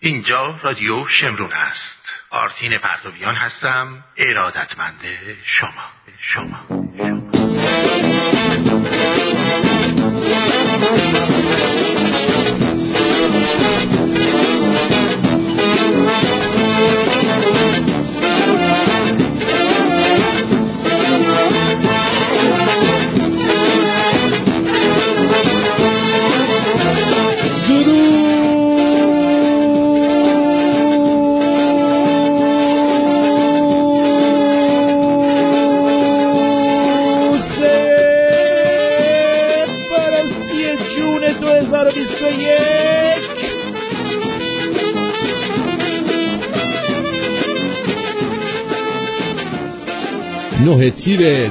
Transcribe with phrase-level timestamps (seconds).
[0.00, 2.08] اینجا رادیو شمرون است.
[2.30, 4.04] آرتین پرتویان هستم.
[4.16, 5.00] ارادتمند
[5.44, 5.92] شما.
[6.18, 6.75] شما,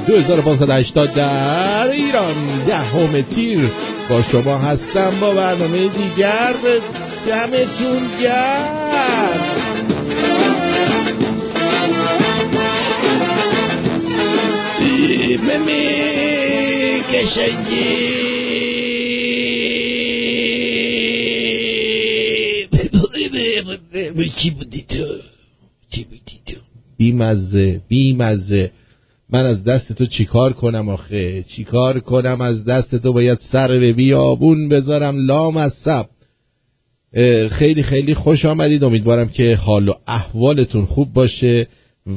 [0.06, 2.64] 2580 در ایران.
[2.66, 3.70] دهم تیر.
[4.10, 6.54] با شما هستم با برنامه دیگر
[7.26, 9.36] دمتون گرم.
[15.42, 16.06] ممی
[17.12, 18.26] کشنگی
[24.42, 25.06] چی بودی تو؟
[25.90, 26.56] چی بودی تو؟
[26.96, 28.70] بیمزه بیمزه.
[29.30, 33.92] من از دست تو چیکار کنم آخه؟ چیکار کنم از دست تو؟ باید سر به
[33.92, 35.26] بیابون بذارم.
[35.26, 35.72] لام از
[37.50, 38.84] خیلی خیلی خوش آمدید.
[38.84, 41.66] امیدوارم که حال و احوالتون خوب باشه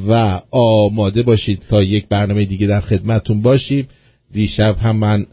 [0.08, 3.88] و آماده باشید تا یک برنامه دیگه در خدمتون باشیم.
[4.32, 5.26] دیشب هم من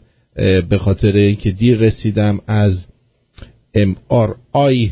[0.69, 2.85] به خاطر اینکه دیر رسیدم از
[3.75, 4.89] MRI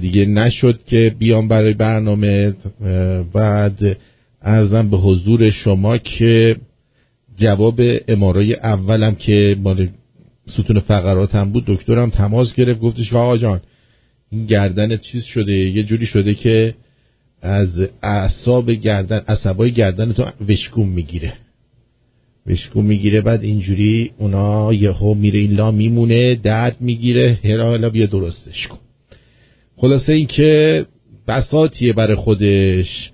[0.00, 2.54] دیگه نشد که بیام برای برنامه.
[3.32, 3.96] بعد
[4.42, 6.56] ارزم به حضور شما که
[7.36, 9.88] جواب امارای اولم که مال
[10.48, 13.60] ستون فقراتم بود دکترم تماس گرفت گفتش که آقا جان
[14.30, 16.74] این گردن چیز شده؟ یه جوری شده که
[17.42, 21.32] از اعصاب گردن عصبای گردن تو وشکوم می‌گیره.
[22.46, 28.66] وشکوم می‌گیره بعد اینجوری اونا یهو میره این لا میمونه درد می‌گیره هرالا بیا درستش
[28.66, 28.78] کن.
[29.76, 30.86] خلاصه این که
[31.28, 33.10] بساتیه برای خودش.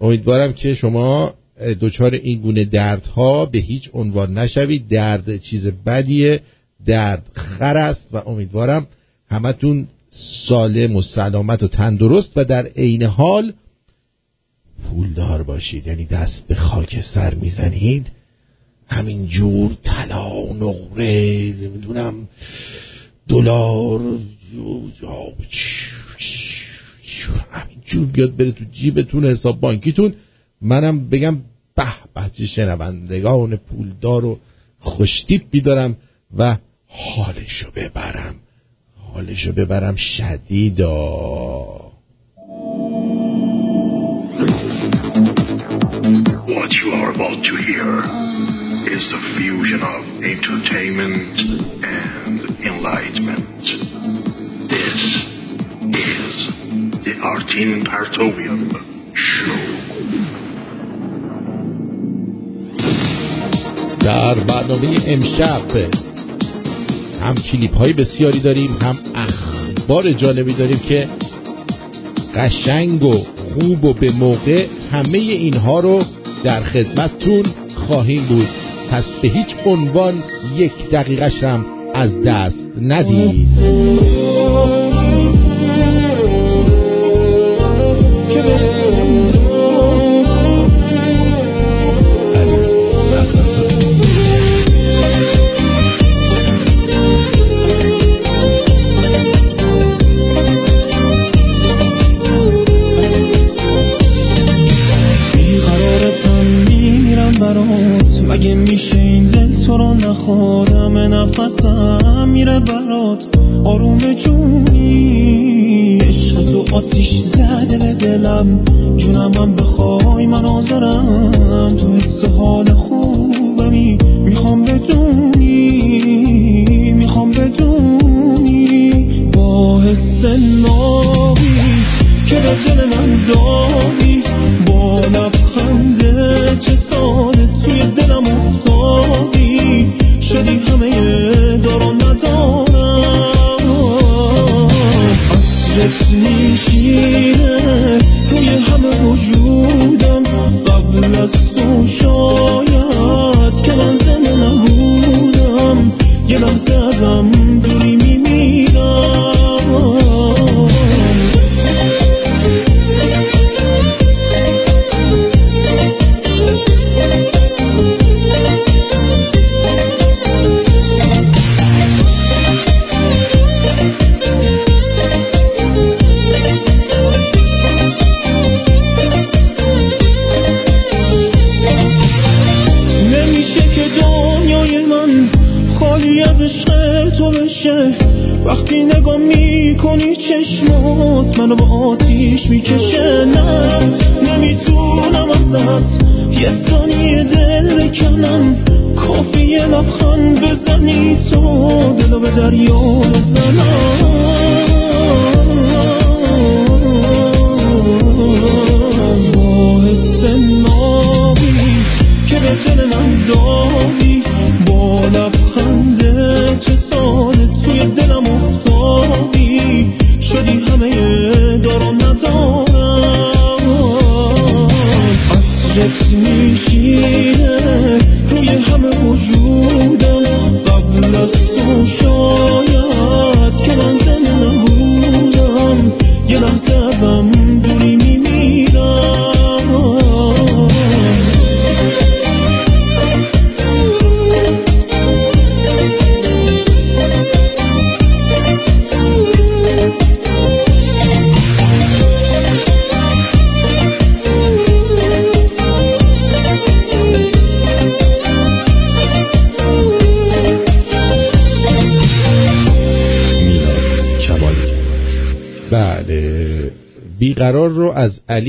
[0.00, 1.34] امیدوارم که شما
[1.80, 4.88] دچار این گونه دردها به هیچ عنوان نشوید.
[4.88, 6.40] درد چیز بدیه
[6.86, 8.86] درد خر است و امیدوارم
[9.30, 9.86] همتون
[10.48, 13.52] سالم و سلامت و تندرست و در عین حال
[14.82, 15.86] پولدار باشید.
[15.86, 18.06] یعنی دست به خاک سر می‌زنید.
[18.90, 22.28] همین جور طلا و نقره نمی‌دونم
[23.28, 24.18] دلار
[27.52, 30.14] همینجور بیاد بره تو جیبتون حساب بانکیتون.
[30.62, 31.36] منم بگم
[31.76, 31.84] به
[32.14, 34.38] به شنوندگان پولدار و
[34.78, 35.96] خوشتیپی دارم
[36.36, 36.56] و
[36.86, 38.34] حالشو ببرم.
[39.14, 41.88] حالشو ببرم شدیدا.
[46.48, 47.90] What you are about to hear
[48.96, 50.02] is the fusion of
[50.34, 51.36] entertainment
[51.84, 52.40] and
[52.70, 53.64] enlightenment.
[54.70, 55.37] This is
[57.08, 58.60] the Artin Partovian
[59.14, 59.58] Show.
[64.00, 65.62] در برنامه امشب
[67.22, 71.08] هم کلیپ های بسیاری داریم هم اخبار جالبی داریم که
[72.34, 73.12] قشنگ و
[73.54, 76.02] خوب و به موقع همه اینها رو
[76.44, 77.42] در خدمتتون
[77.74, 78.48] خواهیم بود
[78.90, 80.22] پس به هیچ عنوان
[80.56, 81.64] یک دقیقش هم
[81.94, 83.48] از دست ندید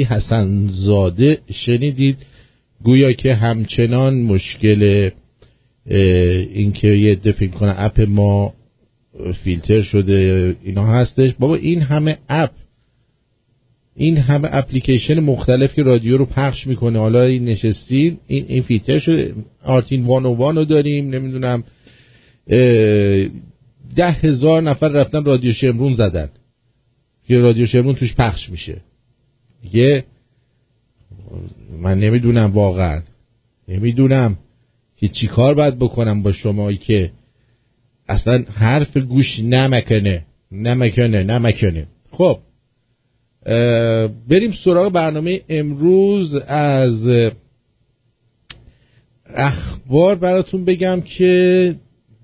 [0.09, 2.17] حسن زاده شنیدید.
[2.83, 5.09] گویا که همچنان مشکل
[6.53, 8.53] اینکه یه دفعه کنه اپ ما
[9.43, 11.33] فیلتر شده اینا هستش.
[11.39, 12.51] بابا این همه اپ
[13.95, 16.99] این همه اپلیکیشن مختلف که رادیو رو پخش می‌کنه.
[16.99, 19.33] حالا این نشستیم این, این فیلتر شده.
[19.63, 21.63] آرتین وان و وان رو داریم نمی‌دونم
[23.95, 26.29] ده هزار نفر رفتن رادیو شمرون زدن.
[27.27, 28.81] که رادیو شمرون توش پخش میشه.
[29.61, 30.03] دیگه
[31.81, 33.01] من نمی‌دونم واقعا.
[33.67, 34.37] نمی‌دونم
[34.97, 37.11] که چی کار باید بکنم با شما که
[38.07, 40.25] اصلا حرف گوش نمکنه.
[40.51, 41.87] نمکنه نمکنه.
[42.11, 42.39] خب
[44.29, 47.09] بریم سراغ برنامه امروز از
[49.35, 51.75] اخبار براتون بگم که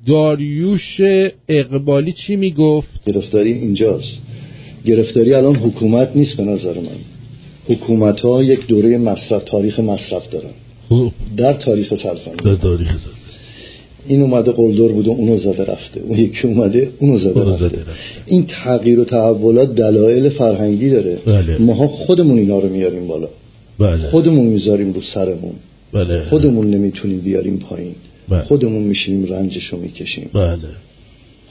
[0.05, 1.01] داریوش
[1.47, 4.17] اقبالی چی می‌گفت؟ گرفتاری اینجاست.
[4.85, 7.14] گرفتاری الان حکومت نیست به نظر من.
[7.67, 10.49] حکومت ها یک دوره مصرف تاریخ مصرف دارن.
[10.87, 12.35] خوب در تاریخ سرزمین.
[12.35, 13.15] در تاریخ سرزمین.
[14.07, 15.99] این اومده قلدر بوده اونو زده رفته.
[15.99, 17.67] اون یکی اومده اونو زده, اونو رفته.
[17.67, 17.91] زده رفته.
[18.25, 21.17] این تغییر و تحولات دلایل فرهنگی داره.
[21.25, 21.57] بله.
[21.57, 23.27] ماها خودمون اینا رو میاریم بالا.
[23.79, 23.97] بله.
[23.97, 25.53] خودمون می‌ذاریم رو سرمون.
[25.93, 26.23] بله.
[26.23, 27.95] خودمون نمی‌تونیم بیاریم پایین.
[28.29, 28.41] بله.
[28.41, 30.29] خودمون میشینیم رنجش رو می‌کشیم.
[30.33, 30.57] بله.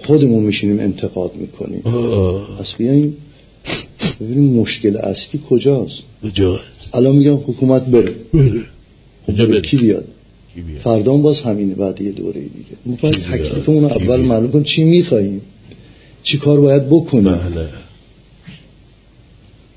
[0.07, 1.83] خودمون میشینیم انتقاد می‌کنیم.
[1.85, 2.49] آه.
[2.59, 3.17] پس بیاییم
[4.21, 6.03] ببینیم مشکل اصلی کجاست.
[6.23, 6.61] کجا
[6.93, 8.15] الان میگم حکومت بره.
[8.35, 8.65] بره.
[9.27, 10.05] کجا بره کی بیاد؟
[10.55, 12.77] کی بیاد؟ فردا هم باز همینه بعد یه دوره دیگه.
[12.87, 15.41] ما باید؟ تکلیفمون اول؟ معلوم کن چی میخواییم
[16.23, 17.69] چی کار باید بکنیم؟ بله.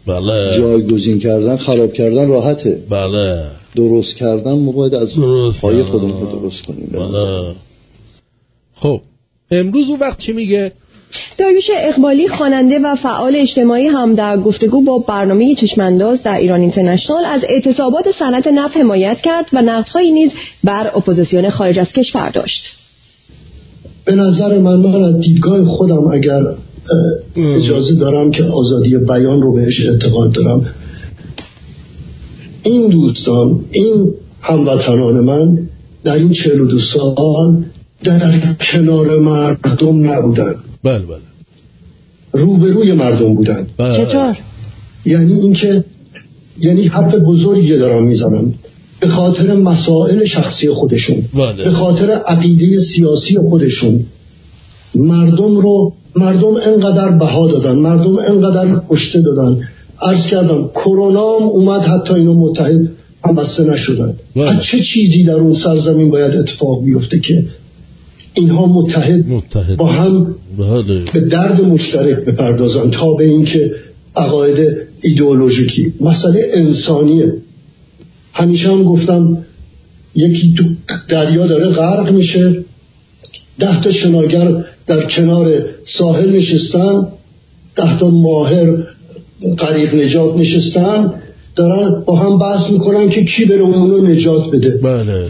[0.07, 0.57] بله.
[0.57, 2.81] جایگزین کردن خراب کردن راحته.
[2.89, 3.47] بله.
[3.75, 5.15] درست کردن ما باید از
[5.61, 6.89] پایه خودمون رو درست کنیم.
[6.91, 7.41] نظر.
[7.41, 7.55] بله.
[8.75, 9.01] خب
[9.51, 10.71] امروز اون وقت چی میگه؟
[11.37, 17.25] داریوش اقبالی خواننده و فعال اجتماعی هم در گفتگو با برنامه چشمانداز در ایران اینترنشنال
[17.25, 20.31] از اعتصابات صنعت نفت حمایت کرد و نقدهایی نیز
[20.63, 22.63] بر اپوزیسیون خارج از کشور داشت.
[24.05, 26.41] به نظر من من از دیدگاه خودم اگر
[27.35, 30.65] اجازه دارم که آزادی بیان رو بهش اعتقاد دارم
[32.63, 35.67] این دوستان این هموطنان من
[36.03, 37.15] در این 42 سال
[38.03, 40.55] در کنار مردم نبودن.
[40.83, 41.17] بله بله.
[42.33, 43.67] روبروی مردم بودن.
[43.77, 44.05] بله.
[44.05, 44.37] چطور؟
[45.05, 45.83] یعنی اینکه
[46.59, 48.53] یعنی حرف بزرگی دارم می‌زنم
[48.99, 51.17] به خاطر مسائل شخصی خودشون.
[51.33, 51.63] بله.
[51.63, 53.99] به خاطر عقیده سیاسی خودشون.
[54.95, 57.75] مردم رو مردم انقدر بها دادن.
[57.75, 59.59] مردم انقدر کشته دادن.
[60.01, 62.89] عرض کردم کرونا هم اومد حتی اینو متحد
[63.25, 64.13] هم بسته نشدن.
[64.35, 64.57] بله.
[64.57, 67.45] از چه چیزی در اون سرزمین باید اتفاق بیفته که
[68.37, 69.77] اینها متحد متحد.
[69.77, 71.03] با هم بله.
[71.13, 73.71] به درد مشترک بپردازن تا به اینکه
[74.15, 75.93] عقاید ایدئولوژیکی.
[76.01, 77.33] مسئله انسانیه.
[78.33, 79.37] همیشه هم گفتم
[80.15, 80.63] یکی تو
[81.09, 82.55] دریا داره غرق میشه.
[83.59, 87.07] ده تا شناگر در کنار ساحل نشستن.
[87.75, 88.83] ده تا ماهر
[89.57, 91.13] غریق نجات نشستن.
[91.55, 94.69] دارن با هم بحث می‌کنن که کی بره اونو نجات بده.
[94.83, 95.25] بله.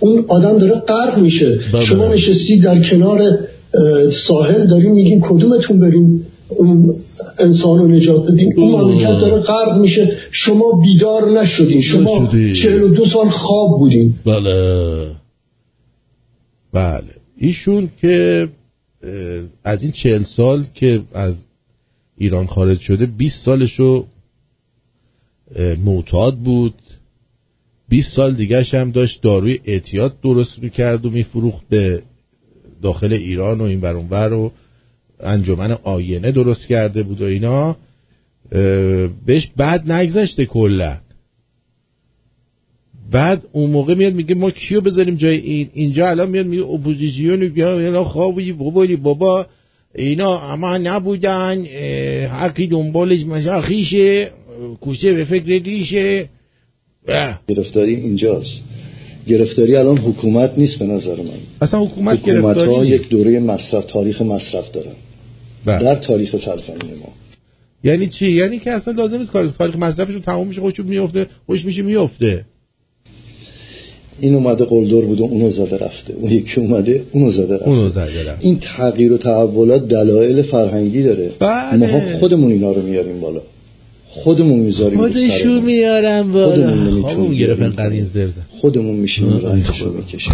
[0.00, 1.58] اون آدم داره غرق میشه.
[1.72, 1.84] بله.
[1.84, 3.38] شما نشستی در کنار
[4.28, 6.94] ساحل داریم میگین کدومتون بریم اون
[7.38, 8.80] انسان رو نجات بدین؟ اون.
[8.80, 10.16] مملکت داره غرق میشه.
[10.30, 11.80] شما بیدار نشدین.
[11.80, 12.54] شما نشدی.
[12.54, 14.14] 42 سال خواب بودین.
[14.26, 15.06] بله.
[16.72, 17.14] بله.
[17.38, 18.48] ایشون که
[19.64, 21.34] از این چهل سال که از
[22.18, 24.04] ایران خارج شده 20 سالشو
[25.84, 26.74] معتاد بود.
[27.90, 32.02] 20 سال دیگرش هم داشت داروی اعتیاد درست می‌کرد و میفروخت به
[32.82, 34.52] داخل ایران و این بر و
[35.20, 37.76] انجمن آینه درست کرده بود و اینا.
[39.26, 40.98] بهش بعد نگذشته کلا.
[43.12, 47.42] بعد اون موقع میاد میگه ما کیو بذاریم جای این؟ اینجا الان میاد میگه اپوزیسیون
[47.62, 49.46] اینا خوابی بابا بابا
[49.94, 51.66] اینا اما نبودن
[52.26, 53.24] هر کی دنبالش
[53.62, 54.30] خویشه
[54.80, 56.28] کوسه به فکر ریشه
[57.48, 58.60] گرفتاری اینجاست.
[59.26, 61.40] گرفتاری الان حکومت نیست به نظر من.
[61.60, 64.92] اصلا حکومت, حکومت ها یک دوره مصرف تاریخ مصرف دارن.
[65.64, 65.84] بله.
[65.84, 67.12] در تاریخ سرزمین ما.
[67.84, 71.64] یعنی چی؟ یعنی که اصلا لازم نیست کار تاریخ مصرفشون تموم میشه خوش میفته خوش
[71.64, 72.44] میشه میفته
[74.20, 76.14] این اومده قلدر بود و اونو زده رفته.
[76.14, 77.68] اون یکی اومده اونو زده رفته.
[77.68, 78.46] اونو زده رفته.
[78.46, 81.30] این تغییر و تحولات دلایل فرهنگی داره.
[81.38, 81.92] بله.
[81.92, 83.40] ما خودمون اینا رو میاریم بالا.
[84.24, 87.02] خودمون می‌ذاریم خودشو میارم بالا.
[87.02, 88.42] خودمون گرفت انقدر این زرزه.
[88.60, 90.32] خودمون میشینیم رنگشو می‌کشیم.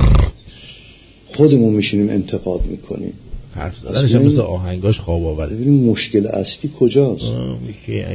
[1.35, 3.13] خودمون میشینیم انتقاد می‌کنیم.
[3.55, 5.57] حرف زدنش هم مثل آهنگاش خواب آوره.
[5.57, 7.25] ببینیم مشکل اصلی کجاست.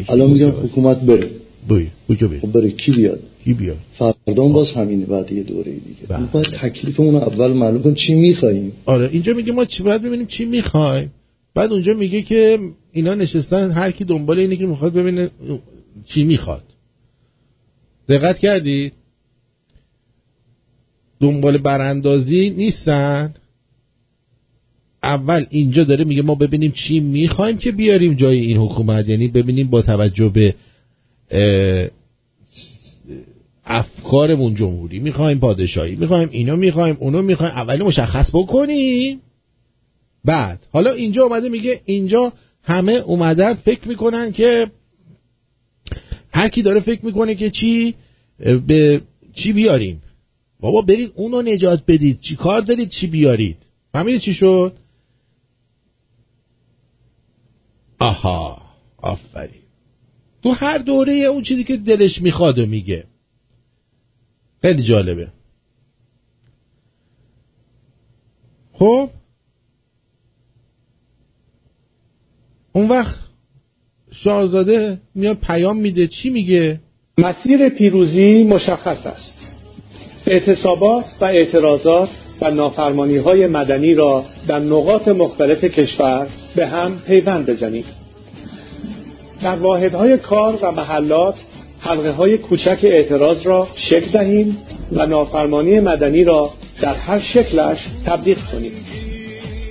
[0.09, 1.29] الان میگم حکومت بره.
[1.67, 5.71] بای کجا بره خب بره کی بیاد؟ کی بیاد؟ فردا باز همین بعد یه دوره
[5.71, 6.07] دیگه.
[6.09, 6.25] بله.
[6.31, 8.71] باید تکلیفمون اول معلوم کنیم چی می‌خوایم.
[8.85, 11.11] آره اینجا میگه ما چی باید ببینیم چی می‌خوایم.
[11.55, 12.57] بعد اونجا میگه که
[12.91, 15.29] اینا نشستن هر کی دنبال اینه که می‌خواد ببینه
[16.05, 16.63] چی می‌خواد.
[18.09, 18.91] دقت کردی
[21.19, 23.33] دنبال براندازی نیستن.
[25.03, 29.09] اول اینجا داره میگه ما ببینیم چی می‌خوایم که بیاریم جای این حکومت.
[29.09, 30.55] یعنی ببینیم با توجه به
[33.65, 37.53] افکارمون جمهوری می‌خوایم پادشاهی می‌خوایم اینو می‌خوایم اونو می‌خوایم.
[37.53, 39.19] اول مشخص بکنیم.
[40.25, 44.71] بعد حالا اینجا اومده میگه اینجا همه اومدن فکر می‌کنن که
[46.33, 47.95] هر کی داره فکر می‌کنه که چی
[48.67, 49.01] به
[49.33, 50.01] چی بیاریم.
[50.59, 52.19] بابا برید اونو نجات بدید.
[52.19, 53.57] چی کار دارید؟ چی بیارید؟
[53.91, 54.77] فهمیدید چی شد؟
[57.99, 58.61] آها
[58.97, 59.61] آفرین.
[60.43, 63.03] تو هر دوره اون چیزی که دلش می‌خواد و میگه.
[64.61, 65.27] خیلی جالبه.
[68.73, 69.09] خب؟
[72.73, 73.19] اون وقت
[74.11, 76.07] شاهزاده میاد پیام میده.
[76.07, 76.79] چی میگه؟
[77.17, 79.37] مسیر پیروزی مشخص است.
[80.27, 82.09] اعتصابات و اعتراضات
[82.41, 87.85] و نافرمانی های مدنی را در نقاط مختلف کشور به هم پیوند بزنیم
[89.41, 91.35] در واحدهای کار و محلات
[91.79, 94.57] حلقه های کوچک اعتراض را شکل دهیم
[94.91, 96.49] و نافرمانی مدنی را
[96.81, 98.71] در هر شکلش تبلیغ کنیم.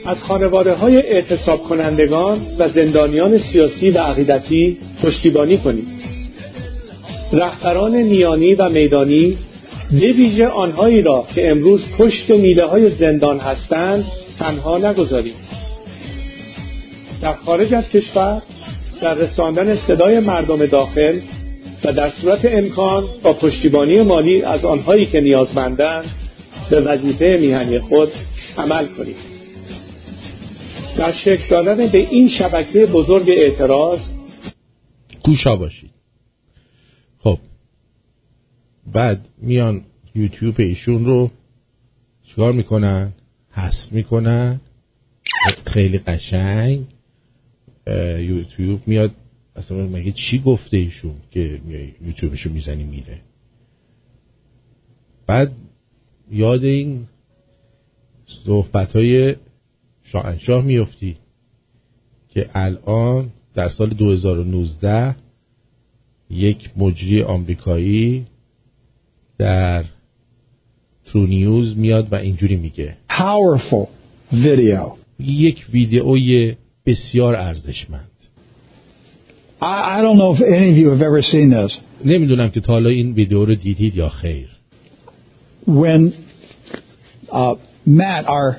[0.04, 5.86] از خانواده های اعتصاب کنندگان و زندانیان سیاسی و عقیدتی پشتیبانی کنیم
[7.32, 9.38] رهبران نیانی و میدانی
[9.92, 14.04] ویژه آنهایی را که امروز پشت میله های زندان هستند
[14.38, 15.34] تنها نگذاریم
[17.22, 18.42] در خارج از کشور
[19.02, 21.18] در رساندن صدای مردم داخل
[21.84, 26.04] و در صورت امکان با پشتیبانی مالی از آنهایی که نیازمندند
[26.70, 28.08] به وظیفه میهنی خود
[28.58, 29.14] عمل کنیم
[30.98, 34.00] در شکل دادن به این شبکه بزرگ اعتراض.
[35.24, 35.90] گوشا باشید.
[37.18, 37.38] خب.
[38.92, 41.30] بعد میان یوتیوب ایشون رو
[42.24, 43.12] چیکار می‌کنن؟
[43.50, 44.60] حذف می‌کنن.
[45.66, 46.86] خیلی قشنگ
[48.18, 49.10] یوتیوب میاد
[49.56, 51.60] اصلا مگه چی گفته ایشون که
[52.06, 53.20] یوتیوبشو می‌زنی میره؟
[55.26, 55.52] بعد
[56.30, 57.06] یاد این
[58.44, 59.36] صحبت های
[60.12, 61.16] شاهنشاه میفتی
[62.28, 65.16] که الان در سال 2019
[66.30, 68.26] یک مجری آمریکایی
[69.38, 69.84] در
[71.06, 73.86] ترو نیوز میاد و اینجوری میگه powerful
[74.32, 76.54] video یک ویدئوی
[76.86, 78.06] بسیار ارزشمند
[79.62, 81.80] I, I don't know if any of you have ever seen this.
[82.04, 84.48] نمی‌دونم که تا حالا این ویدیو رو دیدید یا خیر.
[85.66, 86.12] When
[87.28, 87.54] uh,
[87.86, 88.56] Matt, our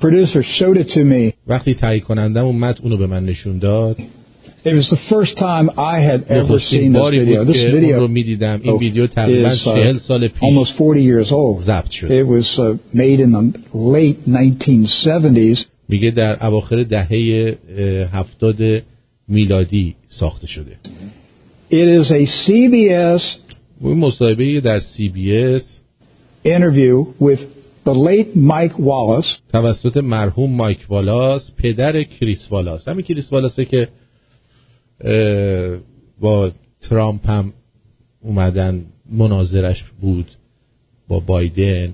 [0.00, 1.32] producer, showed it to me.
[1.46, 3.96] وقتی تهیه کنندم و مت اونو به من نشون داد.
[4.64, 7.44] It was the first time I had ever seen this video.
[7.44, 8.60] This video رو میدیدم.
[8.62, 11.64] این ویدیو تقریبا 40 سال پیش almost 40 years old.
[11.64, 12.08] ضبط شد.
[12.08, 15.64] It was uh, made in the late 1970s.
[15.88, 17.54] میگه در اواخر دهه
[18.12, 18.82] هفتاد
[19.28, 20.76] میلادی ساخته شده
[21.70, 23.22] It is a CBS
[23.80, 25.62] مصاحبه در CBS
[26.44, 27.40] interview with
[27.85, 29.51] the late Mike Wallace.
[29.51, 32.87] توسط مرحوم مایک والاس پدر کریس والاس.
[32.87, 33.87] همین کریس والاسه که
[36.21, 36.51] با
[36.89, 37.53] ترامپ هم
[38.23, 40.25] اومدن مناظرش بود
[41.07, 41.93] با بایدن.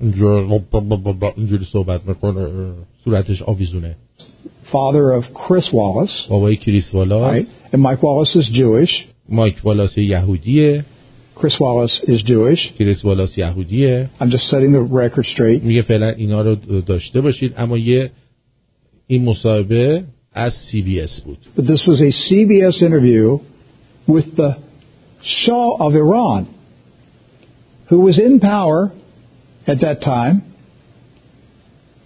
[0.00, 2.72] اینجور- اینجوری صحبت می‌کنه
[3.04, 3.96] صورتش آویزونه.
[4.72, 7.36] Father of Chris Wallace, بابای کریس والاس.
[7.36, 7.46] Right?
[7.74, 8.90] And Mike Wallace is Jewish.
[9.28, 10.84] مایک والاس یهودیه.
[11.40, 12.72] Chris Wallace is Jewish.
[12.78, 15.64] کریس والاس یهودیه I'm just setting the record straight.
[15.64, 18.10] میگه فعلا اینا رو داشته باشید اما یه
[19.06, 23.38] این مصاحبه از CBS بود But this was a CBS interview
[24.08, 24.56] with the
[25.22, 26.46] Shah of Iran,
[27.90, 28.90] who was in power
[29.66, 30.42] at that time.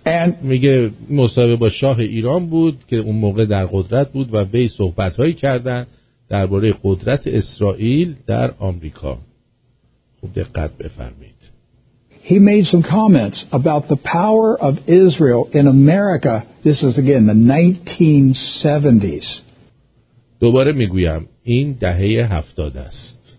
[0.07, 4.69] And میگه مصاحبه با شاه ایران بود که اون موقع در قدرت بود و وی
[4.69, 5.87] صحبت هایی کردن
[6.28, 9.19] درباره قدرت اسرائیل در آمریکا
[10.21, 11.54] خوب دقت بفرمایید
[12.25, 16.47] he made some comments about the power of Israel in America.
[16.64, 19.40] This is again the 1970s.
[20.40, 23.37] دوباره می‌گویم این دهه هفتاد است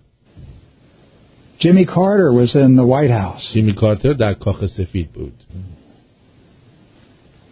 [1.59, 3.53] Jimmy Carter was in the White House.
[3.53, 5.33] جیمی کارتر در کاخ سفید بود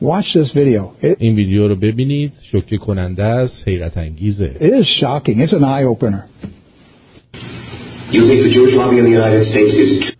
[0.04, 0.94] Watch this video.
[1.02, 5.40] It, این ویدیو رو ببینید شوکه کننده است حیرت انگیزه it is shocking.
[5.40, 6.24] It's an eye opener.
[8.12, 10.14] You think the Jewish lobby in the United States is too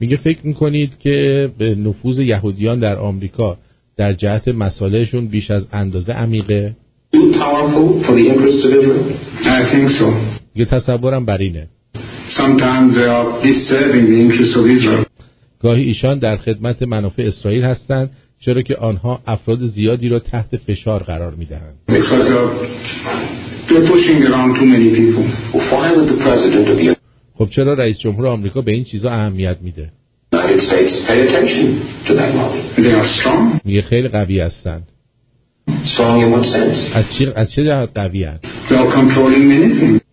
[0.00, 3.58] میگه فکر می‌کنید که به نفوذ یهودیان در آمریکا
[3.96, 6.76] در جهت مسائلشون بیش از اندازه عمیقه
[7.14, 9.04] powerful for the interests of Israel?
[9.44, 10.04] I think so.
[10.54, 11.68] میگه تصورم بر اینه
[12.28, 15.04] Sometimes they are disturbing the interests of Israel.
[15.60, 18.10] گاهی ایشان در خدمت منافع اسرائیل هستند
[18.44, 21.74] چرا که آنها افراد زیادی را تحت فشار قرار می دهند
[27.34, 29.90] خب چرا رئیس جمهور آمریکا به این چیزا اهمیت می ده؟
[33.64, 34.88] می خیلی قوی هستند.
[36.94, 38.40] از چه از چه جهت قوی هستند؟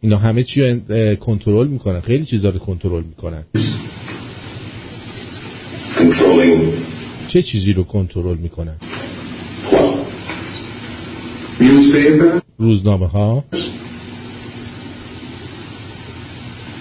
[0.02, 2.00] اینا همه چی رو کنترل می‌کنن.
[2.00, 3.44] خیلی چیزا رو کنترل می‌کنن.
[7.34, 8.76] چه چیزی رو کنترل می‌کنن
[12.58, 13.44] روزنامه ها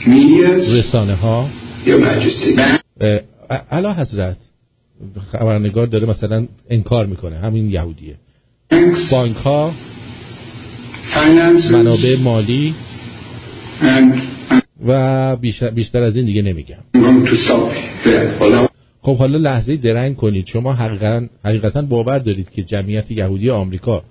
[0.01, 1.49] media, رسانه ها
[1.87, 2.61] Your Majesty.
[3.01, 3.21] اه،
[3.71, 4.37] اعلی حضرت
[5.33, 8.15] خبرنگار داره مثلا انکار می‌کنه همین یهودیه.
[9.11, 9.75] بانک ها
[11.73, 12.75] منابع مالی.
[14.87, 16.77] و بیشتر, بیشتر از این دیگه نمیگم.
[19.03, 24.03] خب حالا لحظه درنگ کنید شما حقیقتا, حقیقتا باور دارید که جمعیت یهودی آمریکا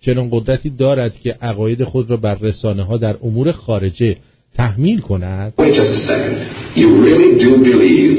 [0.00, 4.16] چنان قدرتی دارد که عقاید خود را بر رسانه ها در امور خارجه
[4.54, 6.36] تحمیل کند wait just a second.
[6.80, 8.14] You really do believe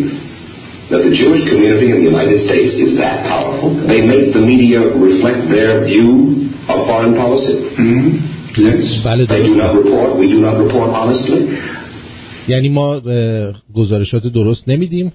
[0.91, 3.69] that the Jewish community in the United States is that powerful?
[3.91, 6.09] They make the media reflect their view
[6.71, 7.55] of foreign policy?
[7.77, 8.05] Mhm.
[8.57, 9.05] Yes.
[9.05, 11.41] بله They do not report, we do not report honestly?
[12.47, 13.01] یعنی ما
[13.75, 15.11] گزارشات درست نمیدیم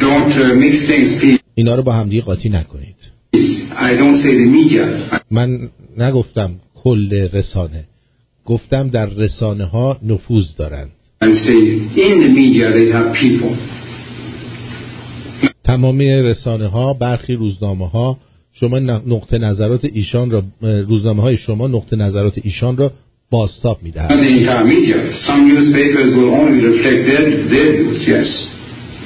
[0.00, 1.40] Don't uh, mix things.
[1.54, 2.96] اینا رو با همدیگه قاطی نکنید
[3.70, 5.14] I don't say the media.
[5.30, 7.84] من نگفتم کل رسانه
[8.44, 10.90] گفتم در رسانه ها نفوذ دارند.
[15.64, 18.18] تمامی رسانه ها برخی روزنامه ها
[18.52, 22.92] شما نقطه نظرات ایشان را روزنامه های شما نقطه نظرات ایشان را
[27.06, 28.30] their, their views, yes.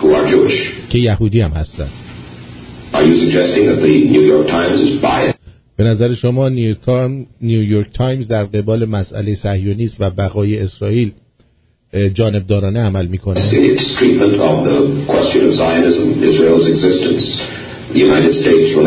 [0.00, 0.90] who are Jewish.
[0.90, 1.52] که یهودی هم
[5.02, 5.34] biased?
[5.76, 11.10] به نظر شما نیویورک تایم- نیویورک تایمز در قبال مسئله صهیونیسم و بقای اسرائیل
[12.14, 13.40] جانبدارانه عمل می‌کنه؟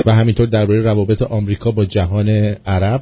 [0.06, 2.30] و همینطور درباره روابط آمریکا با جهان
[2.66, 3.02] عرب.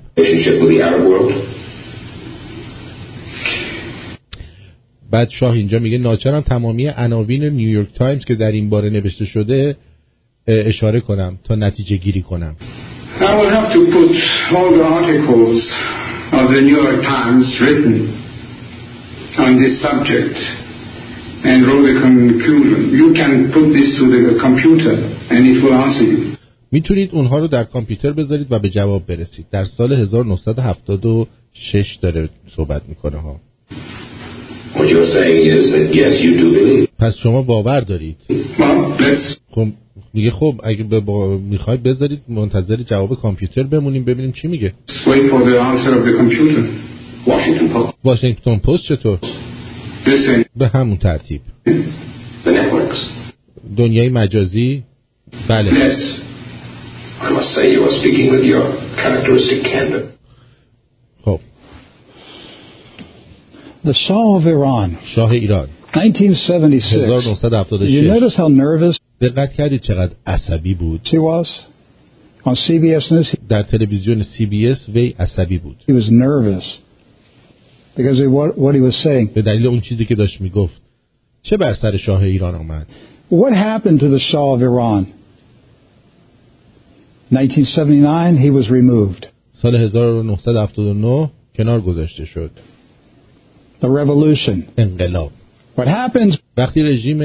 [5.12, 9.75] بعد شاه اینجا میگه ناچرم تمامی عناوین نیویورک تایمز که در این باره نوشته شده
[10.47, 12.55] اشاره کنم تا نتیجه گیری کنم.
[13.19, 14.13] I have to put
[14.55, 15.57] all the articles
[16.39, 17.95] of the New York Times written
[19.38, 20.38] on this subject.
[21.43, 22.80] And draw the conclusion.
[23.02, 24.93] You can put this to the computer
[25.34, 26.19] and it will answer you.
[26.71, 32.89] می‌تونید اونها رو در کامپیوتر بذارید و به جواب برسید در سال 1976 داره صحبت
[32.89, 33.39] می‌کنه ها
[34.76, 36.88] What you're saying is that yes, you do believe.
[37.00, 38.17] پس شما باور دارید
[39.52, 39.67] خب
[40.13, 41.38] میگه خب اگه با...
[41.38, 46.13] می‌خواید بذارید منتظر جواب کامپیوتر بمونیم ببینیم چی میگه Wait for the answer of the
[46.21, 46.63] computer.
[47.28, 47.93] Washington Post.
[48.04, 49.19] واشنگتن پست چطور
[50.56, 51.41] به همون ترتیب.
[53.78, 54.84] دنیای مجازی
[55.50, 55.98] بله Yes.
[57.22, 58.65] I must say you are speaking with your
[59.02, 60.04] characteristic candor.
[61.26, 61.39] خب
[63.86, 66.91] The Shah of Iran, شاه ایران 1976.
[67.80, 71.48] Did you 1976 notice how nervous دقت کردید چقدر عصبی بود he was?
[72.46, 76.87] On CBS News, در تلویزیون سی بی اس وی عصبی بود he was nervous
[77.96, 79.28] because of what, what he was saying.
[79.35, 80.81] به دلیل اون چیزی که داشت میگفت
[81.42, 82.87] چه بر سر شاه ایران آمد
[83.31, 85.07] What happened to the Shah of Iran?
[87.33, 89.26] 1979, he was removed.
[89.52, 92.50] سال 1979 کنار گذاشته شد
[93.83, 94.62] The revolution.
[94.78, 95.31] انقلاب
[95.76, 97.20] What happens وقتی رژیم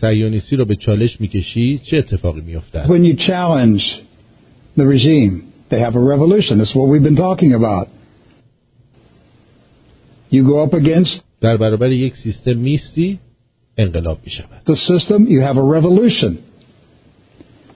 [0.00, 3.82] صهیونیستی رو به چالش میکشی چه اتفاقی میافتد when you challenge
[4.78, 5.42] the regime?
[5.70, 6.58] They have a revolution.
[6.58, 7.86] That's what we've been talking about.
[10.30, 13.18] You go up against در برابر یک سیستم میستی
[13.78, 16.38] انقلاب می شود the system, you have a revolution.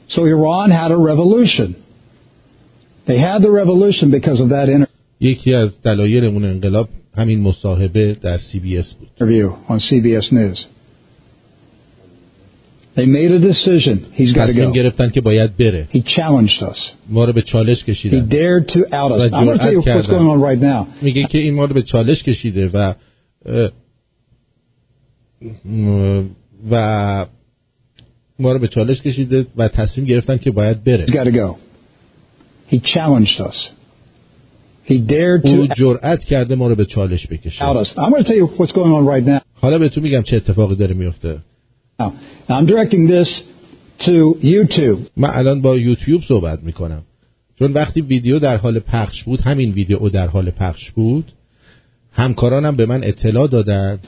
[0.09, 1.77] So Iran had a revolution.
[3.07, 4.89] They had the revolution because of that
[5.21, 10.33] یکی از دلایل اون انقلاب همین مصاحبه در سی بی اس بود interview on CBS
[10.33, 10.65] News.
[12.97, 13.97] They made a decision.
[14.15, 14.75] He's got to تصمیم go.
[14.75, 16.79] گرفتن که باید بره He challenged us.
[17.09, 19.33] ما رو به چالش He کشیدن dared to out us.
[19.33, 21.03] و I'm going to tell you جرأت what's going on right now.
[21.05, 22.95] میگه که این ما رو به چالش کشیده و
[23.47, 23.71] اه،
[25.65, 26.25] م-
[26.71, 27.27] و
[28.39, 31.57] ما رو به چالش کشیده و تصمیم گرفتن که باید بره He's got to go.
[32.75, 33.57] He challenged us.
[34.89, 37.89] He dared او to جرأت کرده ما رو به چالش بکشه out us.
[37.97, 39.41] I'm going to tell you what's going on right now.
[39.55, 41.39] حالا به تو میگم چه اتفاقی داره میفته
[42.02, 42.10] Now,
[42.48, 43.30] now I'm directing this
[44.06, 45.00] to YouTube.
[45.18, 47.02] من الان با یوتیوب صحبت می‌کنم
[47.60, 51.32] چون وقتی ویدیو در حال پخش بود همین ویدیو در حال پخش بود
[52.12, 54.00] همکارانم به من اطلاع دادن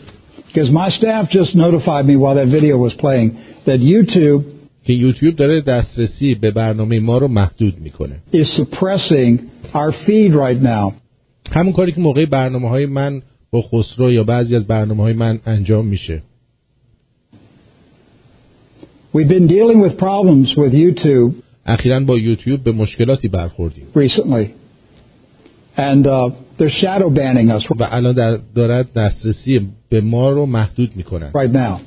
[0.48, 3.30] Because my staff just notified me while that video was playing
[3.66, 4.44] that YouTube
[4.86, 9.40] که یوتیوب داره دسترسی به برنامه ما رو محدود می‌کنه is suppressing
[9.74, 10.94] our feed right now.
[11.52, 15.40] همون کاری که موقع برنامه های من با خسرو یا بعضی از برنامه های من
[15.46, 16.22] انجام میشه
[19.15, 21.33] We've been dealing with problems with YouTube
[21.67, 24.47] اخیرا با یوتیوب به مشکلاتی برخوردیم recently.
[25.77, 30.97] And uh, they're shadow banning us و الان در دارد دسترسی به ما رو محدود
[30.97, 31.81] میکنن right now.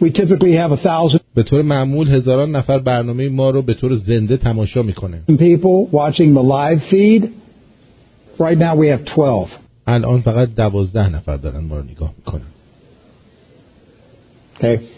[0.00, 3.94] We typically have a thousand به طور معمول هزاران نفر برنامه ما رو به طور
[3.94, 7.22] زنده تماشا میکنه people watching the live feed.
[8.38, 9.48] Right now we have 12.
[9.86, 12.42] الان فقط دوازده نفر دارن ما رو نگاه میکنن
[14.58, 14.89] Okay.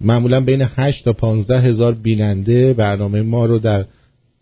[0.00, 3.84] معمولا بین 8 تا 15 هزار بیننده برنامه ما رو در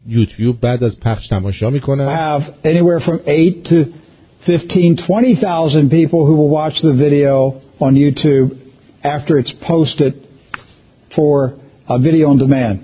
[0.08, 3.84] یوتیوب بعد از پخش تماشا می‌کنن have anywhere from 8 to
[4.46, 8.56] 15, 20,000 people who will watch the video on YouTube
[9.04, 10.14] after it's posted
[11.14, 11.54] for
[11.88, 12.76] a video on demand.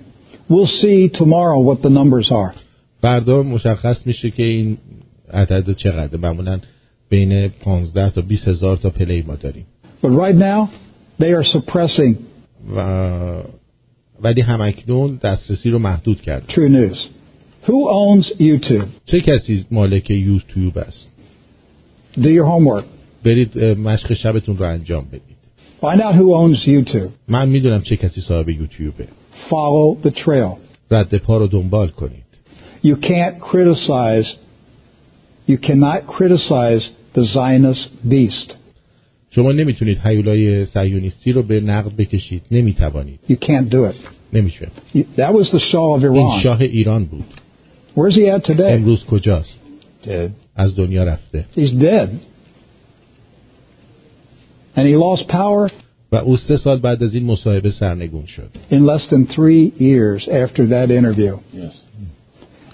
[0.51, 2.55] We'll see tomorrow what the numbers are.
[3.03, 4.79] فردا مشخص میشه که این
[5.33, 6.59] عدد چقدر معمولا
[7.09, 9.67] بین 15 تا 20 هزار تا پلی ما داریم
[10.03, 10.69] But right now,
[11.22, 12.16] they are suppressing
[12.76, 13.44] و
[14.22, 16.98] ولی همکنون دسترسی رو محدود کرد True News.
[17.68, 18.86] Who owns YouTube?
[19.06, 21.10] چه کسی مالک یوتیوب است
[22.18, 22.84] Do your homework.
[23.24, 25.22] برید اه، مشق شبتون رو انجام بدید
[25.82, 27.10] Find out who owns YouTube.
[27.28, 29.08] من میدونم چه کسی صاحب یوتیوبه
[29.50, 30.58] Follow the trail.
[30.92, 32.24] رد پا رو دنبال کنید
[32.84, 34.28] You can't criticize,
[35.50, 36.84] you cannot criticize
[37.16, 38.56] the Zionist beast.
[39.37, 43.97] شما نمی‌تونید حیولای صهیونیستی رو به نقد بکشید نمی‌توانید You can't do it.
[44.33, 44.69] نمیشه
[45.17, 46.43] that was the Shah of این Iran.
[46.43, 47.25] شاه ایران بود
[47.97, 48.61] Where's he at today?
[48.61, 49.59] امروز کجاست
[50.05, 50.09] Dead.
[50.57, 52.09] از دنیا رفته He's dead.
[54.77, 55.71] And he lost power
[56.13, 60.29] و او سه سال بعد از این مصاحبه سرنگون شد in less than three years
[60.29, 61.37] after that interview.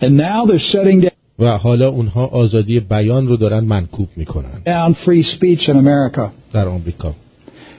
[0.01, 1.11] And now they're shutting down
[1.43, 6.31] و حالا اونها آزادی بیان رو دارن منکوب می‌کنن free speech in America.
[6.53, 7.15] در آمریکا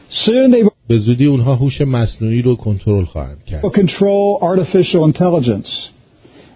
[0.09, 5.69] Soon they به زودی اونها هوش مصنوعی رو کنترل خواهند کرد control artificial intelligence.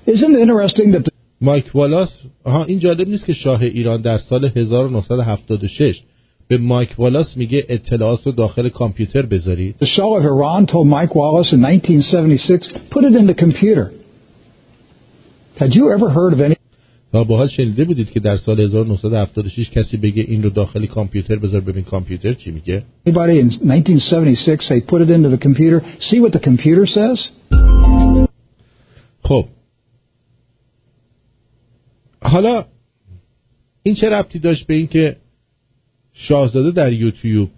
[0.07, 4.17] Isn't it interesting that the مایک والاس ها این جالب نیست که شاه ایران در
[4.17, 6.01] سال 1976
[6.47, 11.15] به مایک والاس میگه اطلاعات رو داخل کامپیوتر بذارید the Shah of Iran told Mike
[11.15, 13.91] Wallace in 1976, put it in the computer.
[15.59, 16.56] Had you ever heard of any
[17.11, 21.35] تا با حال شنیده بودید که در سال 1976 کسی بگه این رو داخل کامپیوتر
[21.35, 26.19] بذار ببین کامپیوتر چی میگه Anybody in 1976 say put it into the computer, see
[26.19, 27.31] what the computer says?
[29.21, 29.45] خب
[32.21, 32.65] حالا
[33.83, 35.15] این چه ربطی داشت به این که
[36.13, 37.49] شاهزاده در یوتیوب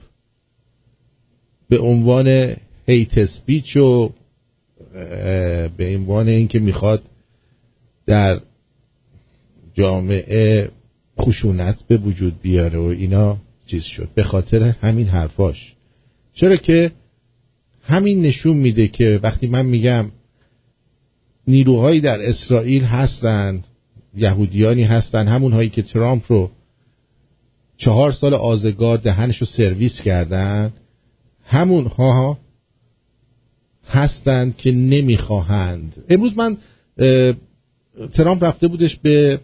[1.69, 2.55] به عنوان
[2.87, 4.09] هیت سپیچ و
[5.77, 7.03] به عنوان اینکه می‌خواد
[8.05, 8.39] در
[9.79, 10.71] جامعه
[11.19, 13.37] خشونت به وجود بیاره و اینا
[13.67, 14.09] چیز شد.
[14.15, 15.73] به خاطر همین حرفاش.
[16.33, 16.91] چرا که
[17.83, 20.11] همین نشون میده که وقتی من میگم
[21.47, 23.67] نیروهایی در اسرائیل هستند
[24.15, 26.51] یهودیانی هستند همون هایی که ترامپ رو
[27.77, 30.73] چهار سال آزگار دهنش رو سرویس کردن
[31.43, 32.37] همون ها
[33.87, 36.03] هستند که نمی‌خواهند.
[36.09, 36.57] امروز من
[38.13, 39.39] ترامپ رفته بودش به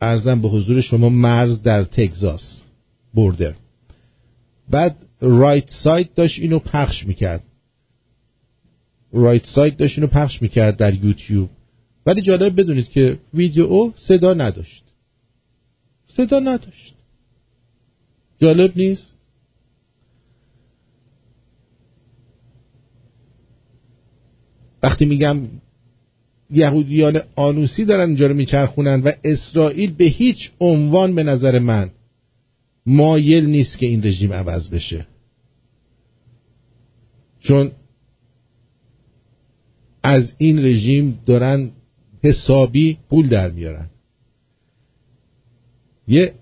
[0.00, 2.62] ارزم به حضور شما مرز در تگزاس
[3.14, 3.54] بردر
[4.70, 7.44] بعد رایت سایت داشت اینو پخش می‌کرد.
[9.12, 11.50] رایت سایت داشت اینو پخش می‌کرد در یوتیوب.
[12.06, 14.84] ولی جالب بدونید که ویدیو صدا نداشت.
[16.06, 16.94] صدا نداشت.
[18.38, 19.16] جالب نیست؟
[24.82, 25.40] وقتی میگم
[26.52, 31.90] یهودیان آنوسی دارن اینجا رو میچرخونن و اسرائیل به هیچ عنوان به نظر من
[32.86, 35.06] مایل نیست که این رژیم عوض بشه.
[37.40, 37.70] چون
[40.02, 41.70] از این رژیم دارن
[42.24, 43.90] حسابی پول در میارن.
[46.08, 46.32] یه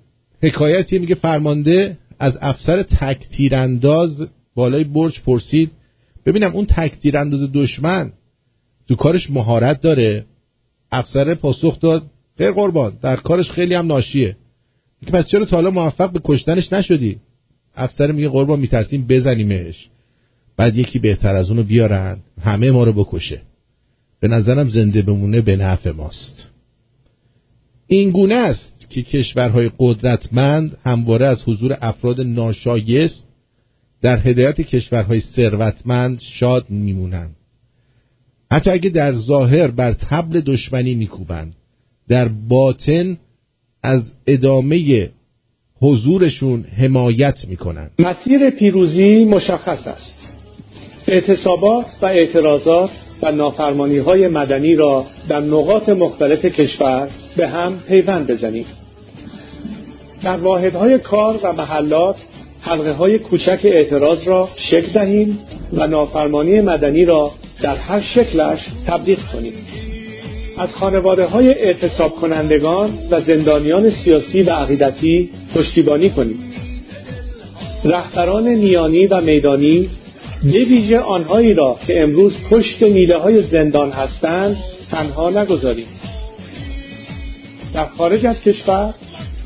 [0.43, 5.71] حکایتی میگه فرمانده از افسر تکتیرانداز بالای برج پرسید
[6.27, 8.13] ببینم اون تکتیرانداز دشمن
[8.91, 10.25] تو کارش مهارت داره.
[10.93, 12.03] افسر پاسخ داد
[12.39, 14.37] غیر قربان در کارش خیلی هم ناشیه.
[15.01, 17.19] میگه پس چرا تا حالا موفق به کشتنش نشدی؟
[17.77, 19.89] افسر میگه قربان میترسیم بزنیمش.
[20.57, 23.43] بعد یکی بهتر از اونو بیارن همه ما رو بکشه.
[24.21, 26.49] به نظرم زنده بمونه به نفع ماست.
[27.87, 33.27] این گونه است که کشورهای قدرتمند همواره از حضور افراد ناشایست
[34.03, 37.37] در هدایت کشورهای ثروتمند شاد میمونند.
[38.53, 41.55] حتی اگه در ظاهر بر تبل دشمنی میکوبند
[42.09, 43.19] در باطن
[43.83, 45.09] از ادامه
[45.81, 47.91] حضورشون حمایت می‌کنند.
[47.99, 50.17] مسیر پیروزی مشخص است.
[51.07, 52.91] اعتصابات و اعتراضات
[53.23, 58.67] و نافرمانی های مدنی را در نقاط مختلف کشور به هم پیوند بزنیم.
[60.23, 62.17] در واحدهای کار و محلات
[62.61, 65.39] حلقه های کوچک اعتراض را شکل دهیم
[65.73, 67.33] و نافرمانی مدنی را
[67.63, 69.53] در هر شکلش تبلیغ کنیم.
[70.59, 76.39] از خانواده های اعتصاب کنندگان و زندانیان سیاسی و عقیدتی پشتیبانی کنیم.
[77.85, 79.91] رهبران نیانی و میدانی
[80.43, 84.57] به ویژه آنهایی را که امروز پشت میله های زندان هستند
[84.91, 85.87] تنها نگذاریم.
[87.75, 88.95] در خارج از کشور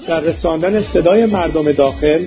[0.09, 2.24] در رساندن صدای مردم داخل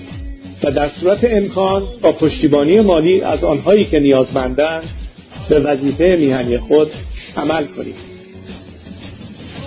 [0.63, 4.89] و در صورت امکان با پشتیبانی مالی از آنهایی که نیازمندند
[5.49, 6.91] به وظیفه میهنی خود
[7.38, 7.95] عمل کنیم.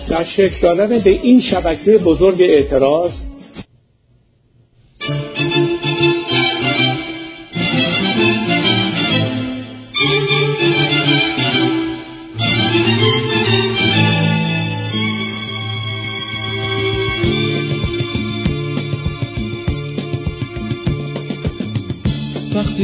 [0.09, 3.13] در شکل دادن به این شبکه بزرگ اعتراض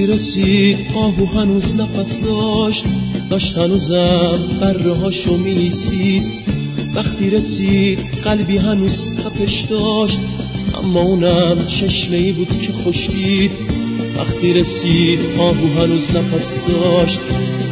[0.07, 2.85] رسید آهو هنوز نفس داشت
[3.31, 6.23] داشت هنوزم بره هاشو میلیسید
[6.95, 10.19] وقتی رسید قلبی هنوز تپش داشت
[10.75, 13.51] اما اونم چشمه ای بود که خوشید
[14.16, 17.21] وقتی رسید آهو هنوز نفس داشت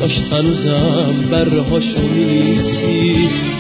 [0.01, 3.55] داشت هنوزم بره هاشو میلیسید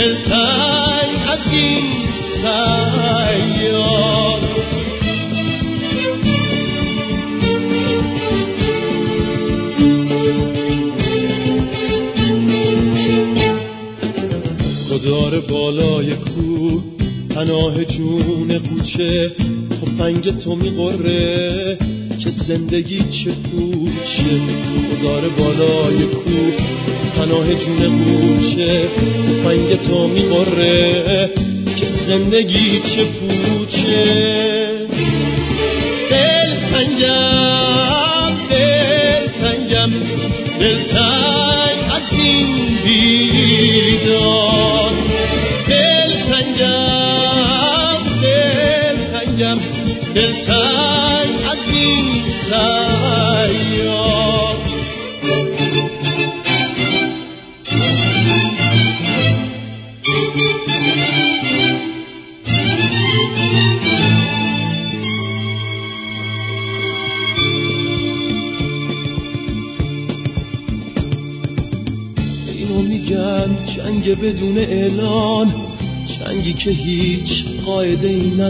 [0.00, 3.20] دلتنگ از این سیار.
[14.90, 16.82] گدار بالای کوه
[17.34, 19.32] پناه جون قوچه
[19.82, 21.78] تفنگ تو میقره
[22.18, 24.40] که زندگی چه پوچه.
[24.90, 28.88] خدار بالای کوه پناه جون قوچه
[29.28, 31.30] تفنگ تو میقره
[31.76, 34.39] که زندگی چه پوچه.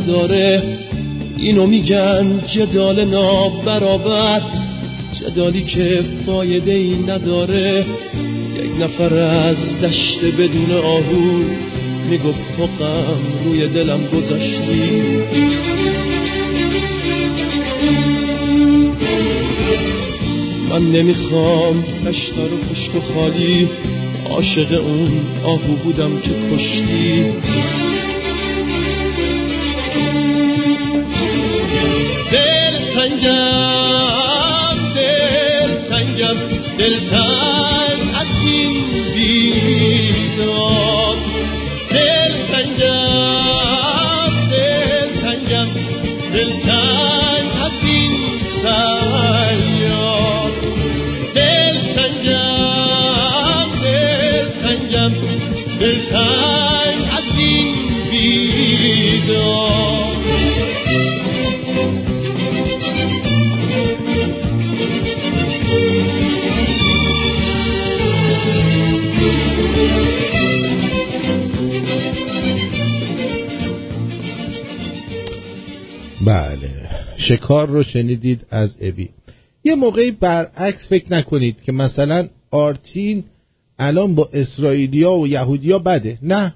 [0.01, 0.79] نداره.
[1.39, 4.43] اینو میگن جدال نابرابر
[5.21, 7.85] جدالی که فایده ای نداره.
[8.57, 11.45] یک نفر از دشت بدون آهو
[12.11, 14.91] می‌گفت تو غم روی دلم گذاشتی.
[20.71, 23.69] من نمی‌خوام دشتا رو خشک و خالی
[24.31, 25.11] عاشق اون
[25.45, 27.25] آهو بودم که کشتی.
[33.21, 36.37] تنگم دل تنگم
[36.79, 36.95] دل
[77.31, 79.09] شکار رو شنیدید از ابی.
[79.65, 83.25] یه موقعی برعکس فکر نکنید که مثلا آرتین
[83.79, 86.19] الان با اسرائیلیا و یهودیا بده.
[86.23, 86.55] نه.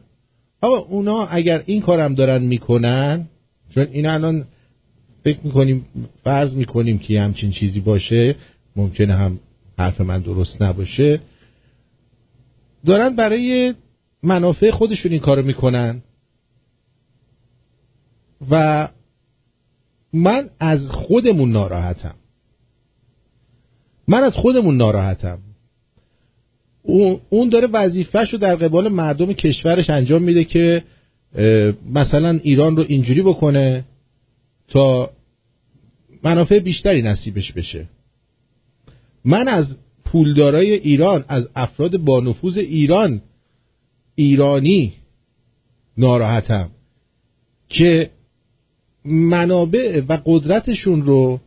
[0.60, 3.28] آقا اونا اگر این کارم دارن می‌کنن
[3.70, 4.44] چون این الان
[5.24, 5.84] فکر می‌کنیم
[6.24, 8.34] فرض می‌کنیم که همچین چیزی باشه
[8.76, 9.38] ممکنه هم
[9.78, 11.20] حرف من درست نباشه
[12.86, 13.74] دارن برای
[14.22, 16.02] منافع خودشون این کارو می‌کنن.
[18.50, 18.88] و
[20.14, 22.14] من از خودمون ناراحتم.
[24.08, 25.38] من از خودمون ناراحتم.
[27.30, 30.84] اون داره وظیفهش رو در قبال مردم کشورش انجام میده که
[31.94, 33.84] مثلا ایران رو اینجوری بکنه
[34.68, 35.10] تا
[36.22, 37.88] منافع بیشتری نصیبش بشه.
[39.24, 43.22] من از پولدارای ایران از افراد با نفوذ ایران
[44.14, 44.92] ایرانی
[45.96, 46.70] ناراحتم
[47.68, 48.10] که
[49.04, 51.40] منابع و قدرتشون رو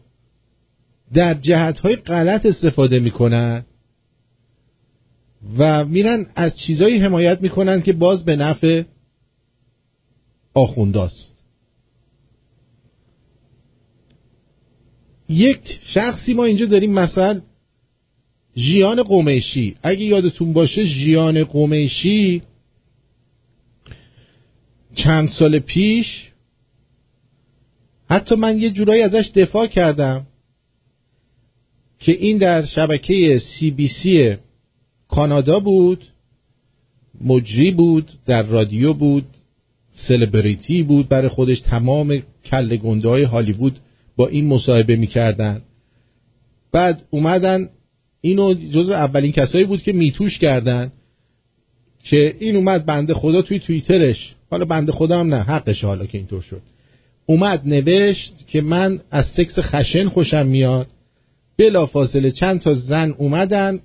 [1.14, 3.66] در جهتهای غلط استفاده می‌کنن
[5.58, 8.84] و میرن از چیزایی حمایت می‌کنن که باز به نفع
[10.54, 11.38] آخونداست.
[15.30, 17.42] یک شخصی ما اینجا داریم مثلا
[18.58, 19.76] ژیان قمیشی.
[19.84, 22.42] اگه یادتون باشه ژیان قمیشی
[24.96, 26.32] چند سال پیش
[28.10, 30.26] حتی من یه جورایی ازش دفاع کردم
[32.00, 34.36] که این در شبکه سی بی سی
[35.08, 36.04] کانادا بود
[37.22, 39.26] مجری بود در رادیو بود
[39.92, 43.80] سلبریتی بود برای خودش تمام کل گنده های هالیوود
[44.16, 45.62] با این مصاحبه می‌کردن.
[46.72, 47.70] بعد اومدن
[48.22, 50.92] اینو جزو اولین کسایی بود که میتوش کردن
[52.04, 54.36] که این اومد بنده خدا توی توییترش.
[54.52, 56.62] حالا بنده خدا هم نه حقش حالا که اینطور شد.
[57.30, 60.88] اومد نوشت که من از سکس خشن خوشم میاد.
[61.58, 63.80] بلا فاصله چند تا زن اومدن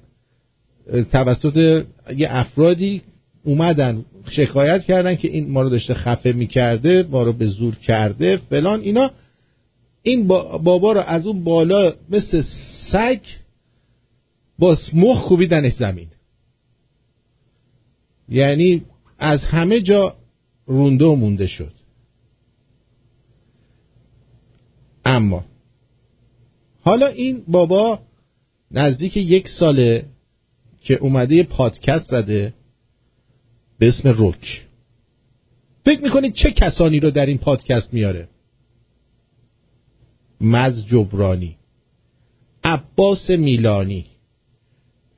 [1.13, 1.85] توسط
[2.17, 3.03] یه افرادی
[3.45, 8.37] اومدن شکایت کردن که این ما رو داشته خفه می‌کرده ما رو به زور کرده
[8.37, 9.11] فلان اینا.
[10.03, 12.43] این بابا رو از اون بالا مثل
[12.93, 13.21] سگ
[14.59, 16.09] با مخ کوبیدنش زمین.
[18.29, 18.83] یعنی
[19.19, 20.17] از همه جا
[20.67, 21.82] رونده مونده شد.
[25.13, 25.45] اما
[26.81, 28.01] حالا این بابا
[28.71, 30.05] نزدیک یک ساله
[30.81, 32.55] که اومده پادکست زده
[33.79, 34.63] به اسم روک
[35.85, 38.29] فکر می‌کنید چه کسانی رو در این پادکست میاره؟
[40.41, 41.57] مز جبرانی
[42.65, 44.07] عباس میلانی.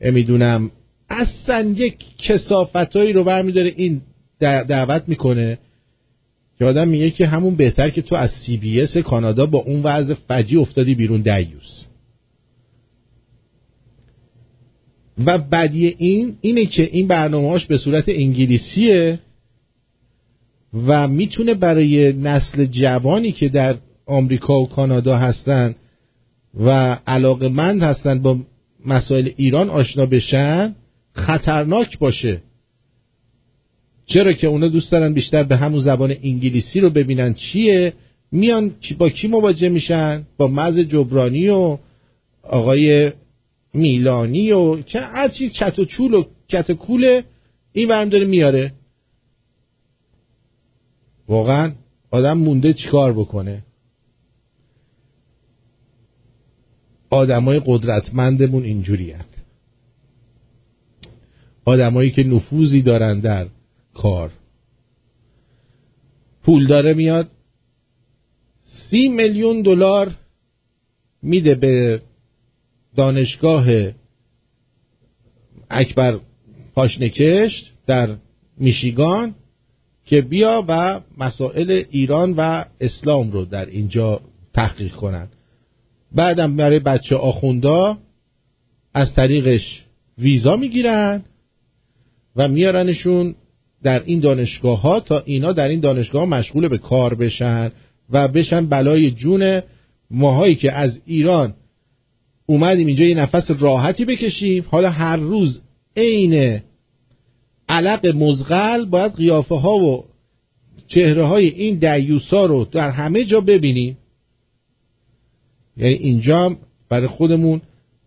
[0.01, 0.71] می‌دونم.
[1.09, 4.03] اصلا یک کسافتایی رو برمیداره این
[4.41, 5.59] دعوت می‌کنه.
[6.59, 9.83] که آدم میگه که همون بهتر که تو از سی بی اس کانادا با اون
[9.83, 11.85] وضع فجی افتادی بیرون دیوس
[15.27, 19.19] و بدی این اینه که این برنامهاش به صورت انگلیسیه
[20.87, 23.77] و می‌تونه برای نسل جوانی که در
[24.07, 25.75] آمریکا و کانادا هستن
[26.61, 28.39] و علاقمند هستن با
[28.87, 30.75] مسائل ایران آشنا بشن
[31.13, 32.43] خطرناک باشه.
[34.07, 37.93] چرا که اونا دوست دارن بیشتر به همون زبان انگلیسی رو ببینن چیه؟
[38.33, 41.79] میان با کی مواجه میشن؟ با مز جبرانی و
[42.43, 43.13] آقای
[43.75, 47.25] میلانی و که هرچی چت و چول و کت کوله
[47.73, 48.73] این برم داره میاره.
[51.29, 51.73] واقعا
[52.11, 53.63] آدم مونده چیکار بکنه؟
[57.11, 59.35] آدمای قدرتمندمون اینجوری هست
[61.65, 63.47] آدمایی که نفوذی دارن در
[63.95, 64.33] کار.
[66.43, 67.31] پول داره میاد.
[68.91, 70.15] سی میلیون دلار
[71.23, 72.03] میده به
[72.97, 73.67] دانشگاه
[75.71, 76.21] اکبر
[76.75, 78.17] پاشنکشت در
[78.59, 79.35] میشیگان
[80.05, 84.21] که بیا و مسائل ایران و اسلام رو در اینجا
[84.55, 85.29] تحقیق کنن.
[86.13, 87.99] بعدم برای بچه آخوندا
[88.95, 89.85] از طریقش
[90.19, 91.25] ویزا می‌گیرن
[92.37, 93.35] و میارنشون
[93.85, 97.73] در این دانشگاه ها تا اینا در این دانشگاه مشغول به کار بشن
[98.11, 99.63] و بشن بلای جون
[100.11, 101.55] ماهایی که از ایران
[102.47, 104.65] اومدیم اینجا یه نفس راحتی بکشیم.
[104.71, 105.61] حالا هر روز
[105.97, 106.61] عین
[107.69, 110.05] علق مزغل باید قیافه ها و
[110.87, 113.99] چهره های این دیوسا رو در همه جا ببینیم.
[115.77, 116.57] یعنی اینجا
[116.89, 117.61] برای خودمون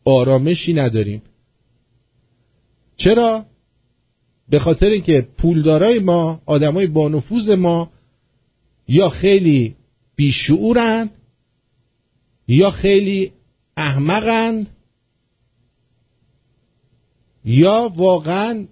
[0.06, 1.22] آرامشی نداریم.
[2.98, 3.46] چرا؟
[4.50, 7.92] به خاطر اینکه پولدارای ما آدمای با نفوذ ما
[8.88, 9.76] یا خیلی
[10.16, 11.12] بیشعورند
[12.48, 13.32] یا خیلی
[13.78, 14.70] احمقند
[17.46, 18.66] یا واقعا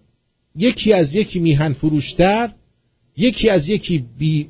[0.55, 2.53] یکی از یکی میهن فروشتر
[3.17, 4.49] یکی از یکی بی,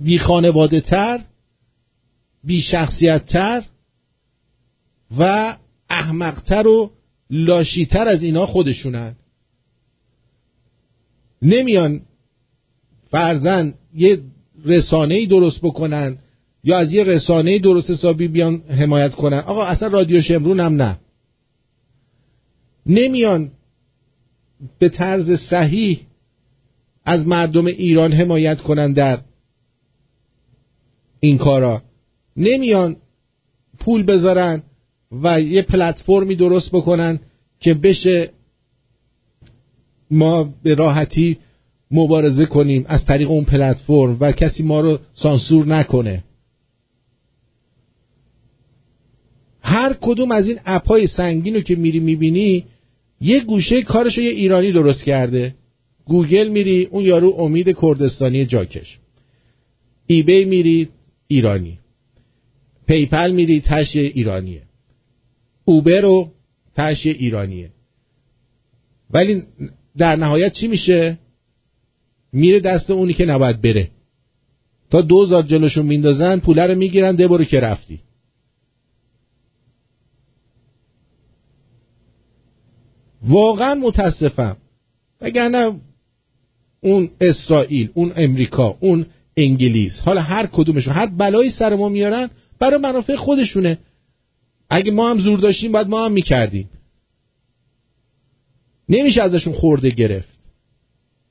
[0.00, 1.24] بی خانواده تر
[2.44, 3.64] بی شخصیت تر
[5.18, 5.56] و
[5.90, 6.90] احمقتر و
[7.30, 9.16] لاشیتر از اینا خودشونن.
[11.42, 12.00] نمیان
[13.10, 14.18] فرزن یه
[14.64, 16.18] رسانه ای درست بکنن
[16.64, 19.38] یا از یه رسانه درست حسابی بیان حمایت کنن.
[19.38, 20.98] آقا اصلا رادیو شمرون هم نه.
[22.86, 23.50] نمیان
[24.78, 26.00] به طرز صحیح
[27.04, 29.18] از مردم ایران حمایت کنن در
[31.20, 31.82] این کارا.
[32.36, 32.96] نمیان
[33.78, 34.62] پول بذارن
[35.22, 37.20] و یه پلتفرمی درست بکنن
[37.60, 38.30] که بشه
[40.10, 41.38] ما به راحتی
[41.90, 46.24] مبارزه کنیم از طریق اون پلتفرم و کسی ما رو سانسور نکنه.
[49.62, 52.64] هر کدوم از این اپای سنگین رو که میری می‌بینی
[53.20, 55.54] یه گوشه کارش یه ایرانی درست کرده.
[56.04, 58.98] گوگل میری اون یارو امید کردستانی جاکش.
[60.06, 60.88] ایبی میری
[61.26, 61.78] ایرانی.
[62.86, 64.62] پیپل میری تش ایرانیه.
[65.64, 66.32] اوبر رو
[66.76, 67.70] تش ایرانیه.
[69.10, 69.42] ولی
[70.00, 71.18] در نهایت چی میشه؟
[72.32, 73.90] میره دست اونی که نباید بره.
[74.90, 78.00] تا دوزار جلوشون میندازن پوله رو می‌گیرن ده برو که رفتی.
[83.22, 84.56] واقعا متاسفم.
[85.20, 85.80] وگرنه
[86.80, 92.80] اون اسرائیل اون امریکا اون انگلیس حالا هر کدومشون هر بلایی سر ما میارن برای
[92.80, 93.78] منافع خودشونه.
[94.70, 96.68] اگه ما هم زور داشتیم باید ما هم می‌کردیم.
[98.90, 100.38] نمیشه ازشون خورده گرفت.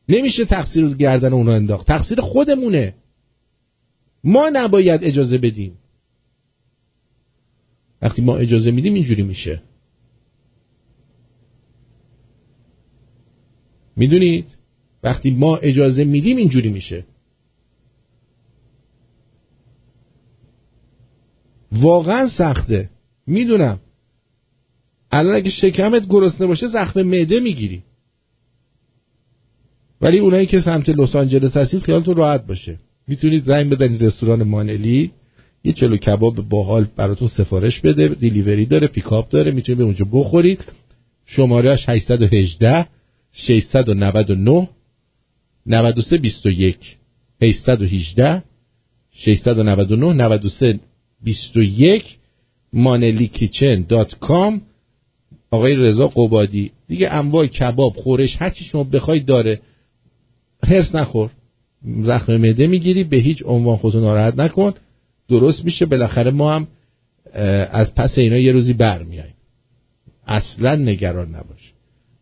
[0.09, 1.87] نمیشه تقصیر گردن اونا انداخت.
[1.87, 2.95] تقصیر خودمونه.
[4.23, 5.77] ما نباید اجازه بدیم.
[8.01, 9.61] وقتی ما اجازه میدیم اینجوری میشه.
[13.95, 14.45] می‌دونید؟
[15.03, 17.05] وقتی ما اجازه میدیم اینجوری میشه.
[21.71, 22.89] واقعا سخته.
[23.27, 23.79] می‌دونم.
[25.11, 27.83] الان اگه شکمت گرسنه باشه زخم معده می‌گیری.
[30.01, 32.79] ولی اونایی که سمت لس آنجلس هستید خیالتون راحت باشه.
[33.07, 35.11] می‌تونید زنگ بزنید رستوران مانلی.
[35.63, 40.65] یه چلو کباب باحال براتون سفارش بده دیلیوری داره پیکاپ داره می‌تونید به اونجا بخورید.
[41.25, 42.87] شمارهش 818
[43.33, 44.69] 699
[45.65, 46.77] 93 21
[47.41, 48.43] 818
[49.11, 50.79] 699 93
[51.23, 52.03] 21
[52.73, 54.61] مانلیکیچن دات کام
[55.51, 56.71] آقای رضا قبادی.
[56.87, 59.59] دیگه انواع کباب خورش هرچی شما بخواید داره.
[60.63, 61.29] هرس نخور.
[62.03, 64.73] زخم معده می‌گیری به هیچ عنوان خودتو ناراحت نکن.
[65.29, 65.85] درست میشه.
[65.85, 66.67] بالاخره ما هم
[67.71, 69.35] از پس اینا یه روزی برمیاییم.
[70.27, 71.73] اصلا نگران نباش.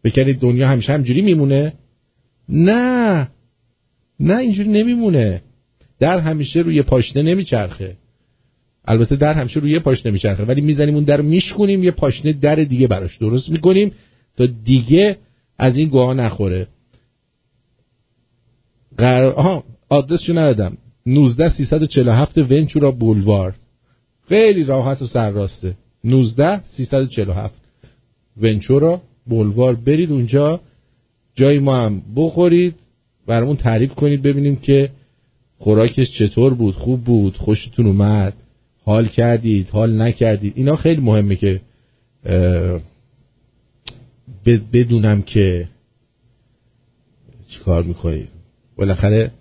[0.03, 1.73] بکنید دنیا همیشه همجوری میمونه؟
[2.49, 3.27] نه.
[4.19, 5.41] نه اینجوری نمیمونه.
[5.99, 7.97] در همیشه روی پاشنه نمیچرخه.
[8.87, 12.87] البته در همیشه روی پاشنه میچرخه ولی می‌زنیم اون در میشکنیم یه پاشنه در دیگه
[12.87, 13.91] براش درست می‌کنیم
[14.37, 15.17] تا دیگه
[15.59, 16.67] از این گواه نخوره.
[18.97, 20.77] قرار آها آدرسشو ندادم.
[21.05, 23.55] 19 347 ونچورا بولوار.
[24.29, 27.61] خیلی راحت و سرراسته 19 347
[28.41, 29.75] ونچورا بولوار.
[29.75, 30.59] برید اونجا
[31.35, 32.75] جای ما هم بخورید
[33.27, 34.89] برامون تعریف کنید ببینیم که
[35.57, 38.33] خوراکش چطور بود خوب بود خوشتون اومد.
[38.87, 40.53] حال کردید حال نکردید.
[40.55, 41.61] اینا خیلی مهمه که
[44.73, 45.67] بدونم که
[47.47, 48.29] چیکار می‌کنید
[48.75, 49.31] بالاخره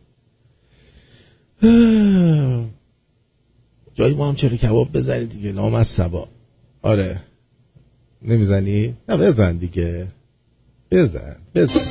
[3.94, 5.52] جایی ما هم چرا کباب بزنید دیگه.
[5.52, 6.28] نام از سبا.
[6.82, 7.20] آره.
[8.22, 10.06] نمی‌زنی؟ نه بزن دیگه.
[10.90, 11.86] بزن بزن.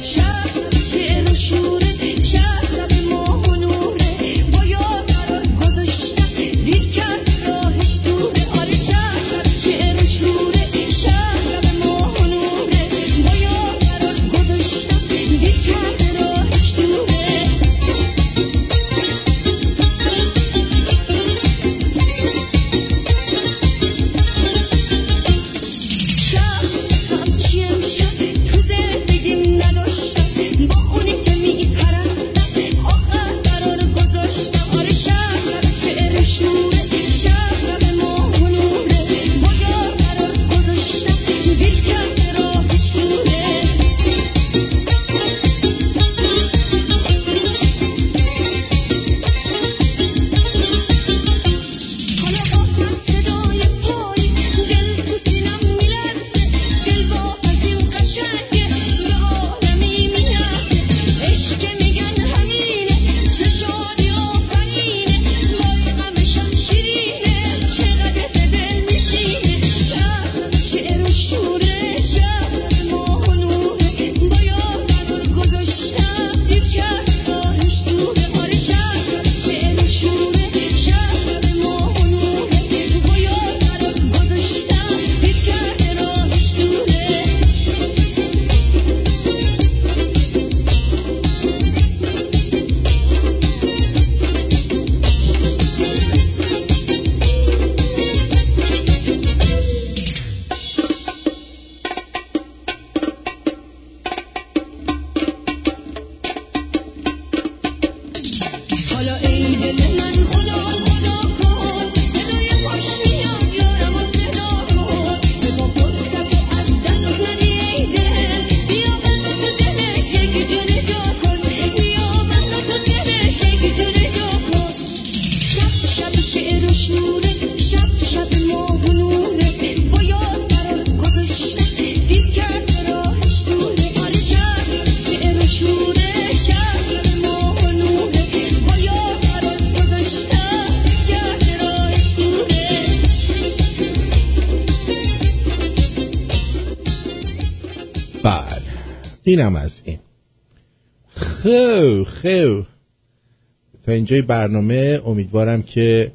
[154.05, 156.11] اینجای برنامه امیدوارم که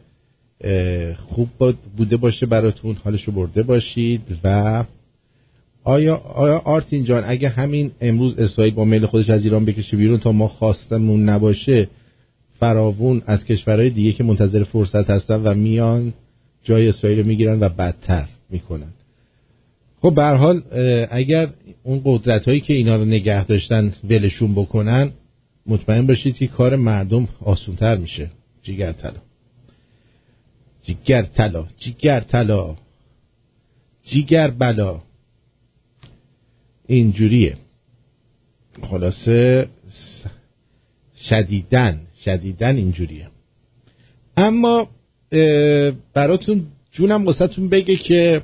[1.16, 1.48] خوب
[1.96, 4.84] بوده باشه براتون حالشو برده باشید و
[5.84, 10.18] آیا آیا آرتین جان اگه همین امروز اسرائیل با میل خودش از ایران بکشه بیرون
[10.18, 11.88] تا ما خواستمون نباشه
[12.60, 16.12] فراوون از کشورهای دیگه که منتظر فرصت هستن و میان
[16.64, 18.92] جای اسرائیل رو می‌گیرن و بدتر می‌کنن.
[20.02, 20.62] خب به حال
[21.10, 21.48] اگر
[21.82, 25.10] اون قدرت هایی که اینا رو نگه داشتن ولشون بکنن
[25.66, 28.30] مطمئن باشید که کار مردم آسونتر میشه.
[28.62, 29.20] جیگر طلا
[30.82, 32.76] جیگر طلا جیگر طلا
[34.04, 35.02] جیگر بلا
[36.86, 37.56] اینجوریه.
[38.82, 39.68] خلاصه
[41.16, 43.28] شدیدن شدیدن اینجوریه.
[44.36, 44.88] اما
[46.14, 48.42] براتون جونم واسهتون بگه که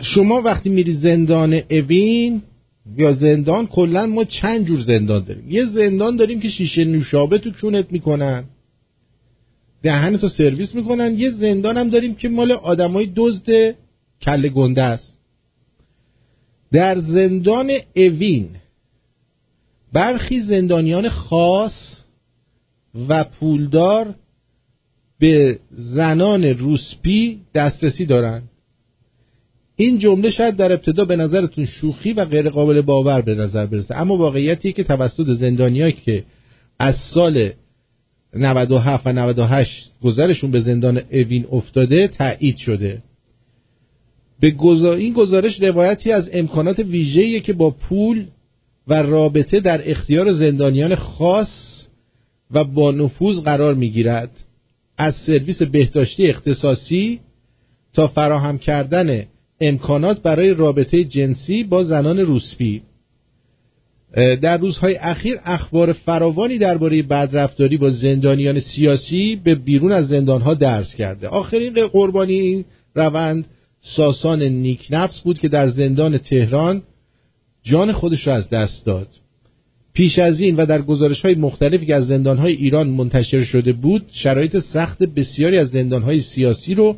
[0.00, 2.42] شما وقتی میری زندان اوین
[2.96, 5.50] یا زندان کلا ما چند جور زندان داریم.
[5.50, 8.44] یه زندان داریم که شیشه نوشابه تو کونت می‌کنن.
[9.82, 11.18] دهن تو سرویس می‌کنن.
[11.18, 13.74] یه زندان هم داریم که مال آدمای دزد
[14.22, 15.18] کله گنده است.
[16.72, 18.48] در زندان اوین
[19.92, 22.00] برخی زندانیان خاص
[23.08, 24.14] و پولدار
[25.18, 28.50] به زنان روسپی دسترسی دارند
[29.80, 33.96] این جمله شاید در ابتدا به نظرتون شوخی و غیر قابل باور به نظر برسه.
[33.96, 36.24] اما واقعیتی که توسط زندانیایی که
[36.78, 37.50] از سال
[38.34, 43.02] 97 و 98 گذرشون به زندان اوین افتاده تایید شده.
[44.40, 44.54] به
[44.84, 48.26] این گزارش روایتی از امکانات ویژه‌ای که با پول
[48.88, 51.84] و رابطه در اختیار زندانیان خاص
[52.50, 54.30] و با نفوذ قرار می‌گیرد.
[54.98, 57.20] از سرویس بهداشتی اختصاصی
[57.92, 59.24] تا فراهم کردن
[59.60, 62.82] امکانات برای رابطه جنسی با زنان روسپی.
[64.16, 70.94] در روزهای اخیر اخبار فراوانی درباره بدرفتاری با زندانیان سیاسی به بیرون از زندانها درس
[70.94, 71.28] کرده.
[71.28, 73.46] آخرین قربانی این روند
[73.82, 76.82] ساسان نیکنفس بود که در زندان تهران
[77.62, 79.08] جان خودش را از دست داد.
[79.94, 83.72] پیش از این و در گزارش های مختلفی که از زندان های ایران منتشر شده
[83.72, 86.96] بود شرایط سخت بسیاری از زندان های سیاسی رو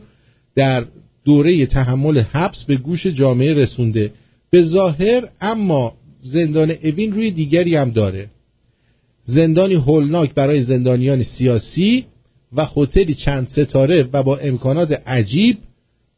[0.54, 0.84] در
[1.24, 4.12] دوره تحمل حبس به گوش جامعه رسونده.
[4.50, 8.26] به ظاهر اما زندان اوین روی دیگری هم داره.
[9.24, 12.04] زندانی هولناک برای زندانیان سیاسی
[12.52, 15.58] و هتلی چند ستاره و با امکانات عجیب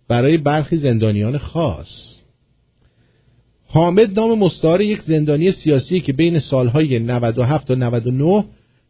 [0.09, 2.18] برای برخی زندانیان خاص.
[3.66, 8.44] حامد نام مستعار یک زندانی سیاسی که بین سالهای 97 تا 99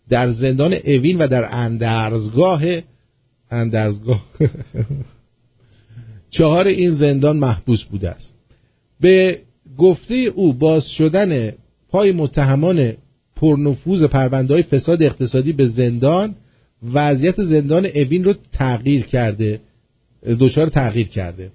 [0.09, 2.63] در زندان اوین و در اندرزگاه
[3.51, 4.23] اندرزگاه
[6.33, 8.35] چهار این زندان محبوس بوده است.
[9.01, 9.39] به
[9.79, 11.53] گفته او باز شدن
[11.91, 12.93] پای متهمان
[13.37, 16.35] پرنفوذ پرونده های فساد اقتصادی به زندان
[16.93, 19.61] وضعیت زندان اوین رو تغییر کرده
[20.41, 21.51] دچار تغییر کرده.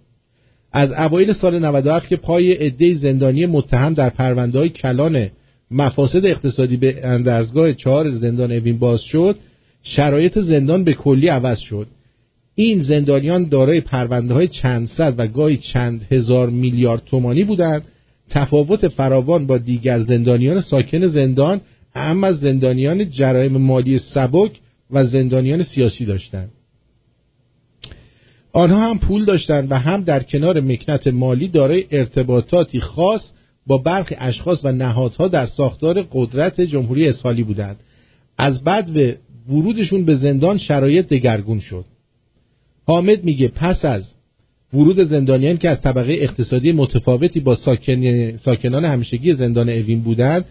[0.72, 5.30] از اوایل سال 97 که پای عده زندانی متهم در پرونده های کلان
[5.72, 9.38] مفاسد اقتصادی به اندرزگاه چهار زندان اوین باز شد
[9.84, 11.88] شرایط زندان به کلی عوض شد.
[12.60, 17.88] این زندانیان دارای پرونده های چند صد و گاهی چند هزار میلیارد تومانی بودند.
[18.30, 21.62] تفاوت فراوان با دیگر زندانیان ساکن زندان
[21.96, 24.52] اما زندانیان جرایم مالی سبک
[24.92, 26.52] و زندانیان سیاسی داشتند.
[28.54, 33.32] آنها هم پول داشتند و هم در کنار مکنت مالی دارای ارتباطاتی خاص
[33.68, 37.80] با برخی اشخاص و نهادها در ساختار قدرت جمهوری اسحالی بودند.
[38.38, 39.18] از بعد
[39.50, 41.86] ورودشون به زندان شرایط دگرگون شد.
[42.88, 44.14] حامد میگه پس از
[44.74, 48.38] ورود زندانیان که از طبقه اقتصادی متفاوتی با ساکن...
[48.38, 50.46] ساکنان همیشگی زندان اوین بودند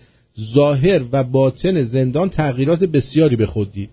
[0.55, 3.91] ظاهر و باطن زندان تغییرات بسیاری به خود دید.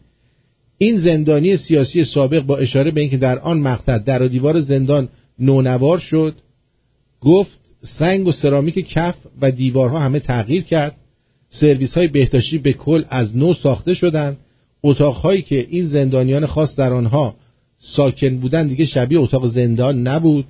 [0.78, 5.10] این زندانی سیاسی سابق با اشاره به اینکه در آن مقطع در و دیوار زندان
[5.39, 6.36] نونوار شد
[7.22, 10.96] گفت سنگ و سرامیک کف و دیوارها همه تغییر کرد.
[11.50, 14.38] سرویس های بهداشتی به کل از نو ساخته شدند.
[14.84, 17.36] اتاقهایی که این زندانیان خاص در آنها
[17.84, 20.46] ساکن بودن دیگه شبیه اتاق زندان نبود.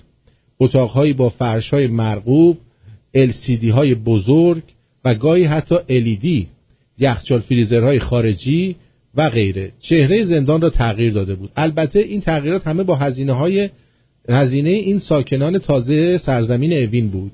[0.59, 2.57] اتاقهایی با فرشهای مرغوب
[3.17, 4.63] LCD های بزرگ
[5.05, 6.45] و گاهی حتی LED
[6.97, 8.75] یخچال فریزرهای خارجی
[9.15, 9.71] و غیره.
[9.79, 11.51] چهره زندان را تغییر داده بود.
[11.55, 13.69] البته این تغییرات همه با هزینه های
[14.29, 17.31] هزینه این ساکنان تازه سرزمین اوین بود.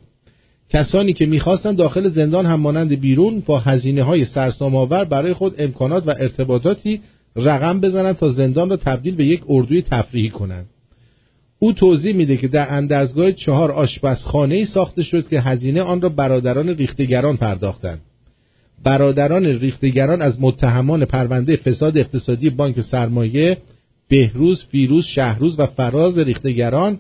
[0.70, 6.08] کسانی که می‌خواستند داخل زندان هم مانند بیرون با هزینه های سرسام برای خود امکانات
[6.08, 7.02] و ارتباطاتی
[7.40, 10.66] رقم بزنند تا زندان را تبدیل به یک اردوی تفریحی کنند
[11.60, 16.10] او توضیح میده که در اندرزگاه چهار آشپزخانه ای ساخته شد که هزینه آن را
[16.10, 18.02] برادران ریختگران پرداختند.
[18.84, 23.58] برادران ریختگران از متهمان پرونده فساد اقتصادی بانک سرمایه
[24.10, 27.00] بهروز فیروز شهروز و فراز ریختگران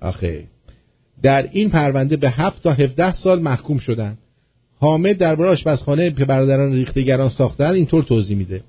[0.00, 0.44] آخه
[1.22, 4.18] در این پرونده به هفت تا 17 سال محکوم شدند.
[4.80, 8.62] حامد درباره آشپزخانه که برادران ریختگران ساختند اینطور توضیح میده.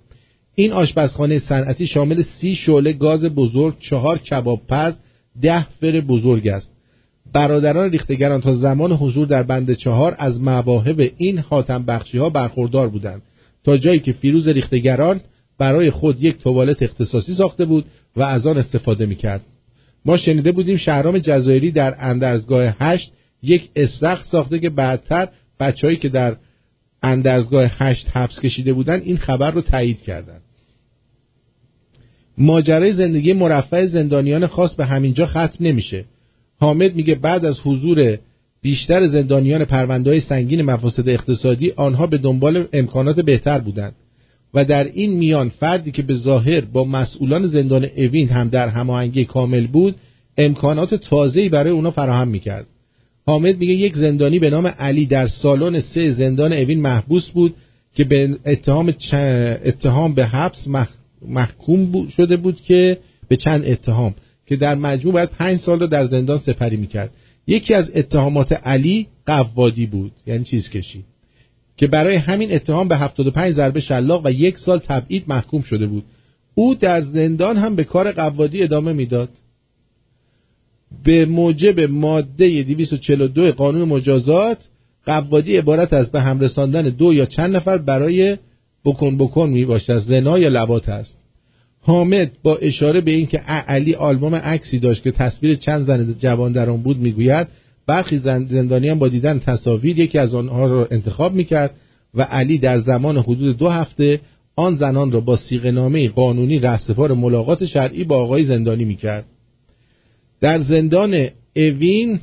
[0.60, 4.94] این آشپزخانه صنعتی شامل سی شعله گاز بزرگ چهار کباب پز
[5.42, 6.72] ده فر بزرگ است.
[7.34, 12.90] برادران ریختگران تا زمان حضور در بند چهار از مواهب این حاتم بخشی ها برخوردار
[12.90, 13.22] بودند.
[13.64, 15.22] تا جایی که فیروز ریختگران
[15.58, 17.86] برای خود یک توالت اختصاصی ساخته بود
[18.16, 19.42] و از آن استفاده می‌کرد.
[20.06, 23.12] ما شنیده بودیم شهرام جزایری در اندرزگاه هشت
[23.44, 25.28] یک استخر ساخته که بعدتر
[25.60, 26.36] بچههایی که در
[27.04, 30.42] اندرزگاه هشت حبس کشیده بودند این خبر رو تایید کردند.
[32.38, 36.06] ماجرای زندگی مرفع زندانیان خاص به همینجا ختم نمیشه.
[36.60, 38.18] حامد میگه بعد از حضور
[38.62, 43.94] بیشتر زندانیان پرونده های سنگین مفاسد اقتصادی آنها به دنبال امکانات بهتر بودند
[44.54, 49.26] و در این میان فردی که به ظاهر با مسئولان زندان اوین هم در هماهنگی
[49.26, 49.96] کامل بود
[50.38, 52.66] امکانات تازه‌ای برای اونا فراهم می‌کرد.
[53.28, 57.56] حامد میگه یک زندانی به نام علی در سالن سه زندان اوین محبوس بود
[57.96, 58.94] که به اتهام,
[59.66, 60.68] اتهام به حبس
[61.22, 62.98] محکوم شده بود که
[63.28, 64.16] به چند اتهام
[64.46, 67.12] که در مجموع باید پنج سال رو در زندان سپری می‌کرد.
[67.48, 71.04] یکی از اتهامات علی قوادی بود یعنی چیز کشی
[71.78, 76.04] که برای همین اتهام به 75 ضربه شلاق و یک سال تبعید محکوم شده بود.
[76.56, 79.30] او در زندان هم به کار قوادی ادامه می‌داد.
[81.04, 84.58] به موجب ماده 242 قانون مجازات
[85.06, 88.38] قوادی عبارت از به هم رساندن دو یا چند نفر برای
[88.86, 89.98] بکن بکن می باشد.
[89.98, 91.18] زنا یا لبات است
[91.82, 96.70] حامد با اشاره به اینکه علی آلبوم عکسی داشت که تصویر چند زن جوان در
[96.70, 97.48] آن بود می‌گوید
[97.88, 101.76] برخی زندانیان با دیدن تصاویر یکی از آنها را انتخاب می‌کرد
[102.14, 104.20] و علی در زمان حدود دو هفته
[104.56, 109.26] آن زنان را با نامه قانونی رهسپار ملاقات شرعی با آقای زندانی می‌کرد.
[110.42, 112.20] در زندان اوین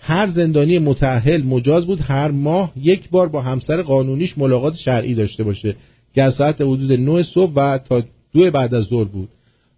[0.00, 5.44] هر زندانی متأهل مجاز بود هر ماه یک بار با همسر قانونیش ملاقات شرعی داشته
[5.44, 5.74] باشه
[6.14, 9.28] که از ساعت حدود 9 صبح و تا دو بعد از ظهر بود.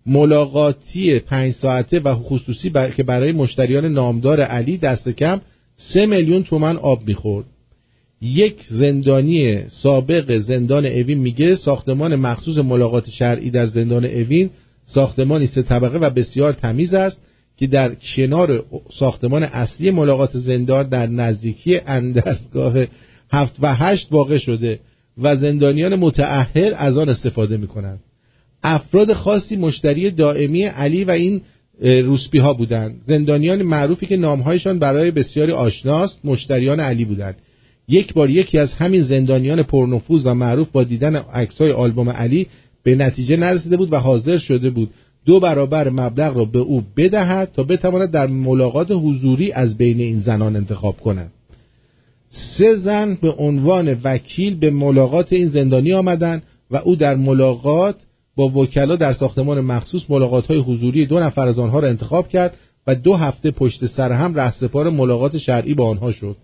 [0.06, 5.40] ملاقاتی پنج ساعته و خصوصی که برای مشتریان نامدار علی دست کم
[5.76, 7.46] سه میلیون تومن آب می‌خورد.
[8.22, 14.50] یک زندانی سابق زندان اوین میگه ساختمان مخصوص ملاقات شرعی در زندان اوین
[14.86, 17.20] ساختمانی سه طبقه و بسیار تمیز است.
[17.62, 18.64] که در کنار
[18.98, 22.84] ساختمان اصلی ملاقات زندان در نزدیکی اندرزگاه
[23.30, 24.80] هفت و هشت واقع شده
[25.18, 28.00] و زندانیان متعهل از آن استفاده می‌کنند.
[28.62, 31.40] افراد خاصی مشتری دائمی علی و این
[31.80, 33.00] روسپی ها بودند.
[33.06, 37.36] زندانیان معروفی که نامهایشان برای بسیاری آشناست مشتریان علی بودند.
[37.88, 42.46] یک بار یکی از همین زندانیان پرنفوذ و معروف با دیدن عکسای آلبوم علی
[42.82, 44.90] به نتیجه نرسیده بود و حاضر شده بود
[45.26, 50.20] دو برابر مبلغ را به او بدهد تا بتواند در ملاقات حضوری از بین این
[50.20, 51.32] زنان انتخاب کند.
[52.30, 57.96] سه زن به عنوان وکیل به ملاقات این زندانی آمدند و او در ملاقات
[58.36, 62.56] با وکلا در ساختمان مخصوص ملاقات های حضوری دو نفر از آنها را انتخاب کرد
[62.86, 66.36] و دو هفته پشت سر هم رهسپار ملاقات شرعی با آنها شد.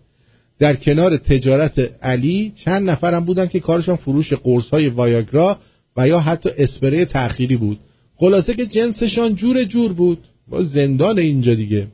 [0.58, 5.58] در کنار تجارت علی چند نفرم بودند که کارشان فروش قرص های وایاگرا
[5.96, 7.78] و یا حتی اسپری تأخیری بود.
[8.20, 10.18] خلاصه که جنسشان جور جور بود.
[10.48, 11.86] با زندان اینجا دیگه.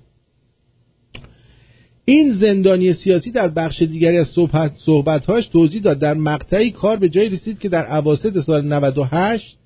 [2.05, 5.99] این زندانی سیاسی در بخش دیگری از صحبت صحبتهاش توضیح داد.
[5.99, 9.57] در مقطعی کار به جای رسید که در اواسط سال 98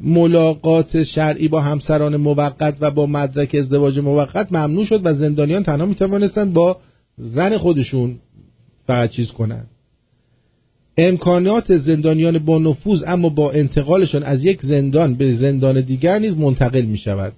[0.00, 5.86] ملاقات شرعی با همسران موقت و با مدرک ازدواج موقت ممنوع شد و زندانیان تنها
[5.86, 6.80] می توانستند با
[7.18, 8.18] زن خودشون
[8.86, 9.66] فقط چیز کنند.
[10.98, 16.82] امکانات زندانیان با نفوذ اما با انتقالشان از یک زندان به زندان دیگر نیز منتقل
[16.82, 17.32] می شود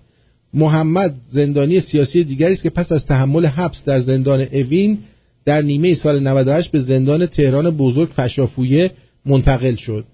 [0.54, 4.98] محمد زندانی سیاسی دیگری است که پس از تحمل حبس در زندان اوین
[5.44, 8.90] در نیمه سال 98 به زندان تهران بزرگ فشافویه
[9.26, 10.04] منتقل شد.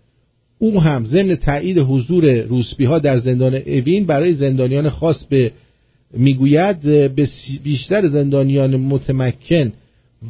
[0.59, 5.53] او هم ضمن تایید حضور روسپی ها در زندان اوین برای زندانیان خاص به
[6.17, 7.29] می‌گوید به
[7.63, 9.73] بیشتر زندانیان متمکن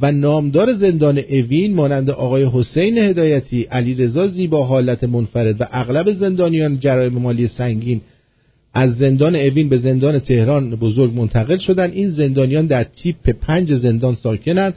[0.00, 6.12] و نامدار زندان اوین مانند آقای حسین هدایتی علی رضا زیبا حالت منفرد و اغلب
[6.12, 8.00] زندانیان جرایم مالی سنگین.
[8.74, 14.14] از زندان اوین به زندان تهران بزرگ منتقل شدند این زندانیان در تیپ پنج زندان
[14.14, 14.74] ساکنند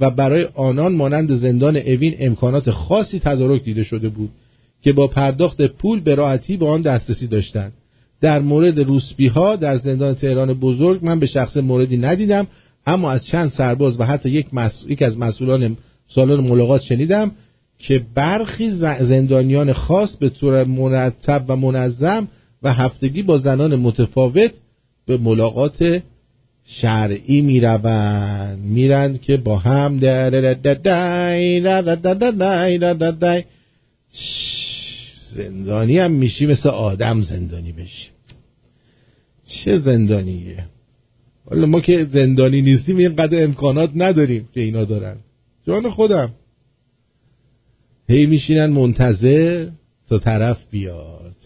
[0.00, 4.30] و برای آنان مانند زندان اوین امکانات خاصی تدارک دیده شده بود
[4.82, 7.72] که با پرداخت پول به راحتی به آن دسترسی داشتند.
[8.20, 12.46] در مورد روسبی ها در زندان تهران بزرگ من به شخص موردی ندیدم.
[12.86, 14.46] اما از چند سرباز و حتی یک,
[14.88, 15.76] یک از مسئولان
[16.08, 17.30] سالن ملاقات شنیدم
[17.78, 18.70] که برخی
[19.00, 22.28] زندانیان خاص به طور مرتب و منظم
[22.62, 24.52] و هفتگی با زنان متفاوت
[25.06, 26.02] به ملاقات
[26.64, 29.98] شرعی می‌روند میرند که با هم
[35.36, 38.08] زندانی هم میشی مثل آدم زندانی بشی
[39.46, 40.64] چه زندانیه
[41.50, 45.16] حالا ما که زندانی نیستیم اینقدر امکانات نداریم که اینا دارن.
[45.66, 46.32] جان خودم.
[48.08, 49.68] هی میشینن منتظر
[50.08, 51.36] تا طرف بیاد.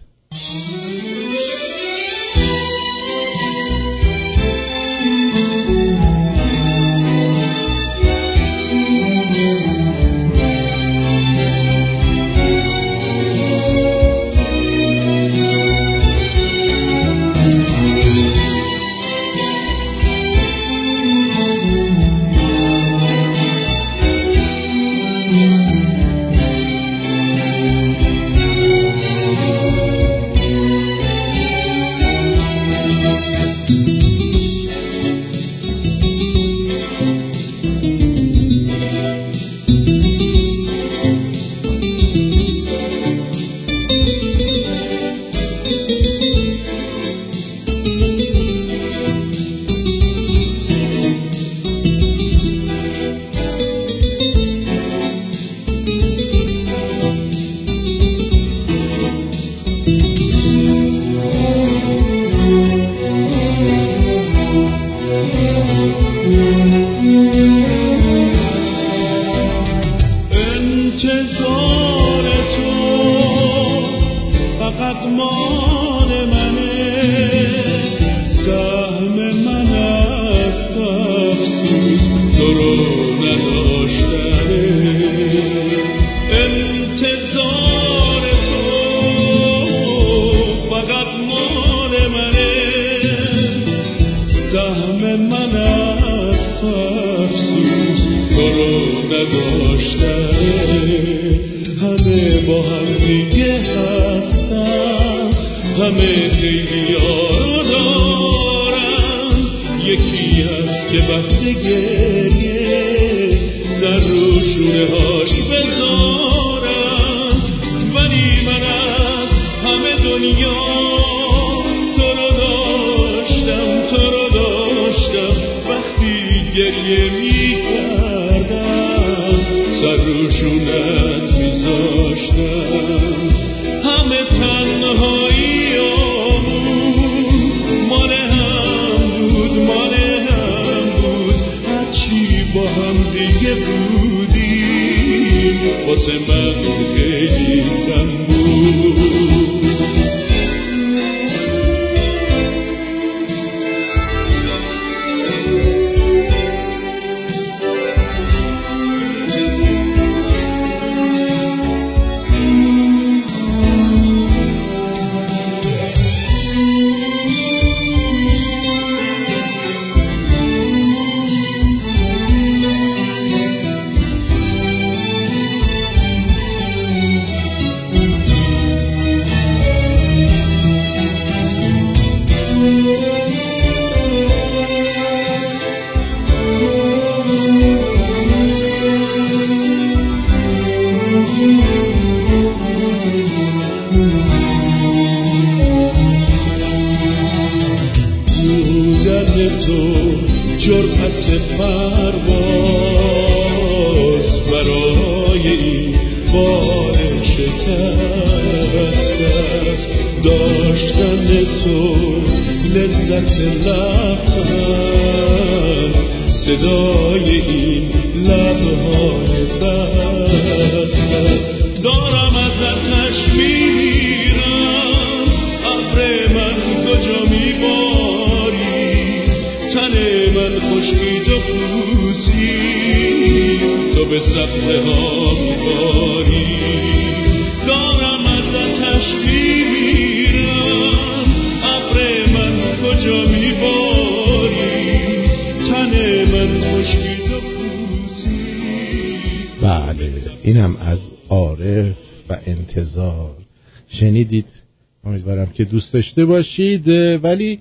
[255.70, 256.88] دوست داشته باشید
[257.24, 257.58] ولی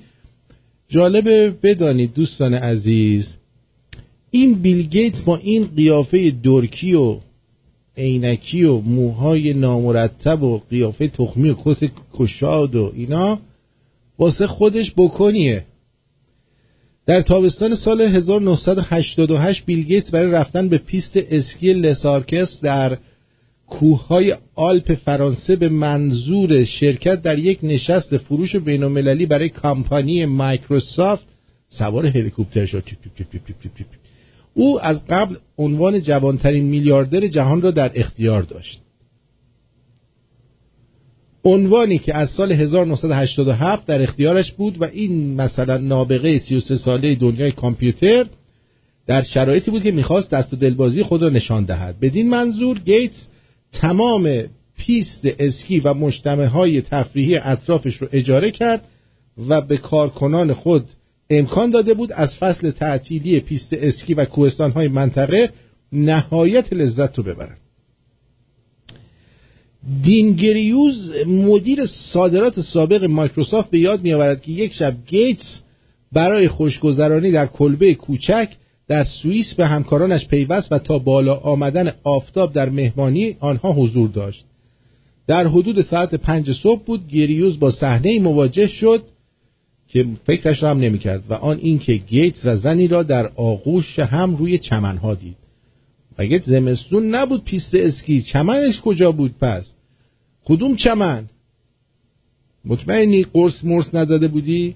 [0.89, 3.27] جالبه بدانید دوستان عزیز
[4.31, 7.17] این بیل گیت با این قیافه درکی و
[7.97, 13.39] عینکی و موهای نامرتب و قیافه تخمی و کت گشاد و اینا
[14.19, 15.65] واسه خودش بکنیه.
[17.05, 22.97] در تابستان سال 1988 بیل گیتس برای رفتن به پیست اسکی لسارکس در
[23.69, 31.27] کوههای آلپ فرانسه به منظور شرکت در یک نشست فروش بینالمللی برای کمپانی مایکروسافت
[31.69, 32.83] سوار هلیکوپتر شد.
[34.53, 38.81] او از قبل عنوان جوانترین میلیاردر جهان را در اختیار داشت.
[41.43, 47.51] عنوانی که از سال 1987 در اختیارش بود و این مثلا نابغه 33 ساله دنیای
[47.51, 48.25] کامپیوتر
[49.07, 51.99] در شرایطی بود که می‌خواست دست و دلبازی خود را نشان دهد.
[51.99, 53.27] بدین منظور گیتس
[53.73, 54.43] تمام
[54.77, 58.83] پیست اسکی و مجتمع های تفریحی اطرافش رو اجاره کرد
[59.47, 60.85] و به کارکنان خود
[61.29, 65.51] امکان داده بود از فصل تعطیلی پیست اسکی و کوهستان های منطقه
[65.91, 67.59] نهایت لذت رو ببرند.
[70.03, 75.59] دین گریوز مدیر صادرات سابق مایکروسافت به یاد میآورد که یک شب گیتس
[76.11, 78.49] برای خوشگذرانی در کلبه کوچک
[78.89, 84.45] در سوئیس به همکارانش پیوست و تا بالا آمدن آفتاب در مهمانی آنها حضور داشت.
[85.27, 89.03] در حدود ساعت پنج صبح بود گریوز با صحنه مواجه شد
[89.87, 94.35] که فکرش را هم نمی‌کرد و آن اینکه گیتس و زنی را در آغوش هم
[94.35, 95.35] روی چمنها دید.
[96.19, 98.21] مگه زمستون نبود پیست اسکی.
[98.21, 99.71] چمنش کجا بود پس؟
[100.45, 101.25] کدوم چمن؟
[102.65, 104.75] مطمئنی قرص مرس نزده بودی؟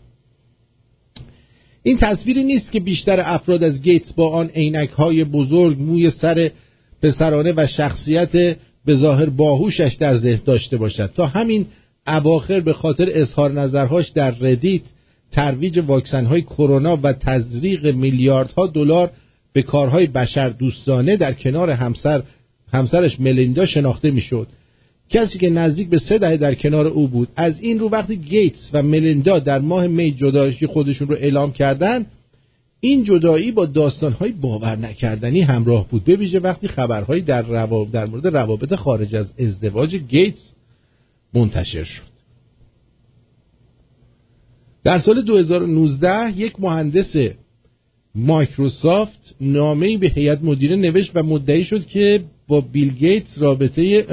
[1.83, 6.51] این تصویری نیست که بیشتر افراد از گیتس با آن عینک های بزرگ موی سر
[7.01, 11.11] پسرانه و شخصیت به ظاهر باهوشش در ذهن داشته باشد.
[11.15, 11.65] تا همین
[12.07, 14.81] اواخر به خاطر اظهار نظرهاش در ردیت
[15.31, 19.11] ترویج واکسن های کرونا و تزریق میلیاردها دلار
[19.53, 22.23] به کارهای بشر دوستانه در کنار همسر
[22.73, 24.47] همسرش ملیندا شناخته می‌شد.
[25.09, 28.69] کسی که نزدیک به سه دهه در کنار او بود از این رو وقتی گیتس
[28.73, 32.05] و ملیندا در ماه می جدایی خودشون رو اعلام کردن
[32.79, 36.03] این جدایی با داستانهای باور نکردنی همراه بود.
[36.03, 37.41] به ویژه وقتی خبرهایی در,
[37.91, 40.51] در مورد روابط خارج از ازدواج گیتس
[41.33, 42.13] منتشر شد.
[44.83, 47.15] در سال 2019 یک مهندس
[48.15, 54.01] مایکروسافت نامه به هیئت مدیره نوشت و مدعی شد که با بیل گیتس رابطه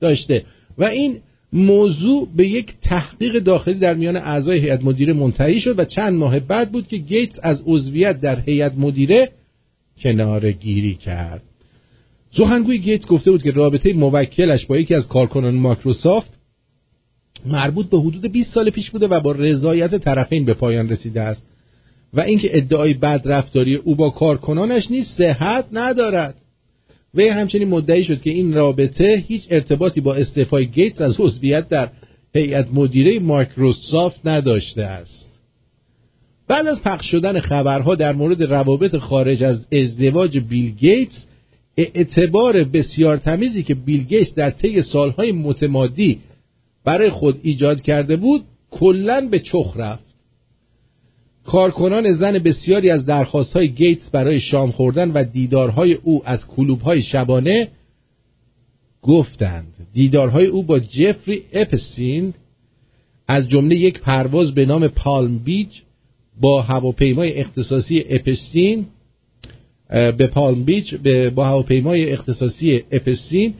[0.00, 0.44] داشته.
[0.78, 1.16] و این
[1.52, 6.40] موضوع به یک تحقیق داخلی در میان اعضای هیئت مدیره منتهی شد و چند ماه
[6.40, 9.30] بعد بود که گیتس از عضویت در هیئت مدیره
[10.02, 11.42] کنار گیری کرد.
[12.36, 16.40] سخنگوی گیتس گفته بود که رابطه موکلش با یکی از کارکنان مایکروسافت
[17.46, 21.42] مربوط به حدود 20 سال پیش بوده و با رضایت طرفین به پایان رسیده است.
[22.14, 26.34] و اینکه ادعای بد رفتاری او با کارکنانش نیست صحت ندارد.
[27.14, 31.90] وی همچنین مدعی شد که این رابطه هیچ ارتباطی با استعفای گیتس از عضویت در
[32.34, 35.30] هیئت مدیره مایکروسافت نداشته است.
[36.48, 41.24] بعد از پخش شدن خبرها در مورد روابط خارج از ازدواج بیل گیتس
[41.76, 46.18] اعتبار بسیار تمیزی که بیل گیتس در طی سالهای متمادی
[46.84, 50.09] برای خود ایجاد کرده بود کلا به چخ رفت.
[51.50, 56.80] کارکنان زن بسیاری از درخواست های گیتس برای شام خوردن و دیدارهای او از کلوب
[56.80, 57.68] های شبانه
[59.02, 59.74] گفتند.
[59.92, 62.34] دیدارهای او با جفری اپستین
[63.28, 65.82] از جمله یک پرواز به نام پالم بیچ
[66.40, 68.86] با هواپیمای اختصاصی اپستین
[69.88, 70.94] به پالم بیچ
[71.34, 73.54] با هواپیمای اختصاصی اپستین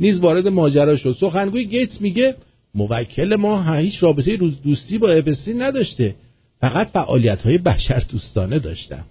[0.00, 1.16] نیز وارد ماجرا شد.
[1.20, 2.34] سخنگوی گیتس میگه
[2.74, 6.14] موکل ما هیچ رابطه دوستی با اپستین نداشته.
[6.60, 9.04] فقط فعالیت های بشر دوستانه داشتم.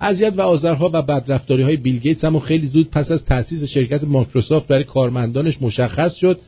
[0.00, 4.04] اذیت و آزارها و بدرفتاری های بیل گیتس هم خیلی زود پس از تأسیس شرکت
[4.04, 6.40] مایکروسافت برای کارمندانش مشخص شد.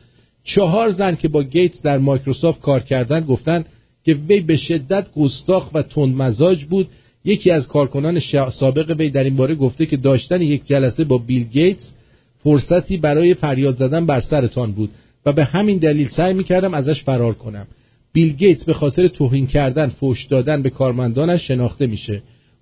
[0.43, 3.65] چهار زن که با گیتس در مایکروسافت کار کردن گفتند
[4.03, 6.87] که وی به شدت گستاخ و تندمزاج بود.
[7.25, 8.19] یکی از کارکنان
[8.59, 11.91] سابق وی در این باره گفته که داشتن یک جلسه با بیل گیتس
[12.43, 14.89] فرصتی برای فریاد زدن بر سرتان بود
[15.25, 17.67] و به همین دلیل سعی می‌کردم ازش فرار کنم.
[18.15, 22.21] بیل گیتس به خاطر توهین کردن فوش دادن به کارمندانش شناخته میشه.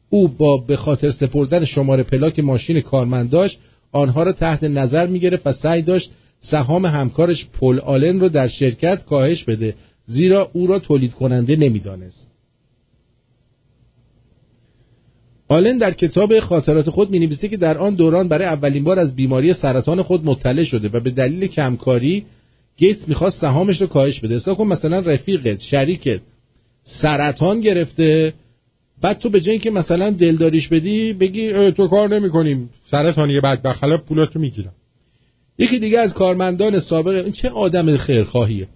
[0.09, 3.57] او با به خاطر سپردن شماره پلاک ماشین کارمنداش
[3.91, 9.05] آنها را تحت نظر می‌گرفت و سعی داشت سهام همکارش پل آلن رو در شرکت
[9.05, 9.75] کاهش بده
[10.05, 12.27] زیرا او را تولید کننده نمی‌دانست.
[15.47, 19.15] آلن در کتاب خاطرات خود می نویسه که در آن دوران برای اولین بار از
[19.15, 22.25] بیماری سرطان خود مطلع شده و به دلیل کمکاری
[22.83, 24.35] گیتس می‌خواست سهامش رو کاهش بده.
[24.35, 26.19] حساب کن مثلا رفیقت شریکت
[26.83, 28.33] سرطان گرفته
[29.01, 32.69] بعد تو به جای که مثلا دلداریش بدی بگی تو کار نمی‌کنیم.
[32.85, 34.71] سرطانیه بعد بخلا پولاتو می‌گیرم.
[35.57, 38.67] یکی دیگه از کارمندان سابق این چه آدم خیرخواهیه؟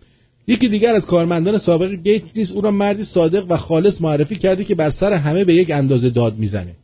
[0.47, 2.51] یکی دیگر از کارمندان سابق گیتس نیست.
[2.51, 6.09] او را مردی صادق و خالص معرفی کرده که بر سر همه به یک اندازه
[6.09, 6.75] داد می‌زنه.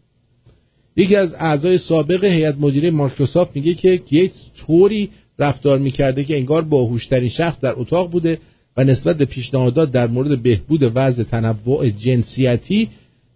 [0.98, 5.10] یکی از اعضای سابق هیئت مدیره مایکروسافت میگه که گیتس طوری
[5.40, 8.38] رفتار می‌کرده که انگار باهوشترین شخص در اتاق بوده
[8.78, 12.90] و نسبت به پیشنهادات در مورد بهبود وضع تنوع جنسیتی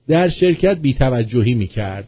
[0.07, 2.07] در شرکت بیتوجهی می‌کرد.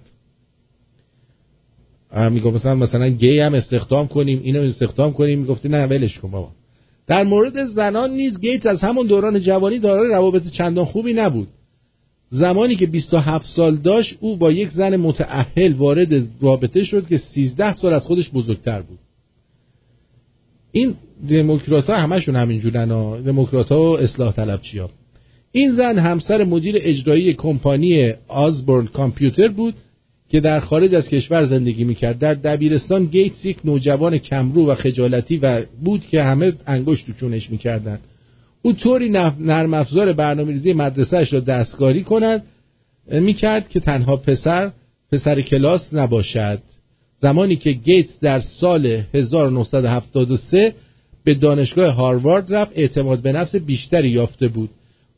[2.31, 5.39] می‌گفت مثلا مثلا گی هم استخدام کنیم اینو استخدام کنیم.
[5.39, 6.51] می‌گفتی نه ولش کن بابا.
[7.07, 11.47] در مورد زنان نیز گیت از همون دوران جوانی دارای روابط چندان خوبی نبود.
[12.29, 17.73] زمانی که 27 سال داشت او با یک زن متعهل وارد رابطه شد که 13
[17.73, 18.99] سال از خودش بزرگتر بود.
[20.71, 20.95] این
[21.29, 23.21] دموکرات ها همشون همینجورن ها.
[23.21, 24.89] دموکرات ها و اصلاح طلبچی ها؟
[25.51, 29.73] این زن همسر مدیر اجرایی کمپانی آزبورن کامپیوتر بود
[30.29, 32.19] که در خارج از کشور زندگی می‌کرد.
[32.19, 37.49] در دبیرستان گیتس یک نوجوان کمرو و خجالتی و بود که همه انگشت تو چونش
[37.49, 37.99] می‌کردن.
[38.61, 39.09] او طوری
[39.39, 42.43] نرم افزار برنامه ریزی مدرسهش را دستکاری کند
[43.11, 44.71] می‌کرد که تنها پسر
[45.11, 46.59] پسر کلاس نباشد.
[47.21, 50.73] زمانی که گیتس در سال 1973
[51.23, 54.69] به دانشگاه هاروارد رفت اعتماد به نفس بیشتری یافته بود.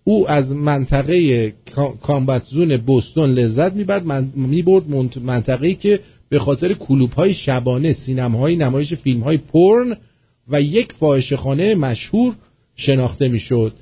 [0.04, 1.54] او از منطقه
[2.02, 4.04] کامبت زون بوستون لذت می‌برد
[4.36, 4.84] می‌برد
[5.24, 5.99] منطقه‌ای که
[6.30, 9.97] به خاطر کلوب های شبانه سینم های نمایش فیلم های پرن
[10.47, 10.93] و یک
[11.38, 12.36] خانه مشهور
[12.76, 13.74] شناخته می‌شد.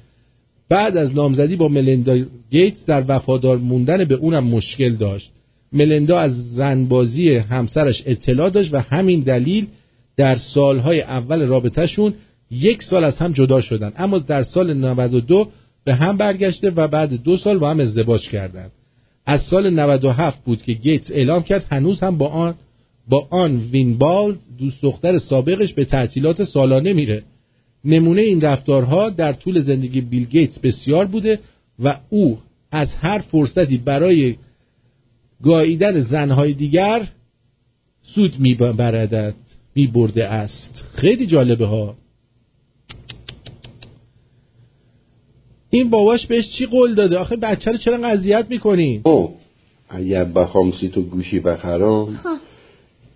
[0.70, 2.18] بعد از نامزدی با ملندا
[2.52, 5.32] گیتس در وفادار موندن به اونم مشکل داشت.
[5.74, 9.68] ملندا از زنبازی همسرش اطلاع داشت و همین دلیل
[10.18, 12.14] در سالهای اول رابطهشون
[12.52, 13.92] یک سال از هم جدا شدن.
[13.98, 15.48] اما در سال 92
[15.84, 18.72] به هم برگشته و بعد دو سال با هم ازدواج کردند
[19.26, 22.56] از سال 97 بود که گیتس اعلام کرد هنوز هم با آن
[23.10, 27.24] با آن وینبالد دوست دختر سابقش به تعطیلات سالانه میره.
[27.86, 31.40] نمونه این رفتارها در طول زندگی بیل گیتس بسیار بوده
[31.84, 32.38] و او
[32.72, 34.36] از هر فرصتی برای
[35.44, 37.08] گاییدن زنهای دیگر
[38.16, 39.36] سود میبردد
[39.76, 40.84] میبرده است.
[40.94, 41.96] خیلی جالبه ها.
[45.70, 49.36] این باباش بهش چی قول داده؟ آخه بچه رو چرا قضیت می‌کنی؟ او
[49.90, 52.30] اگر بخوام سی تو گوشی بخرم خب.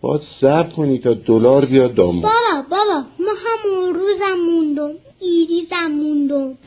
[0.01, 4.91] باید صبر کنی تا دلار بیاد دامون بابا بابا ما همون روزم موندم.
[5.19, 6.57] ایریزم موندم.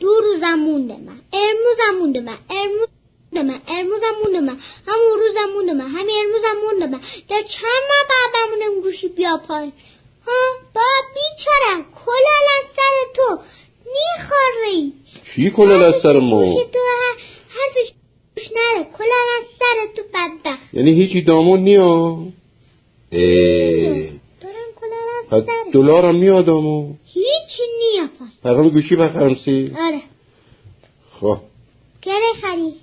[0.00, 1.18] دو روزم مونده من.
[1.32, 2.36] ارموزم مونده من.
[2.50, 2.88] ارموز
[3.36, 3.60] همین
[6.18, 7.00] ارموزم مونده من.
[7.28, 9.72] در چند ماه بعد بمونم گوشی بیا پای
[10.26, 10.32] ها؟
[10.74, 13.38] بابا بیچارم کلال از سر تو.
[13.84, 14.92] می‌خوری.
[15.34, 16.78] چی کلال از سر ما؟ تو
[17.48, 17.92] حرفش
[18.36, 18.84] گوش نره.
[18.98, 20.74] کلال از سر تو بدبخت.
[20.74, 22.18] یعنی هیچی دامون نیا.
[24.40, 29.72] دارم کلال از سر دلارم میاد دامون هیچی نیا پای برام گوشی بخرم سی.
[29.78, 30.00] آره.
[31.20, 31.38] خب.
[32.02, 32.74] گره خری.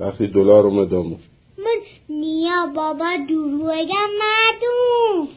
[0.00, 1.18] وقتی دلار اومد دامون
[1.58, 1.76] من
[2.08, 5.28] نیا بابا دروگم مردم.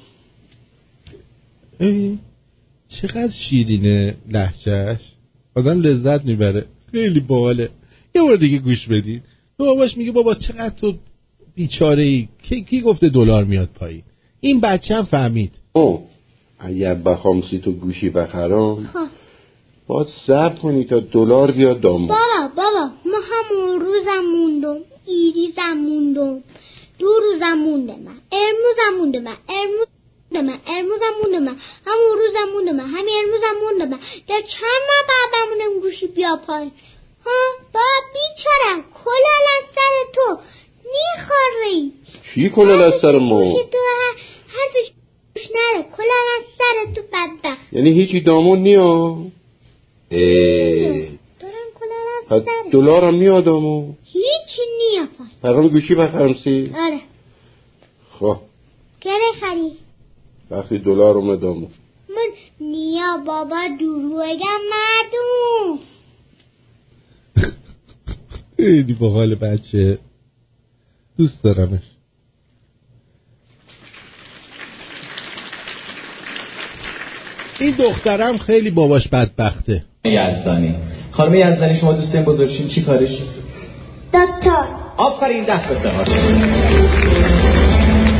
[1.80, 2.18] ای،
[2.88, 5.00] چقدر شیرینه لحجهش
[5.56, 6.66] آدم لذت می‌بره.
[6.92, 7.70] خیلی باحاله.
[8.16, 9.24] یه بار دیگه گوش بدید
[9.58, 10.94] باباش میگه بابا چقدر تو
[11.56, 14.04] بیچاره ای کی, کی گفته دلار میاد پایین؟
[14.40, 15.52] این بچه هم فهمید.
[15.74, 16.08] او
[16.60, 19.00] اگر بخوام سی تو گوشی بخرم خب.
[19.88, 22.90] باید صبر کنی تا دلار بیاد دامون بابا بابا.
[23.22, 26.44] همون روزم موندم ایریزم موندم
[27.00, 28.16] دو روزم مونده من.
[28.32, 29.38] ارموزم مونده من.
[29.50, 30.60] مونده من.
[31.24, 31.58] مونده من.
[31.86, 32.86] همون روزم مونده من.
[32.86, 34.00] همین ارموزم مونده من.
[34.28, 36.72] در چند ماه بعد بمونم گوشی بیا پای
[37.26, 37.32] ها؟
[37.74, 40.38] بابا بیچارم کلال از سر تو.
[40.84, 41.92] می‌خوری.
[42.34, 43.78] چی کلال از سر ما؟ تو
[44.48, 44.92] حرفش
[45.36, 45.86] گوش نره.
[45.98, 47.74] کلال از سر تو بدبخت.
[47.74, 49.18] یعنی هیچی دامون نیا.
[50.12, 51.08] اه،
[52.32, 56.72] پس سر دلارم میاد دامون هیچی نیا پای برام گوشی بخرم سی.
[56.76, 57.00] آره.
[58.20, 58.38] خب.
[59.02, 59.72] گره خری
[60.52, 61.68] وقتی دلار اومد دامون
[62.10, 62.28] من
[62.68, 65.80] نیا بابا دروگم مردم.
[68.58, 70.00] خیلی باحال بچه.
[71.18, 71.84] دوست دارمش.
[77.60, 79.84] این دخترم خیلی باباش بدبخته.
[80.06, 80.76] یزدانی
[81.12, 83.18] خانم یزدانی شما دوست این بزرگشین چی کارش؟
[84.14, 84.66] دکتر.
[84.98, 86.06] آفرین دست به سهار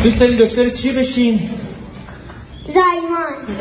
[0.04, 1.50] دوست دارین دکتر چی بشین؟
[2.68, 3.58] زایمان.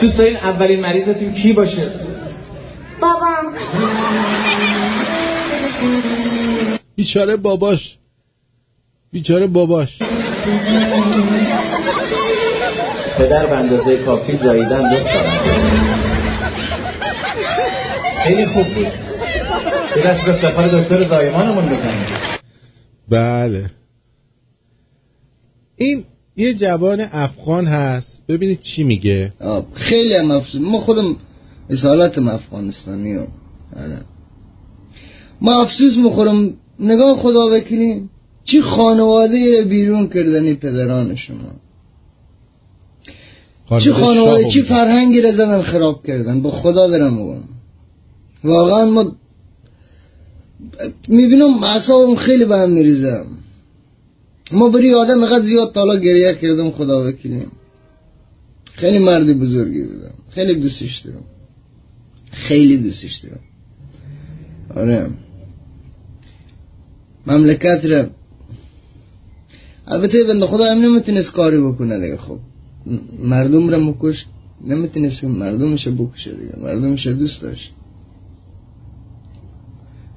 [0.00, 1.90] دوست دارین اولین مریضتون کی باشه؟
[3.00, 3.54] بابام.
[6.96, 7.96] بیچاره باباش.
[9.12, 9.98] بیچاره باباش.
[13.18, 15.30] پدر به اندازه کافی زاییدن دخترم
[18.24, 18.66] خیلی خوب.
[18.66, 18.92] بود
[19.96, 22.06] یه دست به افتخار دکتر زایمانمون بکنیم.
[23.10, 23.70] بله.
[25.76, 26.04] این
[26.36, 28.22] یه جوان افغان هست.
[28.28, 29.32] ببینید چی میگه.
[29.40, 31.16] آه، خیلی هم افسوس ما خودم
[31.70, 33.26] اصالتم افغانستانی هم
[33.76, 33.98] آره.
[35.40, 36.54] ما افسوس می‌خورم.
[36.80, 38.02] نگاه خدا وکیلی
[38.44, 41.67] چی خانواده رو بیرون کردنی پدران شما.
[43.76, 44.62] چی خانواده چی.
[44.62, 46.40] فرهنگی رو زدن خراب کردن.
[46.40, 47.42] با خدا دارم میگم
[48.44, 49.16] واقعا ما
[51.08, 53.26] می‌بینم اعصابم خیلی به هم میریزم
[54.52, 57.42] ما بری آدم اینقدر زیاد تالا گریه کردم خدا وکیلی.
[58.72, 60.14] خیلی مردی بزرگی بودم.
[60.30, 61.24] خیلی دوستش دارم.
[62.32, 63.40] خیلی دوستش دارم.
[64.76, 65.10] آره.
[67.26, 68.06] مملکت را
[69.86, 72.38] البته بنده خدا هم نمی‌تونست کاری بکنه دیگه خب.
[73.18, 74.26] مردم را مکش
[74.64, 77.72] نمی‌تونست مردمش بکشه دیگه مردمش دوست داشت.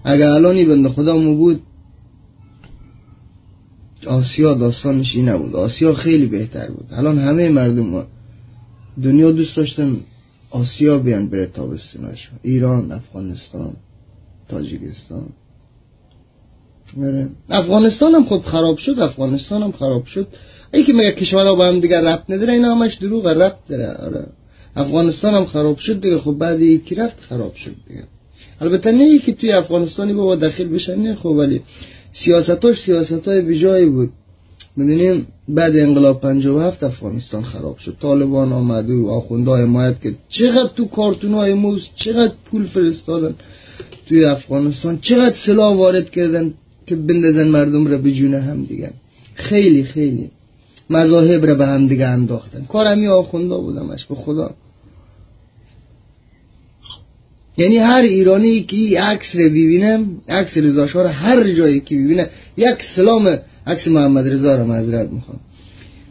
[0.03, 1.61] اگه الانی بنده خدا مو بود
[4.07, 5.55] آسیا داستانش این نبود.
[5.55, 6.85] آسیا خیلی بهتر بود.
[6.91, 8.03] الان همه مردم
[9.03, 9.97] دنیا دوست داشتن
[10.51, 13.73] آسیا بیان بره تابستوناش ایران افغانستان
[14.49, 15.25] تاجیکستان.
[16.97, 17.29] آره.
[17.49, 20.27] افغانستان هم خب خراب شد افغانستان هم خراب شد.
[20.73, 23.93] ای که میگه کشورها با هم دیگه ربط نداره اینا همش دروغ ربط داره.
[23.93, 24.25] آره.
[24.75, 26.17] افغانستان هم خراب شد دیگه.
[26.17, 28.03] خب بعد یکی رفت خراب شد دیگه.
[28.61, 31.61] البته نه که توی افغانستانی با داخل بشن نه خب ولی
[32.13, 34.09] سیاستاش سیاست های بیجایی بود.
[34.75, 37.95] می‌دونیم بعد انقلاب 57 افغانستان خراب شد.
[38.01, 43.35] طالبان آمد و آخونده حمایت که چقدر تو کارتون های موز چقدر پول فرستادن
[44.07, 44.99] توی افغانستان.
[45.01, 46.53] چقدر سلاح وارد کردن
[46.85, 48.91] که بندازن مردم را به جون هم دیگه.
[49.33, 50.31] خیلی خیلی.
[50.91, 52.65] مذاهب را به هم دیگه انداختن.
[52.65, 54.51] کار همی آخونده بودمش به خدا.
[57.57, 62.77] یعنی هر ایرانی که عکس رو ببینم عکس رضا شاه هر جایی که ببینه یک
[62.95, 63.37] سلام
[63.67, 65.39] عکس محمد رضا رو معذرت می‌خوام.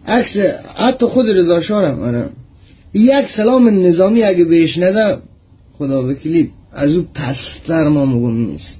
[0.06, 0.36] عکس
[0.76, 2.28] حتی خود رضا شاه آره.
[2.94, 5.18] یک سلام نظامی اگه بهش نده
[5.78, 8.76] خدا وکیلی از او پستر ما مگم نیست.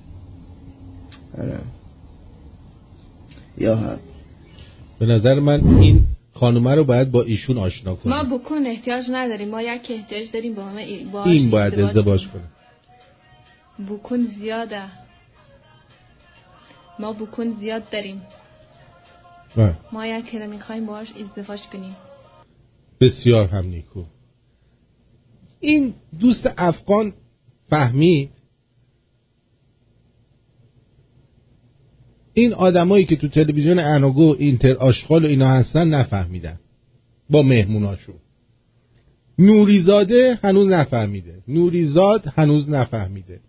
[1.38, 1.58] آره.
[3.58, 3.98] یا هم
[5.00, 8.16] به نظر من این خانومه رو باید با ایشون آشنا کنیم.
[8.16, 9.48] ما بکن احتیاج نداریم.
[9.48, 12.42] ما یک احتیاج داریم با همه با این باید ازدواج کنه
[13.88, 14.84] بکن زیاده.
[16.98, 18.22] ما بکن زیاد داریم.
[19.56, 19.74] بله.
[19.92, 21.96] ما یک رو می‌خوایم باش ازدواج کنیم.
[23.00, 24.04] بسیار هم نیکو.
[25.60, 27.12] این دوست افغان
[27.70, 28.30] فهمید
[32.40, 36.58] این آدمایی که تو تلویزیون اناگو اینتر آشغال و اینا هستن نفهمیدن.
[37.30, 38.14] با مهموناشون.
[39.38, 41.42] نوریزاده هنوز نفهمیده.
[41.48, 43.40] نوریزاد هنوز نفهمیده.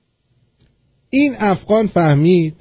[1.10, 2.56] این افغان فهمید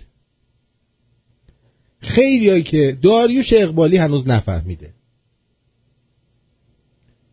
[2.00, 4.90] خیلی که داریوش اقبالی هنوز نفهمیده.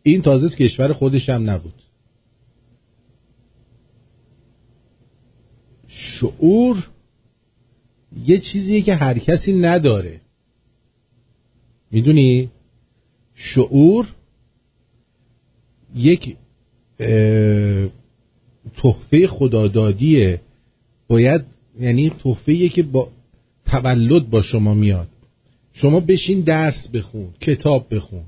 [0.02, 1.82] این تازه تو کشور خودش هم نبود.
[5.88, 6.88] شعور
[8.26, 10.20] یه چیزیه که هر کسی نداره.
[11.90, 12.50] می‌دونی؟
[13.34, 14.08] شعور
[15.94, 16.36] یک
[18.76, 20.40] تحفه خدادادیه.
[21.08, 21.44] باید
[21.80, 23.08] یعنی تحفه که با
[23.66, 25.08] تولد با شما میاد.
[25.72, 28.24] شما بشین درس بخون کتاب بخون.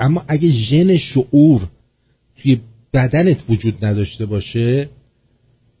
[0.00, 1.68] اما اگه ژن شعور
[2.36, 2.60] توی
[2.92, 4.88] بدنت وجود نداشته باشه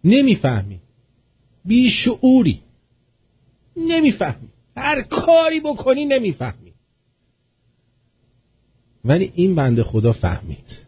[0.04, 0.80] نمی‌فهمی.
[1.64, 2.60] بیشعوری.
[3.76, 4.48] نمی‌فهمی.
[4.76, 6.72] هر کاری بکنی نمی‌فهمی.
[9.04, 10.82] ولی این بنده خدا فهمید.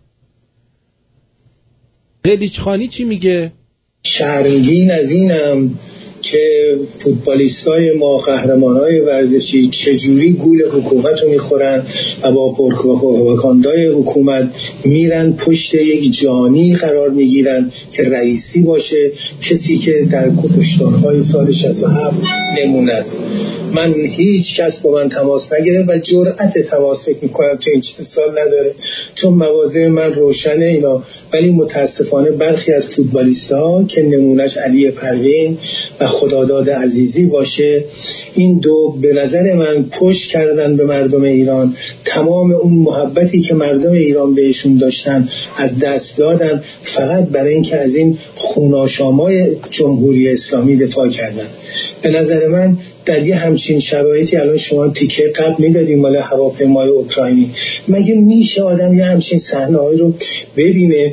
[2.24, 3.52] قلیچ خانی چی میگه؟
[4.02, 5.78] شرمگین از اینم.
[6.31, 6.39] که
[6.99, 11.83] فوتبالیست های ما قهرمان های ورزشی چجوری گول حکومت رو می‌خورن
[12.23, 14.51] و با پرکاندای حکومت
[14.85, 19.11] میرن پشت یک جانی قرار می‌گیرن که رئیسی باشه
[19.51, 22.17] کسی که در کشتارهای سال 67
[22.59, 23.13] نمونه است.
[23.75, 28.07] من هیچ کس با من تماس نگیره و جرأت تماس فکر می‌کنم تو این چند
[28.07, 28.75] سال نداره
[29.15, 31.03] چون مواضع من روشنه اینا.
[31.33, 35.59] ولی متاسفانه برخی از فوتبالیست ها که نمونهش علی پروین
[36.01, 37.85] و خداداد عزیزی باشه.
[38.35, 41.77] این دو به نظر من پشت کردن به مردم ایران.
[42.05, 46.62] تمام اون محبتی که مردم ایران بهشون داشتن از دست دادن.
[46.97, 51.49] فقط برای اینکه از این خوناشامای جمهوری اسلامی دفاع کردن.
[52.03, 52.77] به نظر من
[53.07, 57.51] در یه همچین شرایطی الان شما تیکه قبل می‌دادیم مال هواپیمای اوکراینی.
[57.89, 60.15] مگه میشه آدم یه همچین صحنه رو
[60.57, 61.12] ببینه؟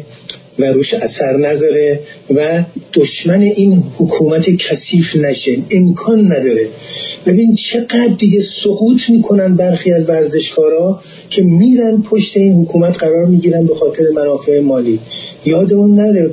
[0.62, 2.00] و روش اثر نذاره
[2.36, 2.64] و
[2.94, 6.68] دشمن این حکومت کثیف نشه امکان نداره.
[7.26, 13.66] ببین چقدر دیگه سقوط می‌کنن برخی از ورزشکارا که میرن پشت این حکومت قرار می‌گیرن
[13.66, 15.00] به خاطر منافع مالی.
[15.46, 16.30] یادمون نره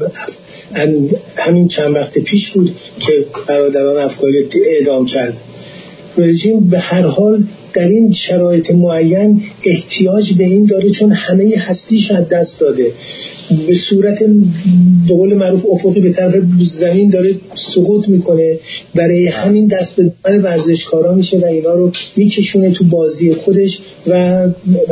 [1.37, 3.13] همین چند وقت پیش بود که
[3.49, 5.37] برادران افغانی اعدام کرد.
[6.17, 12.11] رژیم به هر حال در این شرایط معین احتیاج به این داره چون همه هستیش
[12.11, 12.93] از دست داده.
[13.67, 14.19] به صورت
[15.09, 16.35] به قول معروف افقی به طرف
[16.81, 17.35] زمین داره
[17.75, 18.59] سقوط می‌کنه.
[18.95, 24.13] برای همین دست به دامن ورزشکارا میشه و اینا رو میکشونه تو بازی خودش و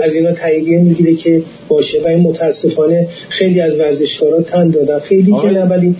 [0.02, 2.02] از اینا تاییدیه می‌گیره که باشه.
[2.04, 4.98] و این متاسفانه خیلی از ورزشکارا تن دادن.
[4.98, 5.94] خیلی که ولی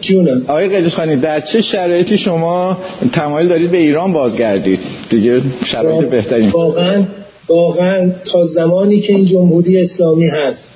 [0.00, 2.78] جونم آقای قدیشخانی در چه شرایطی شما
[3.12, 4.78] تمایل دارید به ایران بازگردید؟
[5.10, 6.50] دیگه شرایط بهترین.
[6.50, 7.04] واقعا
[7.48, 10.68] واقعا تا زمانی که این جمهوری اسلامی هست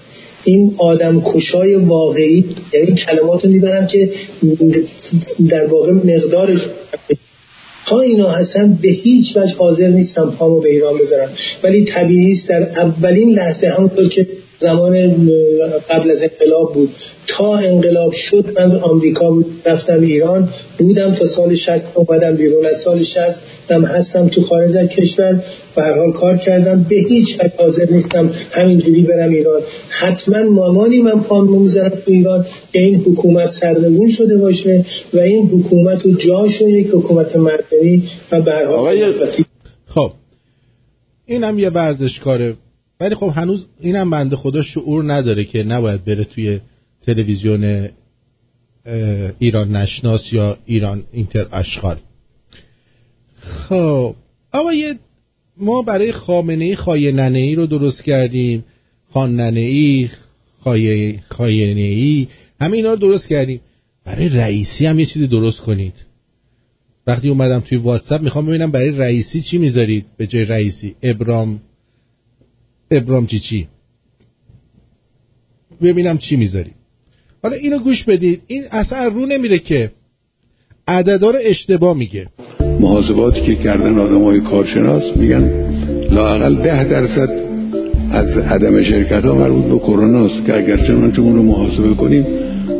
[0.44, 4.10] این آدم کشای واقعی یعنی کلمات رو می‌برم که
[5.48, 6.60] در واقع مقدارش
[7.86, 11.28] تا اینا هستن به هیچ وجه حاضر نیستم پامو به ایران بذارم.
[11.62, 14.26] ولی طبیعی است در اولین لحظه همونطور که
[14.62, 14.92] زمان
[15.90, 16.90] قبل از انقلاب بود.
[17.26, 20.48] تا انقلاب شد من آمریکا بود رفتم ایران.
[20.78, 22.66] بودم تا سال 60 اومدم بیرون.
[22.66, 23.40] از سال 60
[23.70, 25.42] هم هستم تو خارج از کشور
[25.76, 26.86] به هر حال کار کردم.
[26.88, 29.60] به هیچ وجه حاضر نیستم همینجوری برم ایران.
[29.88, 32.46] حتما مامانی من پام می‌ذارم تو ایران.
[32.72, 34.84] که این حکومت سرنگون شده باشه
[35.14, 38.02] و این حکومت رو جاشو یک حکومت مردمی
[38.32, 39.12] و حال
[39.86, 40.10] خب
[41.26, 42.54] این هم یه ورزشکاره.
[43.02, 46.60] ولی خب هنوز اینم بنده خدا شعور نداره که نباید بره توی
[47.06, 47.88] تلویزیون
[49.38, 51.96] ایران نشناس یا ایران اینتر اشغال.
[53.40, 54.14] خب
[54.52, 54.70] آقا
[55.56, 58.64] ما برای خامنه ای ننه ای رو درست کردیم.
[59.10, 60.08] خان ننه ای
[60.58, 62.28] خایه خاینه ای
[62.60, 63.60] همه اینا رو درست کردیم.
[64.04, 65.94] برای رئیسی هم یه چیزی درست کنید.
[67.06, 71.60] وقتی اومدم توی واتساپ می‌خوام ببینم برای رئیسی چی می‌ذارید؟ به جای رئیسی ابرام
[72.92, 73.68] ابرام چی چی؟
[75.82, 76.74] ببینم چی می‌ذارید
[77.42, 78.42] حالا اینو گوش بدید.
[78.46, 79.90] این اصلا رو نمیره که
[80.88, 82.26] عددار اشتباه میگه.
[82.80, 85.50] محاسباتی که کردن آدم های کارشناس میگن
[86.10, 87.30] لاقل ده درصد
[88.10, 92.26] از عدم شرکت ها مربوط به کرونا است که اگر چنانچه اون رو محاسبه کنیم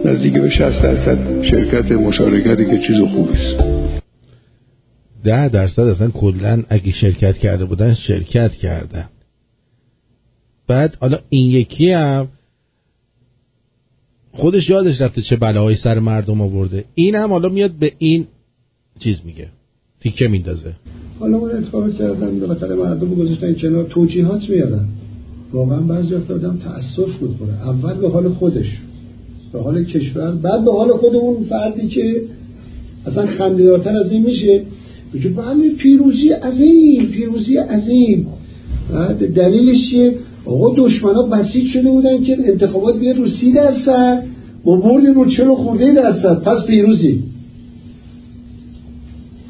[0.04, 3.64] نزدیک به 60 درصد شرکت مشارکتی که چیز خوبی است.
[5.24, 9.08] ده درصد اصلا کلا اگه شرکت کرده بودن شرکت کردن
[10.72, 12.28] بعد حالا این یکی هم
[14.32, 16.84] خودش یادش رفته چه بلاهایی سر مردم آورده.
[16.94, 18.26] این هم حالا میاد به این
[18.98, 19.48] چیز میگه.
[20.00, 20.72] تیکه میندازه.
[21.18, 24.88] حالا ما اتفاق کردن بالاخره مردم گذاشتن کنار توجیهات میادن
[25.52, 27.52] واقعا بعضی وقت آدم تاسف می‌خوره.
[27.52, 28.78] اول به حال خودش
[29.52, 32.22] به حال کشور بعد به حال خود اون فردی که
[33.06, 34.62] اصلا خنده‌دارتر از این میشه.
[35.14, 38.26] بگه بله پیروزی عظیم پیروزی عظیم.
[38.92, 40.14] بعد دلیلش چیه؟
[40.44, 44.24] آقا دشمن ها بسیج شده بودن که انتخابات بیاد رو سی درصد
[44.64, 47.22] با بردیم رو چلو خورده درصد؟ پس پیروزی.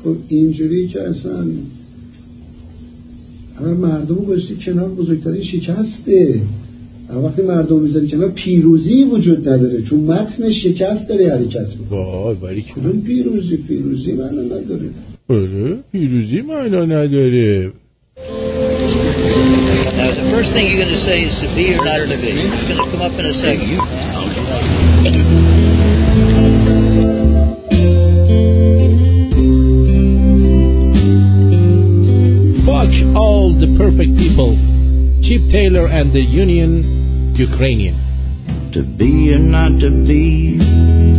[0.05, 1.44] خب اینجوری که اصلا
[3.60, 6.40] اما مردم رو باشید کنار بزرگترین شکسته.
[7.24, 11.66] وقتی مردم می‌ذاری کنار پیروزی وجود نداره چون متن شکست داره حرکت
[12.43, 14.90] وای کدوم پیروزی پیروزی معنا نداره.
[15.28, 17.73] آره پیروزی معنا نداره.
[19.93, 22.32] Now, the first thing you're going to say is to be or not to be.
[22.32, 23.77] It's going to come up in a second.
[32.64, 34.56] Fuck all the perfect people.
[35.20, 38.01] Chip Taylor and the Union Ukrainian.
[38.73, 41.11] To be or not to be.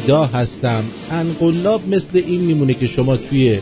[0.00, 0.84] فریدا هستم.
[1.10, 3.58] انقلاب مثل این میمونه که شما توی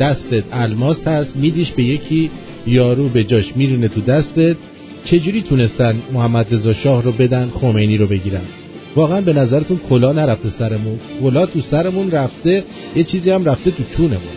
[0.00, 2.30] دستت الماس هست میدیش به یکی
[2.66, 4.56] یارو به جاش میرونه تو دستت.
[5.04, 8.40] چجوری تونستن محمد رضا شاه رو بدن خمینی رو بگیرن؟
[8.96, 10.98] واقعا به نظرتون کلا نرفته سرمون.
[11.22, 12.64] کلا تو سرمون رفته
[12.96, 14.34] یه چیزی هم رفته تو چونمون.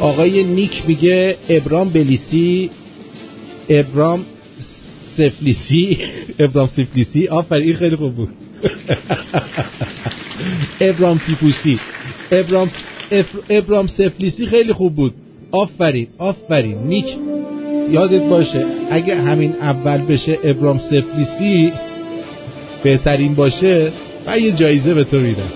[0.00, 2.70] آقای نیک میگه ابرام بلیسی
[3.68, 4.24] ابرام
[5.20, 5.98] سفلیسی
[6.38, 7.28] ابرام سفلیسی.
[7.28, 8.28] آفرین خیلی خوب بود.
[10.80, 11.80] ابرام تیپوسی
[12.32, 12.70] ابرام
[13.50, 15.14] ابرام سفلیسی خیلی خوب بود.
[15.50, 16.78] آفرین آفرین.
[16.78, 17.06] نیک
[17.90, 21.72] یادت باشه اگه همین اول بشه ابرام سفلیسی
[22.82, 23.92] بهترین باشه
[24.26, 25.52] و یه جایزه به تو میدم.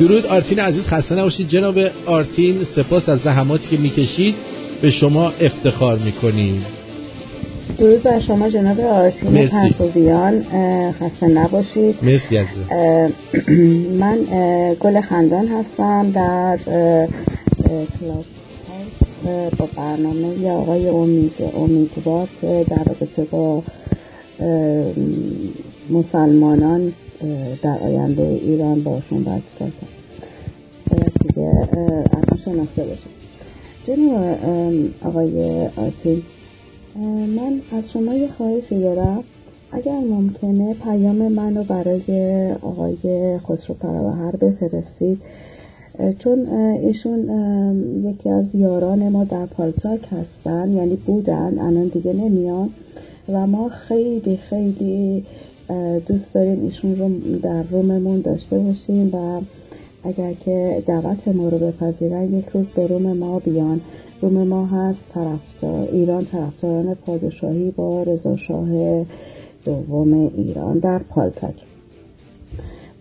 [0.00, 1.48] درود آرتین عزیز خسته نباشید.
[1.48, 4.34] جناب آرتین سپاس از زحماتی که می‌کشید
[4.82, 6.66] به شما افتخار می‌کنیم.
[7.78, 10.42] درود بر شما جناب آرتین پنسوبیان
[10.92, 11.96] خسته نباشید.
[12.02, 12.38] مرسی
[14.00, 14.18] من
[14.80, 16.58] گل خندان هستم در
[18.00, 18.24] کلاس
[19.58, 23.62] با برنامه یا آقای امید امیدوار که در رابطه با
[25.90, 26.92] مسلمانان
[27.62, 31.68] در آینده ایران باشون باید کار کرد دیگه
[32.12, 33.06] الان شناخته باشه
[33.86, 34.38] جناب
[35.04, 36.22] آقای آسین
[37.36, 39.24] من از شما یه خواهشی دارم.
[39.72, 45.18] اگر ممکنه پیام منو برای آقای خسرو پروهر بفرستید.
[46.18, 46.48] چون
[46.82, 47.20] ایشون
[48.04, 52.70] یکی از یاران ما در پالتاک هستن یعنی بودن الان دیگه نمیان.
[53.28, 55.24] و ما خیلی خیلی
[56.06, 59.40] دوست داریم ایشون رو در روممون داشته باشیم و
[60.04, 63.80] اگر که دعوت ما رو بپذیرن یک روز به روم ما بیان.
[64.20, 68.68] روم ما هست طرفدار ایران طرفداران پادشاهی با رضا شاه
[69.64, 71.54] دوم ایران در پالتاک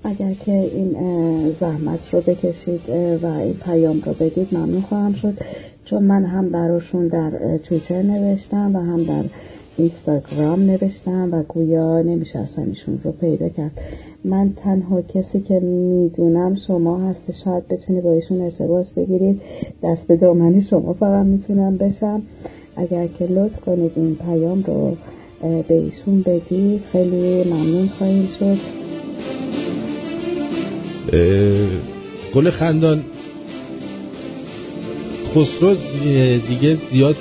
[0.04, 0.96] اگر که این
[1.60, 2.82] زحمت رو بکشید
[3.24, 5.34] و این پیام رو بدید ممنون خواهم شد.
[5.86, 9.24] چون من هم براشون در تویتر نوشتم و هم در
[9.78, 13.72] اینستاگرام نوشتم و گویا نمیشه اصلا ایشون رو پیدا کرد.
[14.26, 19.42] من تنها کسی که می‌دونم شما هست شاید بتونی با ایشون ارتباط بگیرید.
[19.84, 22.22] دست به دامنی شما فقط می‌تونم بشم.
[22.76, 24.96] اگر که لطف کنید این پیام رو
[25.68, 28.58] به ایشون بدید خیلی ممنون خواهیم شد.
[32.36, 33.02] گل خندان.
[35.36, 35.76] خسرو
[36.50, 37.16] دیگه زیاد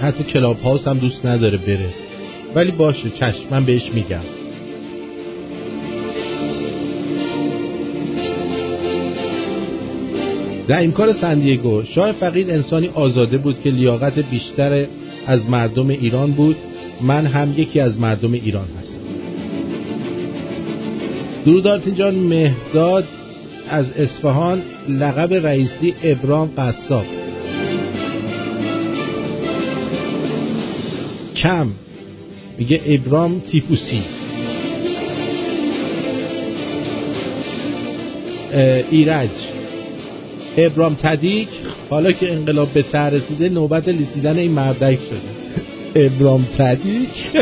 [0.00, 1.88] حتی کلاب هاوس هم دوست نداره بره.
[2.54, 4.20] ولی باشه چشم من بهش میگم.
[10.68, 14.86] در امکار سندیگو شاه فقید انسانی آزاده بود که لیاقت بیشتر
[15.26, 16.56] از مردم ایران بود.
[17.00, 19.00] من هم یکی از مردم ایران هستم.
[21.46, 23.04] درود جان مهداد
[23.68, 27.19] از اصفهان لقب رئیسی ابرام قصاب.
[31.42, 31.66] کم.
[32.58, 34.02] میگه ابرام تیفوسی
[38.90, 39.30] ایرج.
[40.56, 41.48] ابرام تدیک.
[41.90, 45.30] حالا که انقلاب به تر رسیده نوبت لیسیدن این مردک شده.
[46.06, 47.08] ابرام تدیک.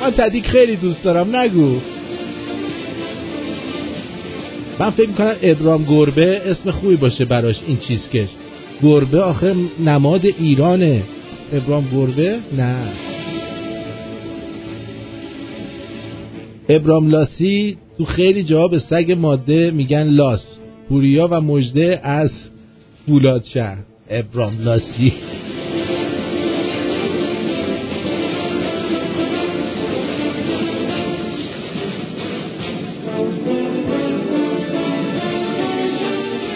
[0.00, 1.76] من تدیک خیلی دوست دارم نگو.
[4.78, 8.28] من فکر می‌کنم ابرام گربه اسم خوبی باشه براش این چیزکش.
[8.82, 9.54] گربه آخه
[9.84, 11.02] نماد ایرانه.
[11.54, 12.92] ابرام گربه نه.
[16.68, 20.58] ابرام لاسی تو خیلی جا به سگ ماده میگن لاس.
[20.88, 22.30] پوریا و مجده از
[23.06, 23.78] فولاد شهر.
[24.10, 25.12] ابرام لاسی.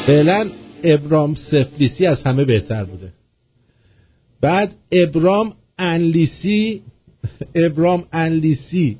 [0.07, 0.49] فعلا
[0.85, 3.18] ابرام سفلیسی از همه بهتر بوده.
[4.41, 6.83] بعد ابرام انلیسی
[7.55, 8.99] ابرام انلیسی.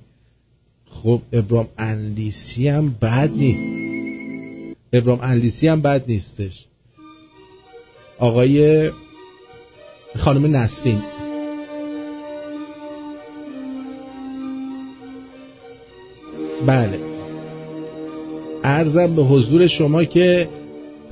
[0.91, 3.79] خب ابرام انلیسی هم بد نیست.
[4.93, 6.65] ابرام انلیسی هم بد نیستش.
[8.19, 8.91] آقای
[10.17, 11.03] خانم نسرین.
[16.67, 17.01] بله.
[18.65, 20.49] ارزم به حضور شما که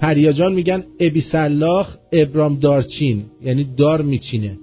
[0.01, 3.25] پریاجان میگن ابی سلاخ ابرام دارچین.
[3.43, 4.59] یعنی دار میچینه.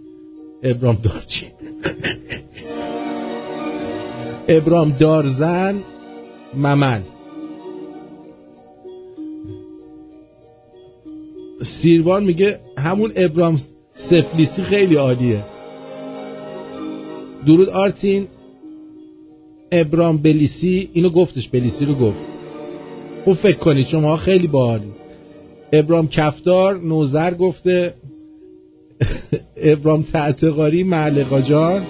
[0.64, 1.50] ابرام دارچین.
[4.48, 5.84] ابرام دارزن
[6.56, 7.02] ممل
[11.82, 13.62] سیروان میگه همون ابرام
[14.10, 15.44] سفلیسی خیلی عالیه.
[17.46, 18.28] درود آرتین.
[19.72, 22.20] ابرام بلیسی اینو گفتش بلیسی رو گفت.
[23.24, 25.03] خوب فکر کنید شما خیلی باحالی
[25.74, 27.94] ابرام کفدار نوزر گفته.
[29.58, 31.86] ابرام تعتقاری معلقا جان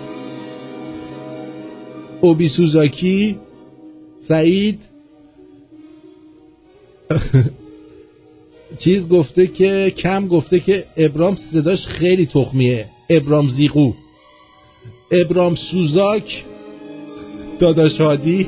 [2.21, 3.37] اوبی سوزاکی.
[4.27, 4.79] سعید.
[8.83, 12.85] چیز گفته که کم گفته که ابرام صداش خیلی تخمیه.
[13.09, 13.91] ابرام زیقو
[15.11, 16.45] ابرام سوزاک.
[17.59, 18.47] داداش هادی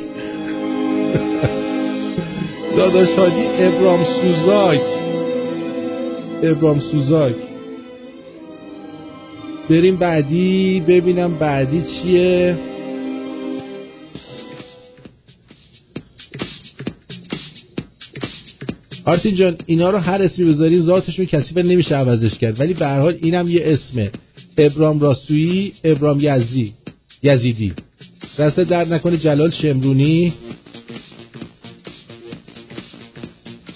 [2.78, 5.05] داداش هادی ابرام سوزاک.
[6.46, 7.36] ابرام سوزاک.
[9.70, 12.58] بریم بعدی ببینم بعدی چیه.
[19.06, 22.60] آرتین جان اینا رو هر اسمی بذاری ذاتشون کسی نمیشه عوضش کرد.
[22.60, 24.12] ولی به هر حال اینم یه اسمه.
[24.58, 26.74] ابرام راستویی ابرام یزی
[27.24, 27.74] یزیدی.
[28.40, 30.34] دست در نکنه جلال شمرونی.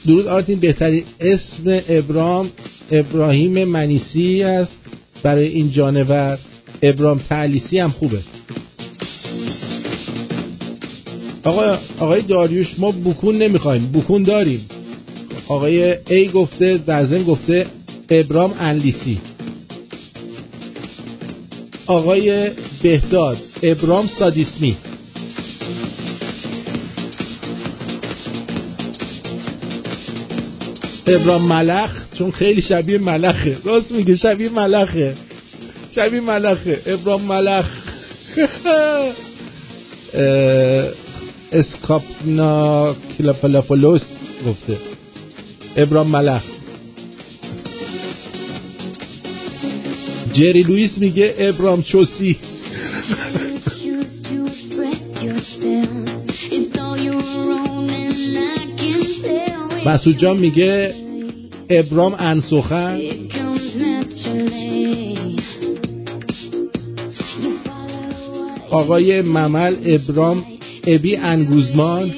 [0.10, 2.52] درود آرتین بهترین اسم ابرام
[2.92, 4.80] ابراهیم منیسی است.
[5.24, 6.40] برای این جانور
[6.82, 8.20] ابرام تعلیسی هم خوبه.
[11.44, 13.92] آقا آقای داریوش ما بکون نمی‌خوایم.
[13.92, 14.66] بکون داریم.
[15.48, 17.66] آقای ای گفته در گفته
[18.10, 19.18] ابرام انلیسی.
[21.86, 22.50] آقای
[22.84, 24.78] بهداد ابرام سادیسمی.
[31.10, 33.58] ابرام ملخ چون خیلی شبیه ملخه.
[33.64, 35.16] راست میگه شبیه ملخه.
[35.96, 36.82] شبیه ملخه.
[36.86, 37.66] ابرام ملخ.
[41.52, 44.02] اسکاپنا کلاپلافولوس
[44.48, 44.78] گفته.
[45.78, 46.42] ابرام ملخ.
[50.34, 52.38] جری لوئیس میگه ابرام چوسی.
[59.90, 60.94] مسعود جان میگه
[61.70, 63.00] ابرام انسخن.
[68.70, 70.44] آقای ممل ابرام
[70.88, 72.14] ابی انگوزمان.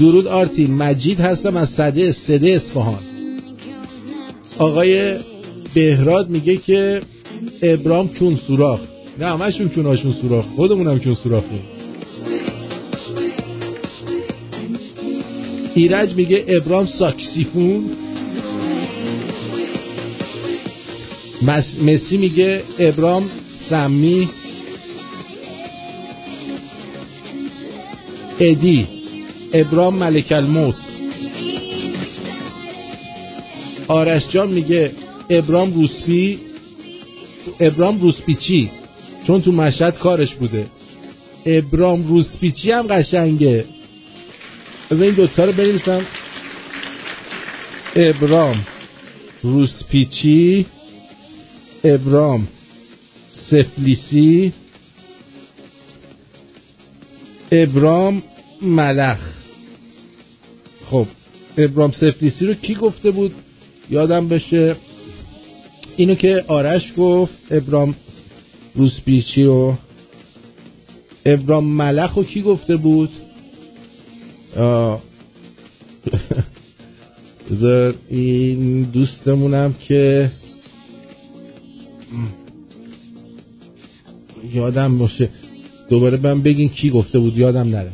[0.00, 2.98] درود آرتین مجید هستم از صده سده اصفهان.
[4.58, 5.16] آقای
[5.74, 7.02] بهراد میگه که
[7.62, 8.80] ابرام چون سوراخ.
[9.18, 10.44] نه همشون چوناشون سوراخ.
[10.56, 11.81] خودمونم چون سوراخیم.
[15.74, 17.90] ایرج میگه ابرام ساکسیفون.
[21.82, 23.30] مسی میگه ابرام
[23.68, 24.28] سمی.
[28.40, 28.88] ادی
[29.52, 30.74] ابرام ملک الموت.
[33.88, 34.90] آرش جان میگه
[35.30, 36.38] ابرام روسپی.
[37.60, 38.70] ابرام روسپیچی.
[39.26, 40.66] چون تو مشهد کارش بوده.
[41.46, 43.64] ابرام روسپیچی هم قشنگه.
[44.92, 46.06] از این دوتا رو بنویسم.
[47.96, 48.66] ابرام
[49.42, 50.66] روسپیچی
[51.84, 52.48] ابرام
[53.32, 54.52] سفلیسی
[57.52, 58.22] ابرام
[58.62, 59.18] ملخ.
[60.90, 61.06] خب
[61.58, 63.34] ابرام سفلیسی رو کی گفته بود؟
[63.90, 64.76] یادم بشه.
[65.96, 67.94] اینو که آرش گفت ابرام
[68.74, 69.74] روسپیچی رو.
[71.24, 73.10] ابرام ملخ رو کی گفته بود؟
[77.50, 80.30] بذار این دوستمونم که
[84.54, 85.28] یادم باشه.
[85.88, 87.90] دوباره من بگین کی گفته بود یادم نره.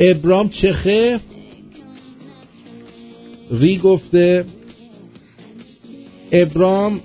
[0.00, 1.20] ابرام چخه؟
[3.50, 4.44] ری گفته.
[6.32, 7.00] ابرام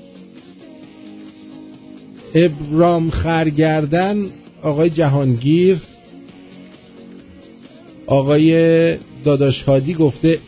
[2.35, 4.29] ابرام خرگردن
[4.61, 5.77] آقای جهانگیر.
[8.07, 10.39] آقای داداش هادی گفته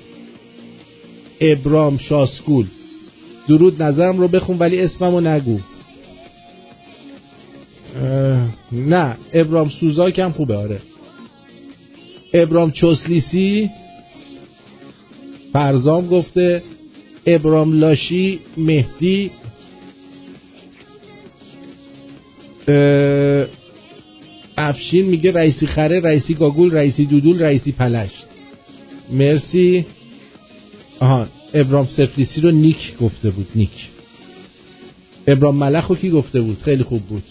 [1.42, 2.66] ابرام شاسکول
[3.48, 5.60] درود نظرم رو بخون ولی اسممو نگو.
[8.72, 10.80] نه ابرام سوزاک هم خوبه آره.
[12.34, 13.70] ابرام چسلیسی
[15.54, 16.64] فرزام گفته
[17.26, 19.32] ابرام لاشی مهدی
[24.58, 28.26] افشین میگه رئیسی خره رئیسی گاگول رئیسی دودول رئیسی پلشت.
[29.12, 29.86] مرسی.
[31.00, 33.90] آها ابرام سفلیسی رو نیک گفته بود نیک.
[35.28, 37.24] ابرام ملخ رو کی گفته بود؟ خیلی خوب بود.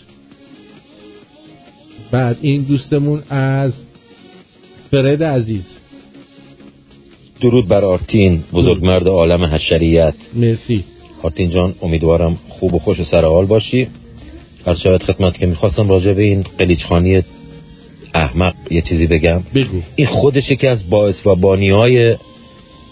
[2.10, 3.84] بعد این دوستمون از
[4.90, 5.76] فرد عزیز.
[7.40, 10.14] درود بر آرتین بزرگ مرد عالم حشریت.
[10.34, 10.84] مرسی.
[11.22, 13.88] آرتین جان امیدوارم خوب و خوش و سر حال باشی.
[14.68, 17.22] از شاید خدمت که می‌خواستم راجع به این قلیچخانی
[18.14, 19.42] احمق یه چیزی بگم.
[19.54, 19.82] بگو.
[19.96, 22.16] این خودش یکی از باعث و بانی های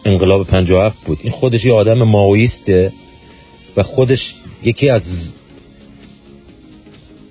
[0.05, 1.19] انقلاب 57 بود.
[1.23, 2.93] این خودش یه آدم ماویسته
[3.77, 5.03] و خودش یکی از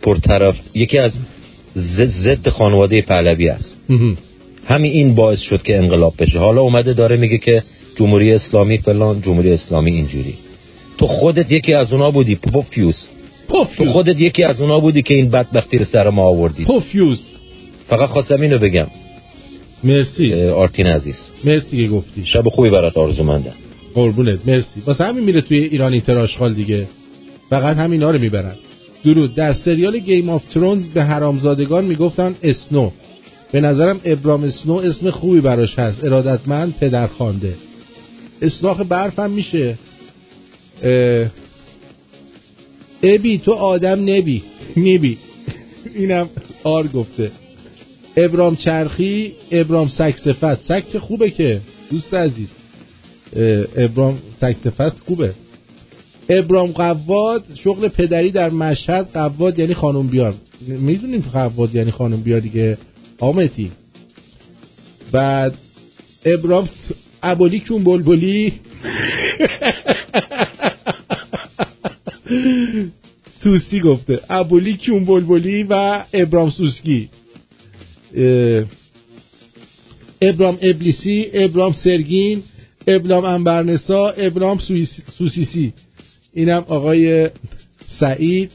[0.02, 1.12] پرطرف یکی از
[2.24, 3.78] ضد خانواده پهلوی است.
[4.66, 6.40] همین این باعث شد که انقلاب بشه.
[6.40, 7.64] حالا اومده داره میگه که
[7.96, 10.34] جمهوری اسلامی فلان جمهوری اسلامی اینجوری.
[10.98, 13.08] تو خودت یکی از اونا بودی پوفیوس
[13.78, 16.66] تو خودت یکی از اونا بودی که این بدبختی رو سر ما آوردی.
[16.66, 17.20] پوفیوس
[17.88, 18.88] فقط خواستم اینو بگم.
[19.84, 20.34] مرسی.
[20.34, 21.18] آرتین عزیز.
[21.44, 22.26] مرسی که گفتی.
[22.26, 23.54] شب خوبی برات آرزو مندم
[23.94, 24.40] قربونت.
[24.48, 24.82] مرسی.
[24.86, 26.88] واسه همین میره توی ایران اینتراشخال دیگه.
[27.50, 28.56] فقط همینا رو می‌برن.
[29.06, 29.36] درود.
[29.36, 32.92] در سریال Game of Thrones به حرامزادگان می‌گفتن Snow.
[33.52, 36.04] به نظرم ابرام Snow اسم خوبی براش هست.
[36.04, 37.54] ارادتمند پدرخوانده
[38.42, 39.78] اسناخ برف هم میشه.
[43.04, 44.44] ابی تو آدم نبی.
[44.78, 45.18] نبی
[45.96, 46.30] اینم
[46.64, 47.32] آر گفته.
[48.18, 50.66] ابرام چرخی ابرام سگ صفت.
[50.68, 51.62] سگ خوبه که
[51.92, 52.50] دوست عزیز.
[53.78, 55.34] ابرام سک صفت خوبه.
[56.30, 59.08] ابرام قواد شغل پدری در مشهد.
[59.14, 60.34] قواد یعنی خانم بیار
[60.68, 62.78] می‌دونیم قواد یعنی خانم بیار دیگه.
[63.20, 63.72] آمتی
[65.12, 65.54] بعد
[66.26, 66.70] ابرام
[67.24, 68.54] ابولی کون بلبلی.
[73.44, 74.20] توسی گفته.
[74.30, 77.10] ابولی کیون بلبلی و ابرام سوسکی.
[80.22, 82.44] ابرام ابلیسی ابرام سرگین
[82.88, 84.60] ابرام انبرنسا ابرام
[85.18, 85.74] سوسیسی.
[86.34, 87.30] اینم آقای
[88.00, 88.52] سعید.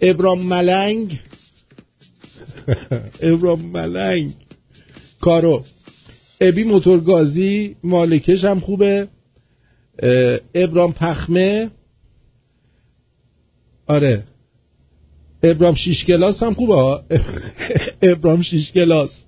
[0.00, 1.20] ابرام ملنگ.
[3.20, 4.32] ابرام ملنگ.
[5.20, 5.64] کارو.
[6.40, 9.08] ابی موتورگازی مالکش هم خوبه.
[10.54, 11.70] ابرام پخمه.
[13.90, 14.24] آره.
[15.42, 16.74] ابرام شیش کلاس هم خوبه
[18.12, 19.24] ابرام شیش کلاس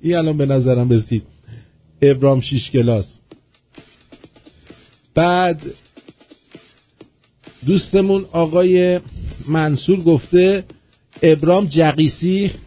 [0.00, 1.22] این الان به نظرم رسید.
[2.02, 3.14] ابرام شیش کلاس
[5.14, 5.62] بعد
[7.66, 9.00] دوستمون آقای
[9.48, 10.64] منصور گفته
[11.22, 12.50] ابرام جقیسی.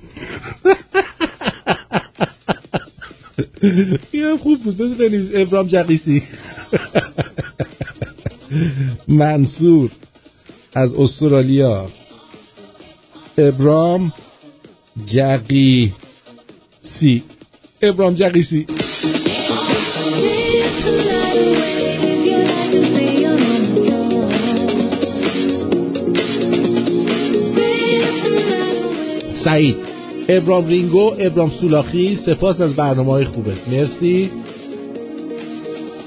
[4.12, 4.78] این خوب بود.
[4.78, 6.24] بنویس ابرام جقیسی.
[9.08, 9.92] منصور.
[10.74, 11.90] از استرالیا.
[13.38, 14.14] ابرام
[15.06, 15.74] جقیسی
[17.82, 18.66] ابرام جقیسی
[29.44, 29.76] سعید.
[30.30, 34.32] ابرام رینگو ابرام سولاخی سپاس از برنامه های خوبه مرسی.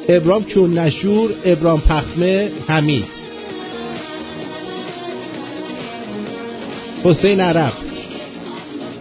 [0.08, 3.23] ابرام چون نشور ابرام پخمه حمید.
[7.04, 7.72] حسین عرب.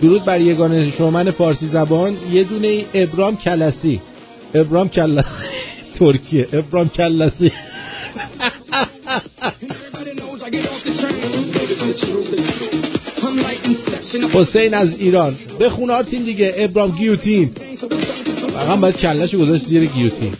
[0.01, 2.17] درود بر یگان شومن فارسی زبان.
[2.31, 4.01] یه دونه ابرام کلسی.
[4.55, 5.27] ابرام کلسی
[5.99, 6.47] ترکیه.
[6.53, 7.51] ابرام کلسی.
[14.33, 15.37] حسین از ایران.
[15.59, 16.53] بخون آرتین دیگه.
[16.57, 17.51] ابرام گیوتین.
[18.53, 20.33] فقط باید کلش گذاشت زیر گیوتین.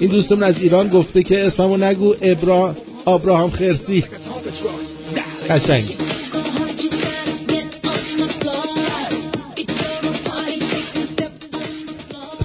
[0.00, 2.14] این دوستمون از ایران گفته که اسممو نگو.
[2.22, 4.04] ابرا آبراهام خرسی.
[5.50, 5.96] قشنگ.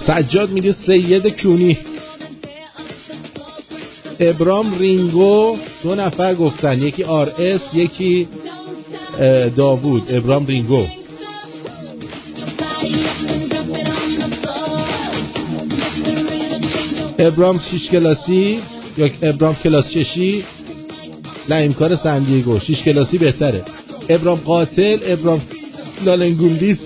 [0.06, 1.78] سجاد میگه سید کونی.
[4.20, 6.82] ابرام رینگو دو نفر گفتن.
[6.82, 8.28] یکی RS یکی
[9.56, 10.14] داوود.
[10.14, 10.86] ابرام رینگو.
[17.18, 18.60] ابرام شیش کلاسی
[18.98, 20.44] یا ابرام کلاس ششی؟
[21.48, 22.60] نه امکار سندیگو.
[22.60, 23.62] شیش کلاسی بهتره.
[24.08, 25.40] ابرام قاتل ابرام
[26.04, 26.80] لالنگولیس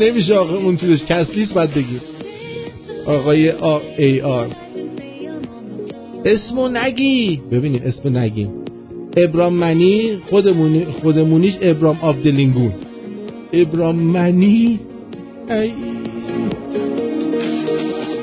[0.00, 2.00] نمیشه آقا اون چیزش کسلیس باید بگیر
[3.06, 4.48] آقای آ ای آر
[6.24, 7.40] اسمو نگی.
[7.52, 8.50] ببینیم اسم نگیم
[9.16, 12.72] ابرام منی خودمونی خودمونیش ابرام آبدلینگون
[13.52, 14.80] ابرام منی؟
[15.50, 15.72] ای.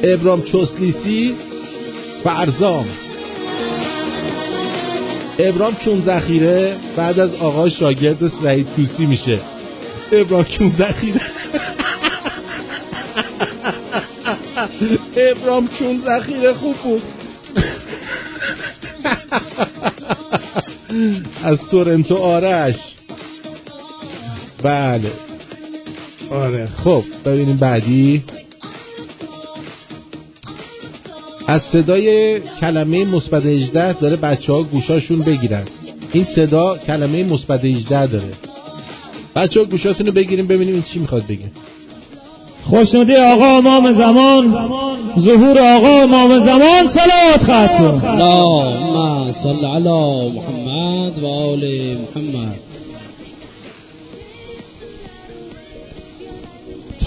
[0.03, 1.35] ابرام چسلیسی
[2.23, 2.85] فرزام.
[5.39, 9.39] ابرام چون ذخیره بعد از آقا شاگرد سعید توسی میشه.
[10.11, 11.21] ابرام چون ذخیره
[15.17, 17.03] ابرام چون ذخیره خوب بود.
[21.43, 22.75] از تورنتو آرش.
[24.63, 25.11] بله.
[26.31, 28.23] آره خب ببینیم بعدی.
[31.47, 35.63] از صدای کلمه مثبت 18 داره بچه ها گوشاشون بگیرن.
[36.11, 38.48] این صدا کلمه مثبت 18 داره.
[39.39, 41.51] بچه ها گوشاتون رو بگیریم ببینیم این چی می‌خواد بگه.
[42.63, 44.69] خوشنودی آقا امام زمان
[45.19, 51.63] ظهور آقا امام زمان صلوات ختم اللهم صل علی محمد و آل
[52.15, 52.68] محمد.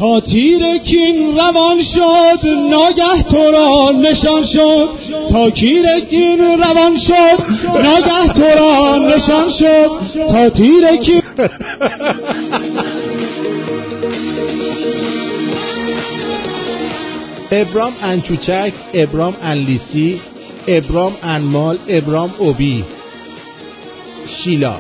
[0.03, 4.89] تا تیر کین روان شد ناگه تو را نشان شد.
[5.31, 7.43] تا تیر کین روان شد
[7.75, 9.91] ناگه تو را نشان شد.
[10.33, 11.23] تا تیر کین
[17.53, 20.21] ابرام انچوچک ابرام انلیسی
[20.69, 22.85] ابرام انمال ابرام اوبی.
[24.27, 24.77] شیلا.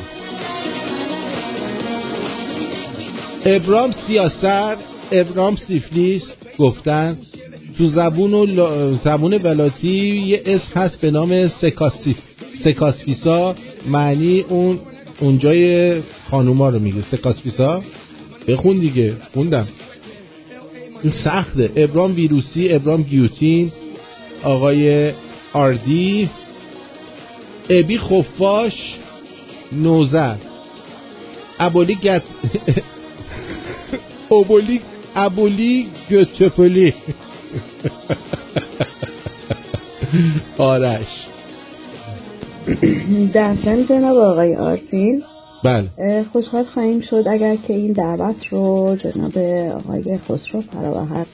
[3.44, 4.76] ابرام سیاسر
[5.12, 7.16] ابرام سیفلیس گفتن
[7.78, 8.94] تو زبون و.
[9.04, 12.16] زبون ولاتی یه اسم هست به نام سکاسیف
[12.64, 13.54] سکاسفیسا.
[13.86, 14.78] معنی اون
[15.20, 17.02] اونجای خانوما رو میگه.
[17.10, 17.82] سکاسفیسا.
[18.48, 19.16] بخون دیگه.
[19.34, 19.68] خوندم.
[21.02, 21.70] این سخته.
[21.76, 23.72] ابرام ویروسی ابرام گیوتین.
[24.42, 25.12] آقای
[25.52, 26.30] آردی.
[27.70, 28.98] ابی خفاش.
[29.72, 30.36] نوزر.
[31.58, 32.22] ابولی گت
[34.30, 34.80] ابولی
[35.16, 36.94] ابولی گتپولی
[40.58, 41.26] آرش.
[43.32, 45.22] ضمن جناب آقای آرتین؟
[45.64, 46.24] بله.
[46.32, 49.38] خوشحال خواهیم شد اگر که این دعوت رو جناب
[49.76, 51.26] آقای خسرو فراوهر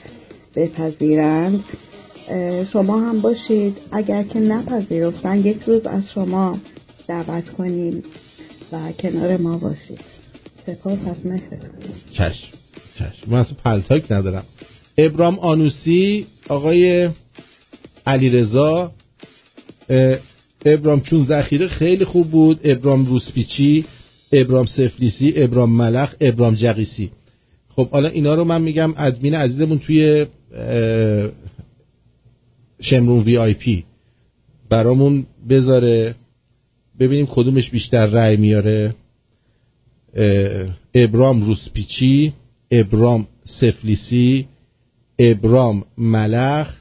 [0.57, 1.65] بپذیرند.
[2.73, 3.79] شما هم باشید.
[3.93, 6.59] اگر که نپذیرفتن یک روز از شما
[7.09, 8.03] دعوت کنیم
[8.73, 10.01] و کنار ما باشید.
[10.67, 11.71] سپاس از مهرتون
[12.13, 12.58] چشم.
[12.99, 13.31] چشم.
[13.31, 14.45] من اصلا پلتاک ندارم.
[14.99, 17.11] ابرام آنوسی آقای
[18.07, 18.93] علیرضا
[20.65, 23.85] ابرام چون ذخیره خیلی خوب بود ابرام روسپیچی
[24.33, 27.11] ابرام سفلیسی ابرام ملخ ابرام جقیسی.
[27.69, 30.27] خب حالا اینا رو من میگم ادمین عزیزمون توی
[32.81, 33.85] شمرون وی آی پی.
[34.71, 36.15] برامون بذاره.
[37.01, 38.95] ببینیم کدومش بیشتر رأی میاره.
[40.95, 42.33] ابرام روسپیچی.
[42.71, 44.47] ابرام سفلیسی
[45.19, 46.75] ابرام ملخ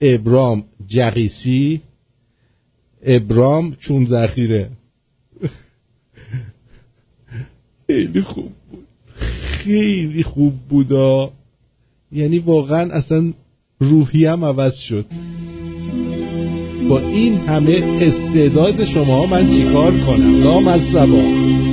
[0.00, 1.80] ابرام جقیسی
[3.02, 4.68] ابرام چون ذخیره.
[7.86, 8.86] خیلی خوب بود.
[9.34, 11.32] خیلی خوب بودا
[12.12, 13.32] یعنی واقعا اصلا
[13.80, 15.06] روحیم عوض شد.
[16.88, 21.65] با این همه استعداد شما من چیکار کنم؟ نام از زبان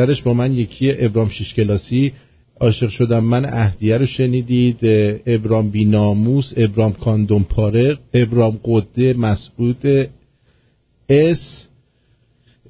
[0.00, 2.12] نظرش با من یکی ابرام شیش کلاسی
[2.60, 3.24] عاشق شدم.
[3.24, 4.78] من اهدیه رو شنیدید
[5.26, 10.08] ابرام بیناموس ابرام کاندوم پاره ابرام قده مسعود
[11.08, 11.66] اس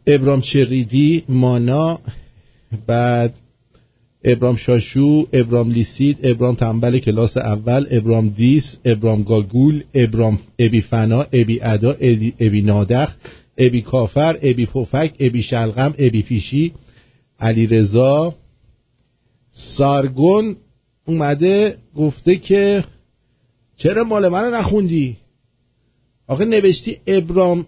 [0.06, 1.98] ابرام چریدی مانا
[2.86, 3.34] بعد
[4.24, 11.26] ابرام شاشو ابرام لیسید ابرام تنبل کلاس اول ابرام دیس ابرام گاگول ابرام ابی فنا
[11.32, 13.14] ابی ادا ابی, ابی نادخ
[13.58, 16.72] ابی کافر ابی پفک ابی شلغم ابی پیشی.
[17.40, 18.34] علی رضا
[19.52, 20.56] سارگون
[21.04, 22.84] اومده گفته که
[23.76, 25.16] چرا مال منو نخوندی؟
[26.26, 27.66] آخه نوشتی ابرام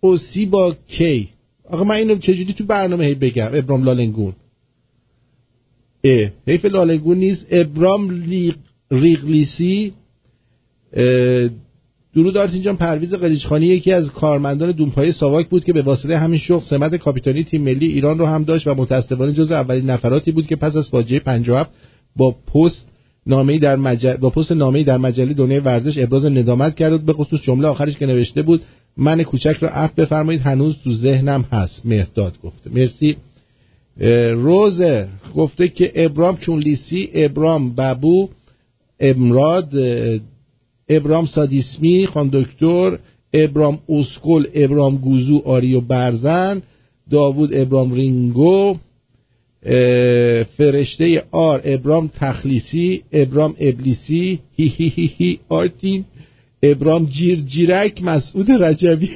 [0.00, 1.28] اوسی با کی؟
[1.64, 4.32] آخه من اینو چجوری تو برنامه هی بگم؟ ابرام لالنگون.
[6.04, 7.46] اه حیف لالنگون نیست.
[7.50, 8.24] ابرام
[8.90, 9.92] ریغلیسی
[12.14, 16.64] درود آرتین پرویز قلیچخانی یکی از کارمندان دونپای ساواک بود که به واسطه همین شغل
[16.64, 20.56] سمت کاپیتانی تیم ملی ایران رو هم داشت و متاسفانه جز اولین نفراتی بود که
[20.56, 21.70] پس از فاجعه 57
[22.16, 22.88] با پست
[23.26, 27.04] نامه‌ای در مجله با پست نامه‌ای در مجله دنیای ورزش ابراز ندامت کرد.
[27.06, 28.62] به خصوص جمله آخرش که نوشته بود
[28.96, 31.86] من کوچک رو عفو بفرمایید هنوز تو ذهنم هست.
[31.86, 32.70] مهداد گفته.
[32.70, 33.16] مرسی.
[34.00, 38.28] اه، روزر گفته که ابرام چونلیسی ابرام ببو
[39.00, 39.72] امراد
[40.96, 42.98] ابرام سادیسمی خان دکتر
[43.34, 46.62] ابرام اسکل ابرام گوزو آریو برزن
[47.10, 48.76] داوود ابرام رینگو
[50.56, 56.04] فرشته آر ابرام تخلیسی ابرام ابلیسی هی هی هی هی آرتین
[56.62, 59.10] ابرام جیر جیرک مسعود رجبی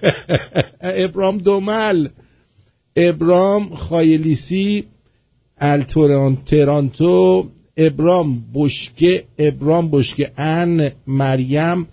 [1.04, 2.08] ابرام دومل
[2.96, 4.84] ابرام خایلیسی
[5.60, 7.44] التوران ترانتو
[7.76, 11.86] ابرام بشکه ابرام بشکه ان مریم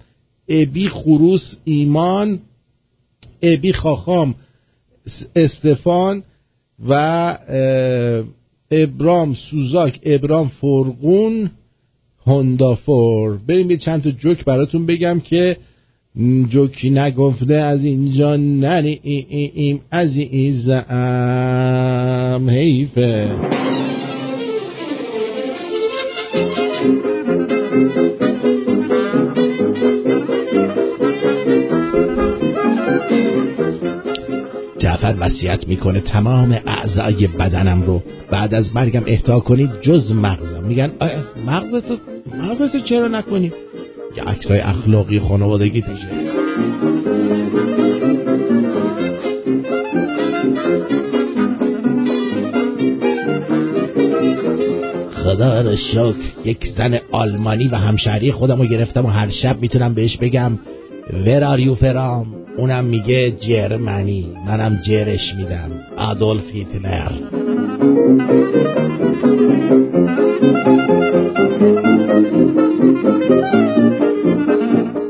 [0.50, 2.40] ابی خروس ایمان
[3.42, 4.36] ابی خاخام
[5.36, 6.24] استفان
[6.88, 6.94] و
[8.72, 11.52] ابرام سوزاک ابرام فرقون
[12.28, 15.58] هوندافور بریم یه چند تا جوک براتون بگم که
[16.50, 20.86] جوکی نگفته از اینجا نری ای ای ایم از ایزم
[22.50, 23.36] حیفه
[34.86, 40.64] نفر وصیت می‌کنه تمام اعضای بدنم رو بعد از مرگم اهدا کنید جز مغزم.
[40.64, 40.92] میگن
[41.48, 41.98] مغزتو
[42.38, 43.52] مغزتو چرا نکنی؟
[44.18, 46.08] یه عکسای اخلاقی خانوادگی توشه
[55.24, 59.94] خدا رو شکر یک زن آلمانی و همشهری خودم رو گرفتم و هر شب می‌تونم
[59.94, 60.60] بهش بگم
[61.10, 62.41] are you from?
[62.62, 65.72] اونم میگه جرمنی منم جرش میدم.
[65.98, 67.12] آدولف هیتلر.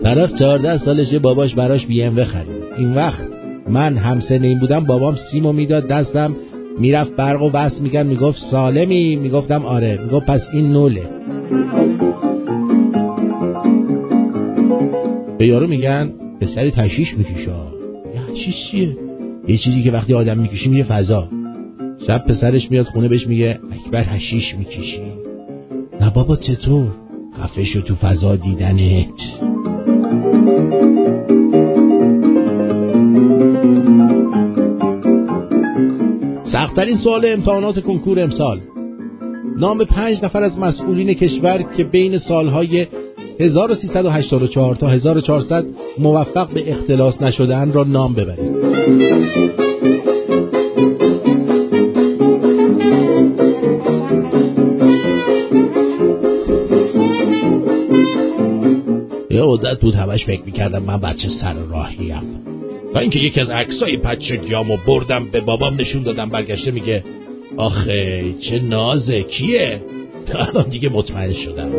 [0.03, 2.63] طرف چهارده سالشه باباش براش بی ام خرید.
[2.77, 3.27] این وقت
[3.69, 6.35] من همسن این بودم بابام سیمو می‌داد دستم
[6.79, 9.15] می‌رفت برق و بس میگن می‌گفت سالمی.
[9.15, 9.99] می‌گفتم آره.
[10.03, 11.09] می‌گفت پس این نوله.
[15.37, 16.13] به یارو میگن
[16.45, 17.73] سر تشیش میکشا
[18.13, 18.97] یه حشیش چیه؟
[19.47, 21.29] یه چیزی که وقتی آدم می‌کشی میره فضا.
[22.07, 25.01] شب پسرش میاد خونه بهش میگه اکبر حشیش می‌کشی.
[26.01, 26.87] نه بابا چطور؟
[27.37, 29.19] خفه شو تو فضا دیدنت.
[36.43, 38.59] سختترین سوال امتحانات کنکور امسال.
[39.57, 42.87] نام پنج نفر از مسئولین کشور که بین سالهای
[43.39, 45.65] 1384 تا 1400
[46.01, 48.51] موفق به اختلاس نشدن را نام ببرید
[59.29, 62.41] یه مدت بود همش فکر می‌کردم من بچه سر راهیم.
[62.93, 67.03] تا اینکه یکی از عکسای بچگیامو بردم به بابام نشون دادم برگشته میگه
[67.57, 69.81] آخه چه نازه کیه
[70.25, 71.71] تا الان دیگه مطمئن شدم.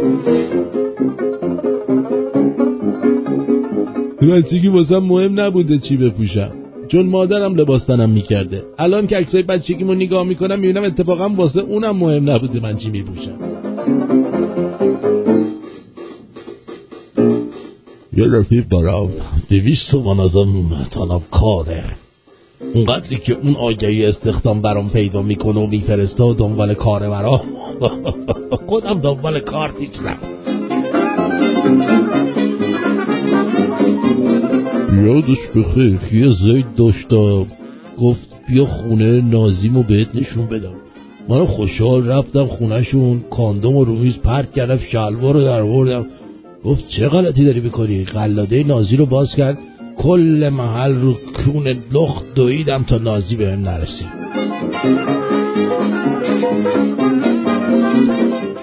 [4.27, 6.51] بچگی واسم مهم نبوده چی بپوشم.
[6.89, 8.63] چون مادرم لباس تنم می‌کرده.
[8.79, 13.39] الان که عکسای بچگیمو نگاه می‌کنم می‌بینم اتفاقا واسه اونم مهم نبوده من چی میپوشم.
[18.17, 19.09] یه رفیق دارم
[19.49, 21.85] دویست تومن ازم طلب کاره
[22.75, 27.41] اونقدری که اون آگهی استخدام برام پیدا می‌کنه و میفرسته و دنبال کار برام.
[28.69, 30.19] خودم دنبال کار نیستم.
[35.07, 37.47] یادش بخیر یه زید داشتم
[38.01, 40.75] گفت بیا خونه نازیمو بهت نشون بدم.
[41.29, 46.07] من خوشحال رفتم خونهشون کاندوم و رومیز پرت کردم شلوار رو در بردم
[46.65, 49.59] گفت چه غلطی داری بکنی قلاده نازی رو باز کرد.
[49.97, 51.15] کل محل رو
[51.45, 54.09] کون لخت دویدم تا نازی بهم نرسید.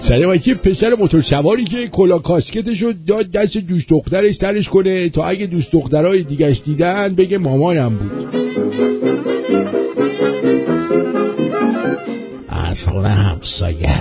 [0.00, 5.08] سر که پسر موتور سواری که کلا کاسکتش رو داد دست دوست دخترش ترش کنه
[5.08, 8.28] تا اگه دوست دخترهای دیگش دیدن بگه مامانم بود.
[12.48, 13.98] از خونه همسایه.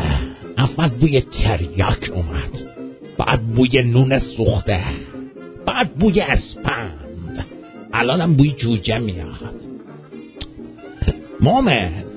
[0.58, 2.70] اول بوی تریاک اومد.
[3.18, 4.80] بعد بوی نون سوخته.
[5.66, 7.46] بعد بوی اسپند.
[7.94, 9.56] الانم بوی جوجه میاد.
[11.42, 12.09] مومن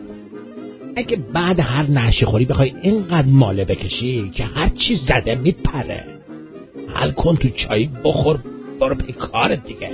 [0.96, 6.04] اگه بعد هر نشه خوری بخوای اینقدر ماله بکشی که هر چی زده میپره.
[6.94, 8.38] حل کن تو چای بخور
[8.80, 9.90] برو پی کارت دیگه.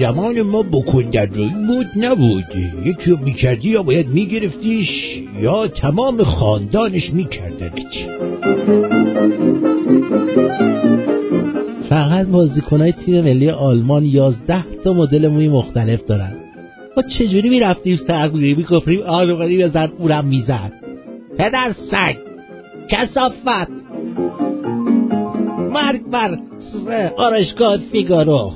[0.00, 2.56] زمان ما بکندروی بود نبود.
[2.84, 4.88] یکی رو می‌کردی یا باید میگرفتیش
[5.40, 8.06] یا تمام خاندانش میکردنش.
[11.90, 16.32] فقط بازیکنهای تیم ملی آلمان یازده تا مدل موی مختلف دارن.
[16.96, 20.72] ما چجوری می‌رفتیم سرگویی می‌گفتیم آلوغانی بزن اونم می‌زد؟
[21.38, 22.16] پدر سگ
[22.88, 23.70] کسافت
[25.70, 26.38] مرگ بر
[27.16, 28.52] آرشگاه فیگارو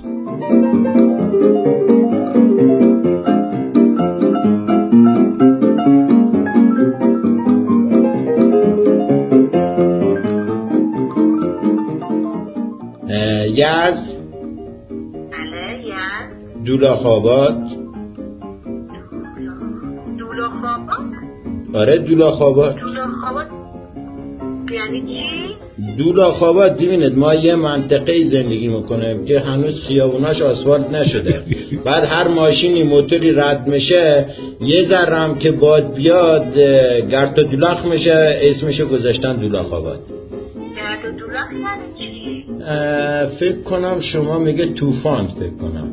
[13.55, 14.15] یز
[16.65, 17.59] دولاخ آباد
[21.75, 22.77] آره دولاخ آباد
[24.73, 31.45] یعنی چی؟ دولاخ آباد ببینید ما یه منطقه زندگی می‌کنیم که هنوز خیابوناش آسفالت نشده.
[31.85, 34.27] بعد هر ماشینی موتوری رد میشه
[34.61, 36.59] یه ذرم که باد بیاد
[37.11, 39.99] گرد و دولاخ میشه اسمشو گذاشتن دولاخ آباد
[40.77, 42.24] گرد و دولاخ یعنی چی؟
[43.41, 45.89] فکر کنم شما میگه توفان فکر کنم.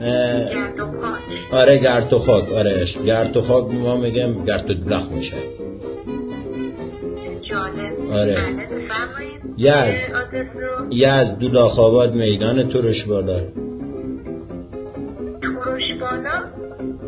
[0.00, 1.20] گرد و خاک
[1.52, 5.36] آره گرد و خاک آره گرد و خاک ما میگم گرد و دولاخ میشه.
[7.50, 8.12] جالب.
[8.12, 8.36] آره.
[9.56, 9.94] یزد.
[10.90, 13.40] یزد دولاخ آباد میدان ترش بالا.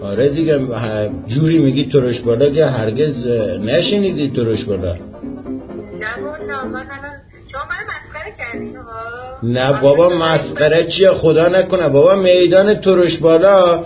[0.02, 0.60] آره دیگه
[1.26, 4.92] جوری میگی ترش بالا که هرگز اه، نشنیدی ترش بالا.
[4.92, 5.00] نه
[9.82, 11.88] بابا مسخره چیه؟ خدا نکنه.
[11.88, 13.84] بابا میدان ترش بالا.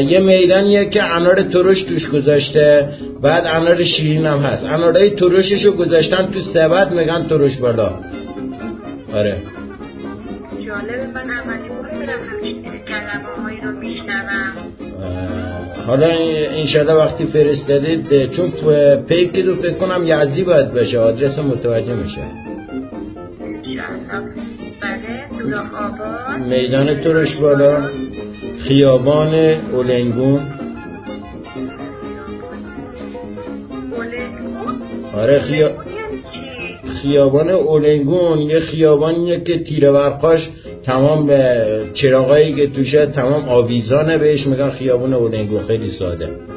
[0.00, 2.88] یه میدانیه که انار ترش توش گذاشته.
[3.22, 4.64] بعد انار شیرین هم هست.
[4.64, 7.90] انارای ترششو گذاشتن تو سبد میگن ترش بالا.
[9.14, 9.36] آره.
[10.66, 11.06] جالبه.
[11.14, 13.26] من همچین کلمه
[13.62, 13.72] رو
[15.86, 16.06] حالا
[16.60, 20.98] انشالله وقتی فرستادید چون ف- پیک رو فکر کنم یزدی باید باشه.
[20.98, 22.20] آدرس متوجه میشه.
[23.76, 24.30] انشاءالله
[24.82, 27.90] بله میدان ترش بالا.
[28.58, 29.34] خیابان
[29.72, 30.40] اولنگون.
[35.14, 35.70] آره خیا...
[37.02, 38.38] خیابان اولنگون.
[38.38, 40.48] یه خیابانیه که تیره برقاش
[40.84, 41.30] تمام
[41.94, 45.62] چراغایی که توشه تمام آویزانه بهش میگن خیابان اولنگون.
[45.66, 46.55] خیلی ساده.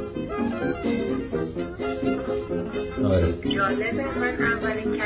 [3.69, 4.03] جالبه.
[4.19, 4.97] من اولین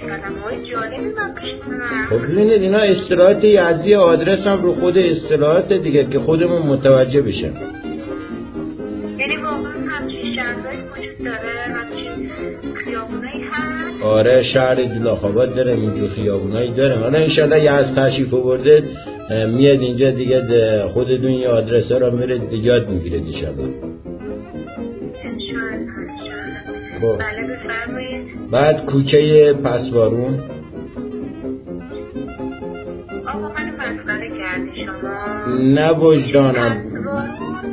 [0.00, 6.04] کلمه های جالبی من خب ببینید اینا اصطلاحات یزدی آدرس هم رو خود اصطلاحات دیگه
[6.04, 7.56] که خودمون متوجه بشیم.
[9.18, 12.30] یعنی واقعا همچین شهرهایی وجود داره همچین
[12.74, 14.02] خیابونایی هست.
[14.02, 16.94] آره شهر دولاخاباد داره اینجور خیابونایی داره.
[16.94, 18.84] حالا انشالله یه از تشریف برده
[19.30, 23.87] میاد اینجا دیگه خودتون یه آدرس ها رو میره یاد می‌گیره انشالله
[27.00, 27.18] خب.
[27.18, 27.58] بله
[28.50, 30.38] بعد کوچه پسوارون
[33.26, 35.54] آقا من مسخره کردی شما.
[35.58, 36.82] نه وجدانم.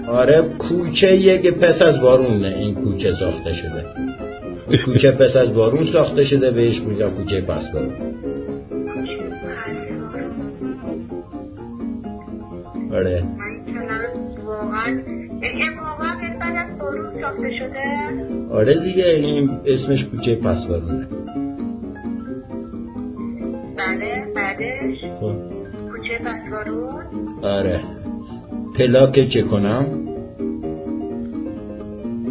[0.07, 3.85] آره کوچه یه که پس از بارون این کوچه ساخته شده.
[4.85, 7.93] کوچه پس از بارون ساخته شده بهش میگن کوچه پس بارون
[12.93, 13.23] آره.
[14.45, 14.89] واقعا.
[15.41, 17.83] یعنی واقعا بعد از ساخته شده.
[18.51, 21.07] آره دیگه این اسمش کوچه پس بارونه
[23.77, 25.35] بله بعدش؟ خب.
[25.91, 27.03] کوچه بسوارون
[27.43, 27.79] آره.
[28.77, 29.85] پلاک چه کنم؟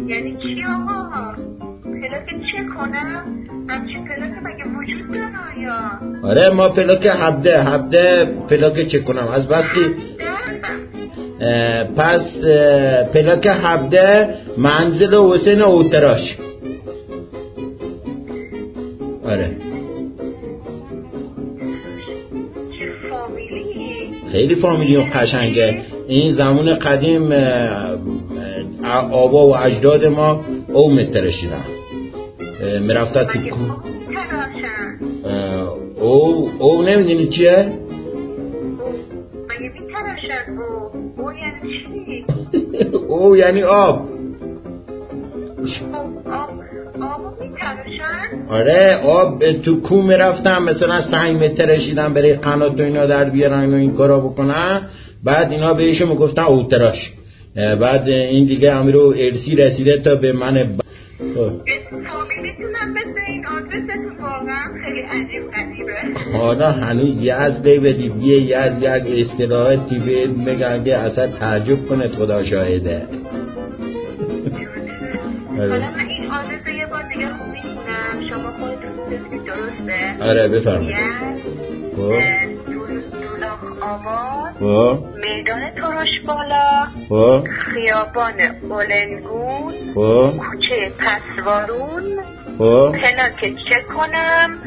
[0.07, 1.33] یعنی چی آقا؟
[1.83, 3.25] پلاک چه کنم؟
[3.69, 9.47] همچین پلاک مگه وجود داره یا آره ما پلاک هبده هبده پلاک چه کنم؟ از
[9.47, 10.35] بس که اه،
[11.97, 12.43] پس
[13.13, 16.37] پلاک هبده منزل حسین اوتراش.
[19.25, 19.49] آره.
[24.31, 25.81] خیلی فامیلی قشنگه.
[26.07, 27.33] این زمان قدیم
[29.11, 31.65] آبا و اجداد ما او مترشیدن
[32.61, 33.39] اه، می‌رفتن تو
[36.03, 37.73] او او نمی‌دونی چیه
[39.49, 39.71] مگه
[43.07, 44.09] او یعنی آب
[48.49, 53.75] آره آب تو کو می‌رفتن مثلا سنگ مترشیدن برای قنات و اینا در بیارن و
[53.75, 54.81] این کارا بکنن
[55.23, 57.11] بعد اینا بهشون می‌گفتن اوتراش
[57.55, 60.77] بعد این دیگه امیرو ارسی رسیده تا به من.
[62.41, 65.43] می‌تونم مثل این آدرستون واقعا خیلی عجیب
[66.33, 72.07] حالا هنوز یز بی بدی یه یز یک اصطلاحاتی بهت میگن که اصلا تعجب کنه
[72.07, 73.07] خدا شاهده.
[75.57, 80.95] حالا آره, من این آدرس یه بار دیگه خوب می‌خونم شما خودتون درسته؟ آره بفرمایید.
[83.85, 85.05] آباد خب.
[85.15, 87.47] میدان ترش بالا خب.
[87.47, 90.33] خیابان اولنگون خب.
[90.37, 92.23] کوچه پسوارون.
[92.57, 92.91] خب.
[92.91, 93.39] پلاک
[93.69, 94.59] چه کنم.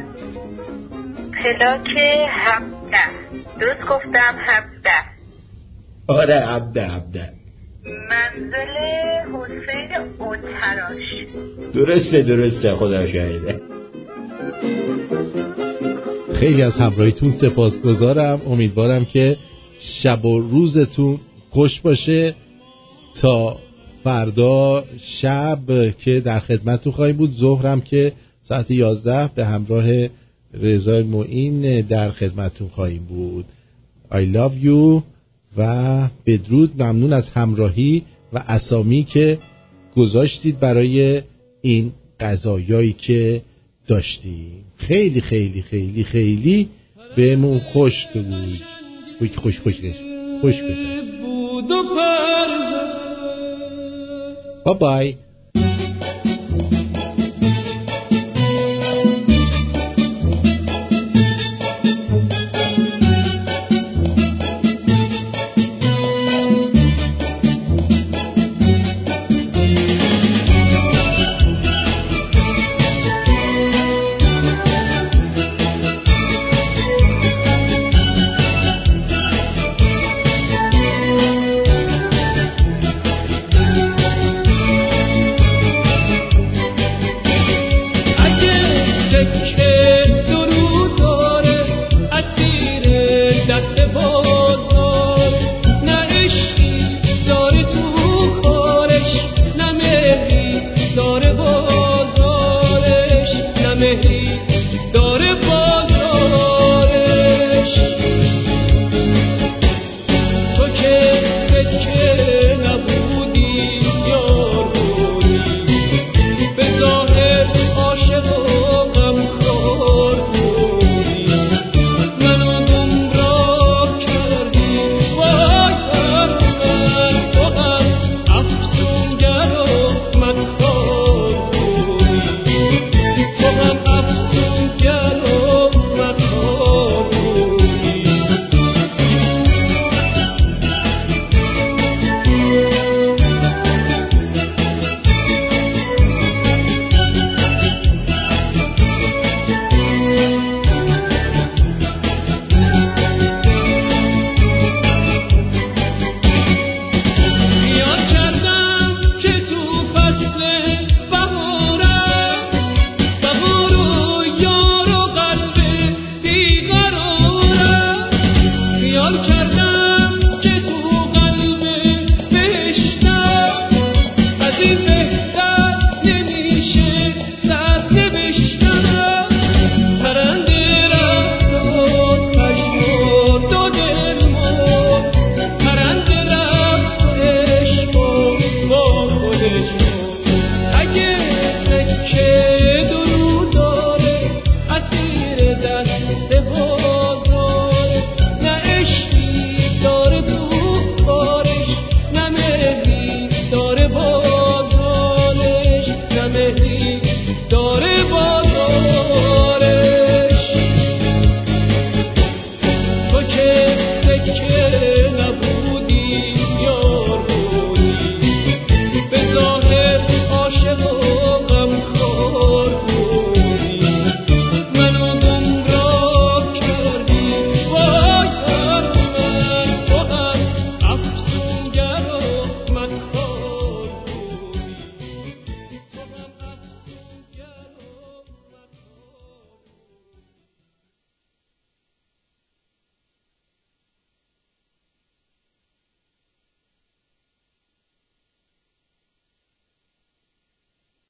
[1.43, 1.87] پلاک
[2.29, 3.29] هفته
[3.59, 4.89] درست گفتم هفته
[6.07, 7.29] آره عبده عبده
[8.09, 8.75] منزل
[9.33, 9.89] حسین
[10.19, 11.27] اوتراش
[11.73, 13.61] درسته درسته خدا شاهده.
[16.33, 18.41] خیلی از همراهیتون سپاسگزارم.
[18.47, 19.37] امیدوارم که
[19.79, 21.19] شب و روزتون
[21.49, 22.35] خوش باشه.
[23.21, 23.57] تا
[24.03, 24.83] فردا
[25.21, 25.59] شب
[25.99, 27.33] که در خدمتتون خواهیم بود.
[27.33, 30.07] ظهرم که ساعت 11 به همراه
[30.53, 33.45] رضا معین در خدمتتون خواهیم بود.
[34.11, 35.01] I love you
[35.57, 36.81] و بدرود.
[36.83, 38.03] ممنون از همراهی
[38.33, 39.37] و اسامی که
[39.95, 41.21] گذاشتید برای
[41.61, 43.41] این قضایایی که
[43.89, 44.63] داشتیم.
[44.77, 46.69] خیلی خیلی خیلی خیلی
[47.15, 48.61] بهمون خوش بگوید
[49.19, 49.81] خوش خوش خوش
[50.41, 50.99] خوش بزن
[54.65, 55.15] بای بای